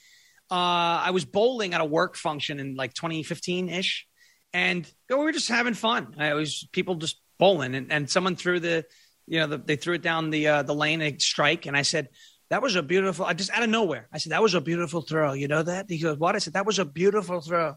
Uh, 0.50 1.02
I 1.04 1.12
was 1.12 1.26
bowling 1.26 1.74
at 1.74 1.82
a 1.82 1.86
work 1.86 2.16
function 2.16 2.60
in 2.60 2.76
like 2.76 2.94
2015 2.94 3.70
ish, 3.70 4.08
and 4.54 4.90
we 5.10 5.16
were 5.16 5.32
just 5.32 5.50
having 5.50 5.74
fun. 5.74 6.16
I 6.20 6.36
was 6.36 6.68
people 6.72 6.96
just 6.96 7.20
bowling, 7.38 7.76
and, 7.76 7.92
and 7.92 8.10
someone 8.10 8.36
threw 8.36 8.60
the 8.60 8.86
you 9.28 9.40
know, 9.40 9.48
the, 9.48 9.58
they 9.58 9.76
threw 9.76 9.96
it 9.96 10.02
down 10.02 10.30
the 10.30 10.48
uh, 10.48 10.64
the 10.64 10.76
lane, 10.76 11.02
a 11.02 11.18
strike, 11.18 11.66
and 11.66 11.76
I 11.76 11.82
said, 11.82 12.10
"That 12.50 12.62
was 12.62 12.76
a 12.76 12.84
beautiful." 12.84 13.26
I 13.26 13.34
just 13.34 13.52
out 13.52 13.64
of 13.64 13.70
nowhere, 13.70 14.08
I 14.14 14.20
said, 14.20 14.32
"That 14.32 14.42
was 14.42 14.54
a 14.54 14.62
beautiful 14.62 15.02
throw." 15.02 15.34
You 15.34 15.48
know 15.48 15.64
that? 15.64 15.88
He 15.90 16.00
goes, 16.00 16.18
"What?" 16.18 16.36
I 16.36 16.40
said, 16.40 16.54
"That 16.54 16.66
was 16.66 16.80
a 16.80 16.86
beautiful 16.86 17.42
throw." 17.42 17.76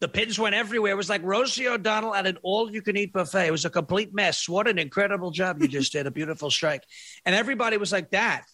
The 0.00 0.08
pins 0.08 0.38
went 0.38 0.54
everywhere. 0.54 0.92
It 0.92 0.96
was 0.96 1.08
like 1.08 1.22
Rosie 1.24 1.66
O'Donnell 1.66 2.14
at 2.14 2.26
an 2.26 2.38
all-you-can-eat 2.42 3.12
buffet. 3.12 3.46
It 3.46 3.50
was 3.50 3.64
a 3.64 3.70
complete 3.70 4.14
mess. 4.14 4.48
What 4.48 4.68
an 4.68 4.78
incredible 4.78 5.32
job 5.32 5.60
you 5.60 5.68
just 5.68 5.92
did! 5.92 6.06
A 6.06 6.10
beautiful 6.10 6.50
strike, 6.50 6.84
and 7.24 7.34
everybody 7.34 7.76
was 7.76 7.90
like, 7.90 8.10
"That 8.10 8.44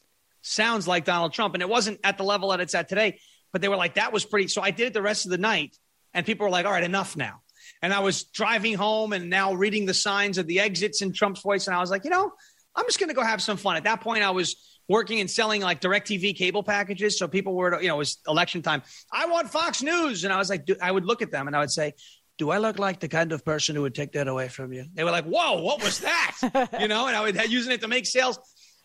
sounds 0.40 0.88
like 0.88 1.04
Donald 1.04 1.32
Trump," 1.34 1.54
and 1.54 1.62
it 1.62 1.68
wasn't 1.68 2.00
at 2.02 2.16
the 2.16 2.24
level 2.24 2.48
that 2.50 2.60
it's 2.60 2.74
at 2.74 2.88
today, 2.88 3.18
but 3.52 3.60
they 3.60 3.68
were 3.68 3.76
like, 3.76 3.94
"That 3.94 4.12
was 4.12 4.24
pretty." 4.24 4.48
So 4.48 4.62
I 4.62 4.70
did 4.70 4.88
it 4.88 4.94
the 4.94 5.02
rest 5.02 5.26
of 5.26 5.30
the 5.30 5.38
night, 5.38 5.76
and 6.14 6.24
people 6.24 6.46
were 6.46 6.50
like, 6.50 6.64
"All 6.64 6.72
right, 6.72 6.82
enough 6.82 7.16
now." 7.16 7.42
And 7.82 7.92
I 7.92 8.00
was 8.00 8.24
driving 8.24 8.74
home 8.74 9.12
and 9.12 9.28
now 9.28 9.52
reading 9.52 9.84
the 9.84 9.94
signs 9.94 10.38
of 10.38 10.46
the 10.46 10.60
exits 10.60 11.02
in 11.02 11.12
Trump's 11.12 11.42
voice. 11.42 11.66
And 11.66 11.76
I 11.76 11.80
was 11.80 11.90
like, 11.90 12.04
you 12.04 12.10
know, 12.10 12.32
I'm 12.74 12.86
just 12.86 12.98
going 12.98 13.08
to 13.08 13.14
go 13.14 13.22
have 13.22 13.42
some 13.42 13.56
fun. 13.58 13.76
At 13.76 13.84
that 13.84 14.00
point, 14.00 14.22
I 14.22 14.30
was 14.30 14.73
working 14.88 15.20
and 15.20 15.30
selling 15.30 15.62
like 15.62 15.80
DirecTV 15.80 16.36
cable 16.36 16.62
packages. 16.62 17.18
So 17.18 17.28
people 17.28 17.54
were, 17.54 17.80
you 17.80 17.88
know, 17.88 17.94
it 17.94 17.98
was 17.98 18.18
election 18.26 18.62
time. 18.62 18.82
I 19.12 19.26
want 19.26 19.50
Fox 19.50 19.82
News. 19.82 20.24
And 20.24 20.32
I 20.32 20.38
was 20.38 20.50
like, 20.50 20.68
I 20.82 20.90
would 20.90 21.04
look 21.04 21.22
at 21.22 21.30
them 21.30 21.46
and 21.46 21.56
I 21.56 21.60
would 21.60 21.70
say, 21.70 21.94
do 22.36 22.50
I 22.50 22.58
look 22.58 22.78
like 22.78 23.00
the 23.00 23.08
kind 23.08 23.32
of 23.32 23.44
person 23.44 23.76
who 23.76 23.82
would 23.82 23.94
take 23.94 24.12
that 24.12 24.28
away 24.28 24.48
from 24.48 24.72
you? 24.72 24.86
They 24.92 25.04
were 25.04 25.10
like, 25.10 25.24
whoa, 25.24 25.62
what 25.62 25.82
was 25.82 26.00
that? 26.00 26.70
you 26.80 26.88
know, 26.88 27.06
and 27.06 27.16
I 27.16 27.20
was 27.20 27.50
using 27.50 27.72
it 27.72 27.80
to 27.82 27.88
make 27.88 28.06
sales. 28.06 28.38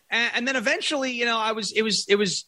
And, 0.08 0.30
and 0.36 0.48
then 0.48 0.56
eventually, 0.56 1.12
you 1.12 1.24
know, 1.24 1.38
I 1.38 1.52
was, 1.52 1.72
it 1.72 1.82
was, 1.82 2.06
it 2.08 2.16
was 2.16 2.44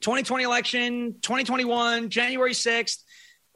2020 0.00 0.44
election, 0.44 1.14
2021, 1.20 2.10
January 2.10 2.52
6th 2.52 3.02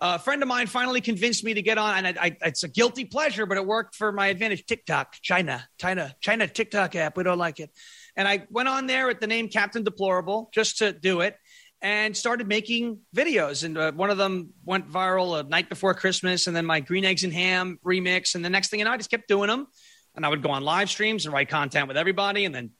a 0.00 0.18
friend 0.18 0.42
of 0.42 0.48
mine 0.48 0.66
finally 0.66 1.00
convinced 1.00 1.44
me 1.44 1.54
to 1.54 1.62
get 1.62 1.78
on, 1.78 2.04
and 2.04 2.18
I, 2.18 2.26
I, 2.26 2.36
it's 2.42 2.62
a 2.64 2.68
guilty 2.68 3.04
pleasure, 3.04 3.46
but 3.46 3.56
it 3.56 3.66
worked 3.66 3.94
for 3.94 4.12
my 4.12 4.26
advantage. 4.26 4.66
TikTok, 4.66 5.14
China, 5.22 5.66
China, 5.78 6.14
China 6.20 6.46
TikTok 6.46 6.94
app. 6.96 7.16
We 7.16 7.22
don't 7.22 7.38
like 7.38 7.60
it. 7.60 7.70
And 8.16 8.28
I 8.28 8.46
went 8.50 8.68
on 8.68 8.86
there 8.86 9.06
with 9.06 9.20
the 9.20 9.26
name 9.26 9.48
Captain 9.48 9.82
Deplorable 9.82 10.50
just 10.52 10.78
to 10.78 10.92
do 10.92 11.20
it 11.20 11.36
and 11.82 12.16
started 12.16 12.48
making 12.48 13.00
videos. 13.14 13.62
And 13.62 13.76
uh, 13.76 13.92
one 13.92 14.10
of 14.10 14.16
them 14.16 14.54
went 14.64 14.90
viral 14.90 15.38
a 15.38 15.42
night 15.42 15.68
before 15.68 15.92
Christmas, 15.94 16.46
and 16.46 16.56
then 16.56 16.64
my 16.64 16.80
green 16.80 17.04
eggs 17.04 17.24
and 17.24 17.32
ham 17.32 17.78
remix. 17.84 18.34
And 18.34 18.44
the 18.44 18.50
next 18.50 18.70
thing 18.70 18.78
you 18.78 18.84
know, 18.84 18.92
I 18.92 18.96
just 18.96 19.10
kept 19.10 19.28
doing 19.28 19.48
them. 19.48 19.66
And 20.16 20.24
I 20.24 20.28
would 20.28 20.42
go 20.42 20.50
on 20.50 20.62
live 20.62 20.88
streams 20.88 21.26
and 21.26 21.34
write 21.34 21.48
content 21.48 21.88
with 21.88 21.96
everybody, 21.96 22.44
and 22.44 22.54
then 22.54 22.70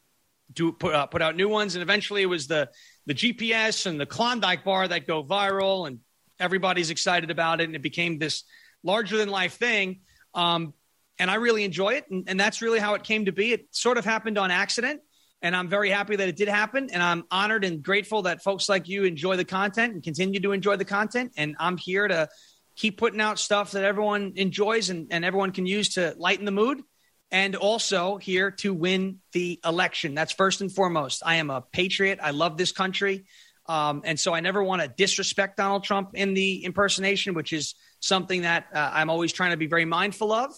do 0.53 0.72
put 0.72 0.95
uh, 0.95 1.07
put 1.07 1.20
out 1.20 1.37
new 1.37 1.49
ones. 1.49 1.74
And 1.74 1.82
eventually, 1.82 2.22
it 2.22 2.26
was 2.26 2.47
the 2.47 2.70
the 3.07 3.14
GPS 3.14 3.87
and 3.87 4.01
the 4.01 4.07
Klondike 4.07 4.64
bar 4.64 4.87
that 4.87 5.07
go 5.07 5.22
viral, 5.22 5.87
and 5.87 5.99
everybody's 6.39 6.91
excited 6.91 7.30
about 7.30 7.61
it, 7.61 7.64
and 7.64 7.74
it 7.74 7.82
became 7.82 8.18
this 8.18 8.45
larger 8.82 9.16
than 9.16 9.28
life 9.28 9.55
thing. 9.55 10.01
Um, 10.32 10.74
and 11.18 11.30
I 11.30 11.35
really 11.35 11.64
enjoy 11.64 11.95
it, 11.95 12.11
and, 12.11 12.28
and 12.28 12.39
that's 12.39 12.62
really 12.62 12.78
how 12.78 12.95
it 12.95 13.03
came 13.03 13.26
to 13.26 13.32
be. 13.32 13.53
It 13.53 13.66
sort 13.70 13.99
of 13.99 14.05
happened 14.05 14.39
on 14.39 14.51
accident, 14.51 15.01
and 15.45 15.55
I'm 15.55 15.68
very 15.68 15.90
happy 15.90 16.16
that 16.16 16.26
it 16.26 16.36
did 16.36 16.49
happen. 16.49 16.88
And 16.90 17.03
I'm 17.03 17.24
honored 17.30 17.64
and 17.64 17.82
grateful 17.82 18.22
that 18.22 18.42
folks 18.42 18.66
like 18.66 18.88
you 18.88 19.05
enjoy 19.05 19.36
the 19.36 19.45
content 19.45 19.92
and 19.92 20.03
continue 20.03 20.40
to 20.40 20.53
enjoy 20.53 20.76
the 20.76 20.86
content. 20.86 21.32
And 21.36 21.55
I'm 21.61 21.76
here 21.76 22.09
to 22.09 22.30
keep 22.76 22.97
putting 22.97 23.20
out 23.20 23.38
stuff 23.38 23.72
that 23.72 23.84
everyone 23.84 24.32
enjoys 24.36 24.88
and, 24.88 25.09
and 25.11 25.22
everyone 25.22 25.53
can 25.53 25.66
use 25.66 25.90
to 25.95 26.14
lighten 26.16 26.47
the 26.47 26.51
mood 26.51 26.82
and 27.30 27.57
also 27.57 28.16
here 28.16 28.53
to 28.53 28.72
win 28.72 29.18
the 29.32 29.61
election. 29.62 30.14
That's 30.14 30.32
first 30.32 30.62
and 30.62 30.72
foremost. 30.72 31.22
I 31.26 31.36
am 31.36 31.51
a 31.51 31.61
patriot. 31.61 32.20
I 32.22 32.30
love 32.30 32.57
this 32.57 32.72
country. 32.72 33.26
Um, 33.66 34.01
and 34.07 34.18
so 34.18 34.32
I 34.32 34.40
never 34.40 34.64
want 34.64 34.80
to 34.80 34.88
disrespect 34.88 35.59
Donald 35.59 35.84
Trump 35.84 36.12
in 36.14 36.32
the 36.32 36.64
impersonation, 36.64 37.34
which 37.34 37.53
is 37.53 37.74
something 38.01 38.42
that 38.42 38.68
uh, 38.74 38.90
I'm 38.95 39.11
always 39.11 39.30
trying 39.30 39.51
to 39.51 39.59
be 39.59 39.66
very 39.66 39.84
mindful 39.84 40.32
of. 40.32 40.55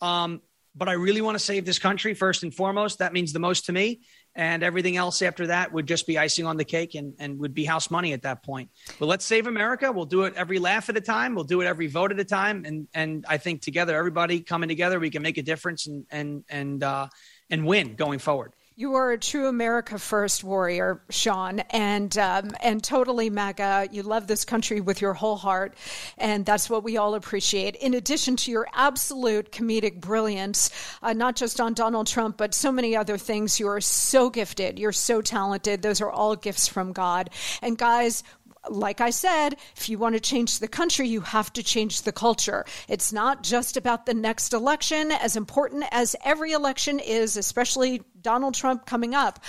Um, 0.00 0.42
but 0.78 0.88
I 0.88 0.92
really 0.92 1.20
want 1.20 1.34
to 1.34 1.44
save 1.44 1.64
this 1.64 1.80
country 1.80 2.14
first 2.14 2.44
and 2.44 2.54
foremost. 2.54 3.00
That 3.00 3.12
means 3.12 3.32
the 3.32 3.40
most 3.40 3.66
to 3.66 3.72
me. 3.72 4.02
And 4.38 4.62
everything 4.62 4.96
else 4.96 5.20
after 5.20 5.48
that 5.48 5.72
would 5.72 5.88
just 5.88 6.06
be 6.06 6.16
icing 6.16 6.46
on 6.46 6.56
the 6.56 6.64
cake 6.64 6.94
and, 6.94 7.12
and 7.18 7.40
would 7.40 7.54
be 7.54 7.64
house 7.64 7.90
money 7.90 8.12
at 8.12 8.22
that 8.22 8.44
point. 8.44 8.70
But 9.00 9.06
let's 9.06 9.24
save 9.24 9.48
America. 9.48 9.90
We'll 9.90 10.04
do 10.04 10.22
it 10.22 10.34
every 10.36 10.60
laugh 10.60 10.88
at 10.88 10.96
a 10.96 11.00
time. 11.00 11.34
We'll 11.34 11.42
do 11.42 11.60
it 11.60 11.66
every 11.66 11.88
vote 11.88 12.12
at 12.12 12.20
a 12.20 12.24
time. 12.24 12.64
And 12.64 12.86
and 12.94 13.26
I 13.28 13.38
think 13.38 13.62
together, 13.62 13.96
everybody 13.96 14.38
coming 14.40 14.68
together, 14.68 15.00
we 15.00 15.10
can 15.10 15.22
make 15.22 15.38
a 15.38 15.42
difference 15.42 15.88
and 15.88 16.06
and 16.12 16.44
and 16.48 16.84
uh, 16.84 17.08
and 17.50 17.66
win 17.66 17.96
going 17.96 18.20
forward. 18.20 18.52
You 18.78 18.94
are 18.94 19.10
a 19.10 19.18
true 19.18 19.48
America 19.48 19.98
First 19.98 20.44
warrior, 20.44 21.02
Shawn, 21.10 21.58
and 21.70 22.16
um, 22.16 22.52
and 22.60 22.80
totally 22.80 23.28
MAGA. 23.28 23.88
You 23.90 24.04
love 24.04 24.28
this 24.28 24.44
country 24.44 24.80
with 24.80 25.00
your 25.00 25.14
whole 25.14 25.34
heart, 25.34 25.74
and 26.16 26.46
that's 26.46 26.70
what 26.70 26.84
we 26.84 26.96
all 26.96 27.16
appreciate. 27.16 27.74
In 27.74 27.94
addition 27.94 28.36
to 28.36 28.52
your 28.52 28.68
absolute 28.72 29.50
comedic 29.50 30.00
brilliance, 30.00 30.70
uh, 31.02 31.12
not 31.12 31.34
just 31.34 31.60
on 31.60 31.74
Donald 31.74 32.06
Trump, 32.06 32.36
but 32.36 32.54
so 32.54 32.70
many 32.70 32.94
other 32.94 33.18
things. 33.18 33.58
You 33.58 33.66
are 33.66 33.80
so 33.80 34.30
gifted. 34.30 34.78
You're 34.78 34.92
so 34.92 35.22
talented. 35.22 35.82
Those 35.82 36.00
are 36.00 36.12
all 36.12 36.36
gifts 36.36 36.68
from 36.68 36.92
God. 36.92 37.30
And 37.60 37.76
guys, 37.76 38.22
like 38.70 39.00
I 39.00 39.10
said, 39.10 39.56
if 39.76 39.88
you 39.88 39.98
want 39.98 40.14
to 40.14 40.20
change 40.20 40.58
the 40.58 40.68
country, 40.68 41.08
you 41.08 41.20
have 41.22 41.52
to 41.54 41.62
change 41.62 42.02
the 42.02 42.12
culture. 42.12 42.64
It's 42.88 43.12
not 43.12 43.42
just 43.42 43.76
about 43.76 44.06
the 44.06 44.14
next 44.14 44.52
election, 44.52 45.12
as 45.12 45.36
important 45.36 45.84
as 45.90 46.14
every 46.24 46.52
election 46.52 46.98
is, 46.98 47.36
especially 47.36 48.02
Donald 48.28 48.52
Trump 48.52 48.84
coming 48.84 49.14
up. 49.14 49.40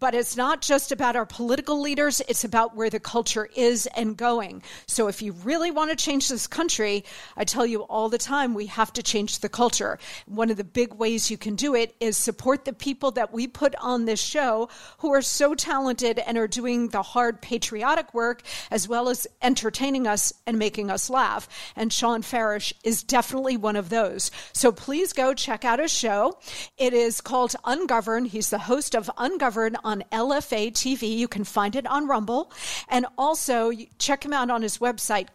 But 0.00 0.14
it's 0.14 0.36
not 0.36 0.62
just 0.62 0.92
about 0.92 1.14
our 1.14 1.26
political 1.26 1.80
leaders, 1.80 2.20
it's 2.28 2.44
about 2.44 2.74
where 2.74 2.90
the 2.90 2.98
culture 2.98 3.48
is 3.54 3.86
and 3.94 4.16
going. 4.16 4.62
So 4.86 5.08
if 5.08 5.20
you 5.20 5.32
really 5.32 5.70
want 5.70 5.90
to 5.90 5.96
change 5.96 6.28
this 6.28 6.46
country, 6.46 7.04
I 7.36 7.44
tell 7.44 7.66
you 7.66 7.82
all 7.82 8.08
the 8.08 8.18
time, 8.18 8.54
we 8.54 8.66
have 8.66 8.92
to 8.94 9.02
change 9.02 9.40
the 9.40 9.48
culture. 9.48 9.98
One 10.26 10.50
of 10.50 10.56
the 10.56 10.64
big 10.64 10.94
ways 10.94 11.30
you 11.30 11.36
can 11.36 11.54
do 11.54 11.74
it 11.74 11.94
is 12.00 12.16
support 12.16 12.64
the 12.64 12.72
people 12.72 13.10
that 13.12 13.32
we 13.32 13.46
put 13.46 13.74
on 13.76 14.06
this 14.06 14.22
show 14.22 14.70
who 14.98 15.12
are 15.12 15.22
so 15.22 15.54
talented 15.54 16.18
and 16.18 16.38
are 16.38 16.48
doing 16.48 16.88
the 16.88 17.02
hard 17.02 17.42
patriotic 17.42 18.14
work 18.14 18.42
as 18.70 18.88
well 18.88 19.08
as 19.10 19.26
entertaining 19.42 20.06
us 20.06 20.32
and 20.46 20.58
making 20.58 20.90
us 20.90 21.10
laugh. 21.10 21.46
And 21.76 21.92
Shawn 21.92 22.22
Farash 22.22 22.72
is 22.84 23.02
definitely 23.02 23.58
one 23.58 23.76
of 23.76 23.90
those. 23.90 24.30
So 24.52 24.72
please 24.72 25.12
go 25.12 25.34
check 25.34 25.64
out 25.64 25.78
his 25.78 25.92
show. 25.92 26.38
It 26.78 26.94
is 26.94 27.20
called 27.20 27.54
Ungoverned 27.64 28.28
He's 28.28 28.50
the 28.50 28.58
host 28.58 28.94
of 28.94 29.10
Ungoverned 29.18 29.76
LFA 30.12 30.72
TV. 30.72 31.16
You 31.16 31.28
can 31.28 31.44
find 31.44 31.76
it 31.76 31.86
on 31.86 32.06
Rumble. 32.06 32.52
And 32.88 33.06
also 33.18 33.72
check 33.98 34.24
him 34.24 34.32
out 34.32 34.50
on 34.50 34.62
his 34.62 34.78
website, 34.78 35.34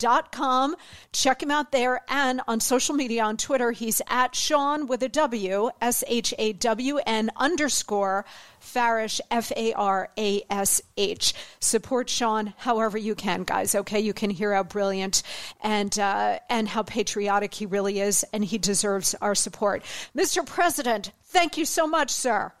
CaptainDeplorable45.com. 0.00 0.76
Check 1.12 1.42
him 1.42 1.50
out 1.50 1.72
there 1.72 2.00
and 2.08 2.40
on 2.46 2.60
social 2.60 2.94
media 2.94 3.24
on 3.24 3.36
Twitter. 3.36 3.72
He's 3.72 4.00
at 4.08 4.34
Shawn 4.34 4.86
with 4.86 5.02
a 5.02 5.08
W, 5.08 5.70
S 5.80 6.04
H 6.06 6.34
A 6.38 6.52
W 6.54 6.98
N 7.06 7.30
underscore 7.36 8.24
Farash, 8.60 9.20
F 9.30 9.52
A 9.56 9.72
R 9.74 10.10
A 10.18 10.42
S 10.50 10.80
H. 10.96 11.34
Support 11.60 12.08
Shawn 12.08 12.54
however 12.58 12.98
you 12.98 13.14
can, 13.14 13.44
guys. 13.44 13.74
Okay, 13.74 14.00
you 14.00 14.12
can 14.12 14.30
hear 14.30 14.54
how 14.54 14.62
brilliant 14.62 15.22
and 15.60 15.98
uh, 15.98 16.38
and 16.48 16.68
how 16.68 16.82
patriotic 16.82 17.54
he 17.54 17.66
really 17.66 18.00
is, 18.00 18.24
and 18.32 18.44
he 18.44 18.58
deserves 18.58 19.14
our 19.20 19.34
support. 19.34 19.82
Mr. 20.16 20.44
President, 20.44 21.12
thank 21.24 21.56
you 21.56 21.64
so 21.64 21.86
much, 21.86 22.10
sir. 22.10 22.52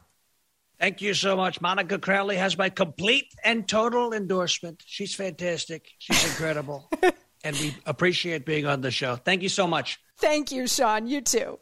Thank 0.80 1.02
you 1.02 1.12
so 1.12 1.36
much. 1.36 1.60
Monica 1.60 1.98
Crowley 1.98 2.36
has 2.36 2.56
my 2.56 2.70
complete 2.70 3.34
and 3.44 3.68
total 3.68 4.14
endorsement. 4.14 4.82
She's 4.86 5.14
fantastic. 5.14 5.90
She's 5.98 6.24
incredible. 6.24 6.88
and 7.44 7.56
we 7.56 7.74
appreciate 7.86 8.44
being 8.44 8.66
on 8.66 8.80
the 8.80 8.90
show. 8.90 9.16
Thank 9.16 9.42
you 9.42 9.48
so 9.48 9.66
much. 9.66 10.00
Thank 10.16 10.52
you, 10.52 10.66
Shawn. 10.66 11.06
You 11.06 11.20
too. 11.20 11.58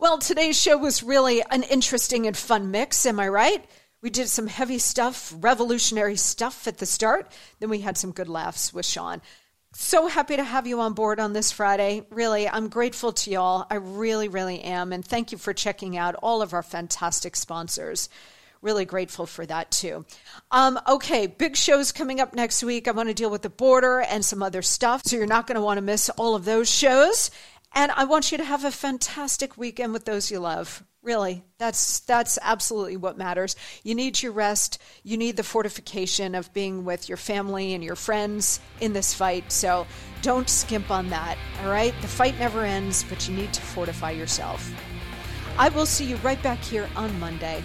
Well, 0.00 0.18
today's 0.18 0.60
show 0.60 0.76
was 0.76 1.02
really 1.02 1.42
an 1.50 1.62
interesting 1.64 2.26
and 2.26 2.36
fun 2.36 2.70
mix, 2.70 3.06
am 3.06 3.20
I 3.20 3.28
right? 3.28 3.64
We 4.02 4.10
did 4.10 4.28
some 4.28 4.46
heavy 4.46 4.78
stuff, 4.78 5.34
revolutionary 5.38 6.16
stuff 6.16 6.66
at 6.66 6.78
the 6.78 6.86
start. 6.86 7.30
Then 7.58 7.68
we 7.68 7.80
had 7.80 7.98
some 7.98 8.12
good 8.12 8.28
laughs 8.28 8.72
with 8.72 8.86
Sean. 8.86 9.20
So 9.72 10.08
happy 10.08 10.36
to 10.36 10.42
have 10.42 10.66
you 10.66 10.80
on 10.80 10.94
board 10.94 11.20
on 11.20 11.32
this 11.32 11.52
Friday. 11.52 12.04
Really, 12.10 12.48
I'm 12.48 12.68
grateful 12.68 13.12
to 13.12 13.30
y'all. 13.30 13.66
I 13.70 13.76
really, 13.76 14.26
really 14.26 14.60
am. 14.62 14.92
And 14.92 15.04
thank 15.04 15.30
you 15.30 15.38
for 15.38 15.52
checking 15.52 15.96
out 15.96 16.16
all 16.16 16.42
of 16.42 16.52
our 16.54 16.62
fantastic 16.62 17.36
sponsors. 17.36 18.08
Really 18.62 18.84
grateful 18.84 19.24
for 19.24 19.46
that 19.46 19.70
too. 19.70 20.04
Um, 20.50 20.78
okay, 20.86 21.26
big 21.26 21.56
shows 21.56 21.92
coming 21.92 22.20
up 22.20 22.34
next 22.34 22.62
week. 22.62 22.88
I 22.88 22.90
want 22.90 23.08
to 23.08 23.14
deal 23.14 23.30
with 23.30 23.40
the 23.42 23.48
border 23.48 24.00
and 24.00 24.22
some 24.22 24.42
other 24.42 24.60
stuff. 24.60 25.02
So 25.04 25.16
you're 25.16 25.26
not 25.26 25.46
going 25.46 25.56
to 25.56 25.62
want 25.62 25.78
to 25.78 25.82
miss 25.82 26.10
all 26.10 26.34
of 26.34 26.44
those 26.44 26.70
shows. 26.70 27.30
And 27.74 27.90
I 27.92 28.04
want 28.04 28.32
you 28.32 28.38
to 28.38 28.44
have 28.44 28.64
a 28.64 28.70
fantastic 28.70 29.56
weekend 29.56 29.92
with 29.92 30.04
those 30.04 30.30
you 30.30 30.40
love. 30.40 30.84
Really, 31.02 31.42
that's 31.56 32.00
that's 32.00 32.38
absolutely 32.42 32.98
what 32.98 33.16
matters. 33.16 33.56
You 33.82 33.94
need 33.94 34.22
your 34.22 34.32
rest. 34.32 34.82
You 35.02 35.16
need 35.16 35.38
the 35.38 35.42
fortification 35.42 36.34
of 36.34 36.52
being 36.52 36.84
with 36.84 37.08
your 37.08 37.16
family 37.16 37.72
and 37.72 37.82
your 37.82 37.96
friends 37.96 38.60
in 38.82 38.92
this 38.92 39.14
fight. 39.14 39.50
So 39.50 39.86
don't 40.20 40.50
skimp 40.50 40.90
on 40.90 41.08
that. 41.08 41.38
All 41.62 41.70
right, 41.70 41.94
the 42.02 42.08
fight 42.08 42.38
never 42.38 42.64
ends, 42.64 43.02
but 43.08 43.26
you 43.26 43.34
need 43.34 43.54
to 43.54 43.62
fortify 43.62 44.10
yourself. 44.10 44.70
I 45.56 45.70
will 45.70 45.86
see 45.86 46.04
you 46.04 46.16
right 46.16 46.42
back 46.42 46.58
here 46.58 46.86
on 46.96 47.18
Monday. 47.18 47.64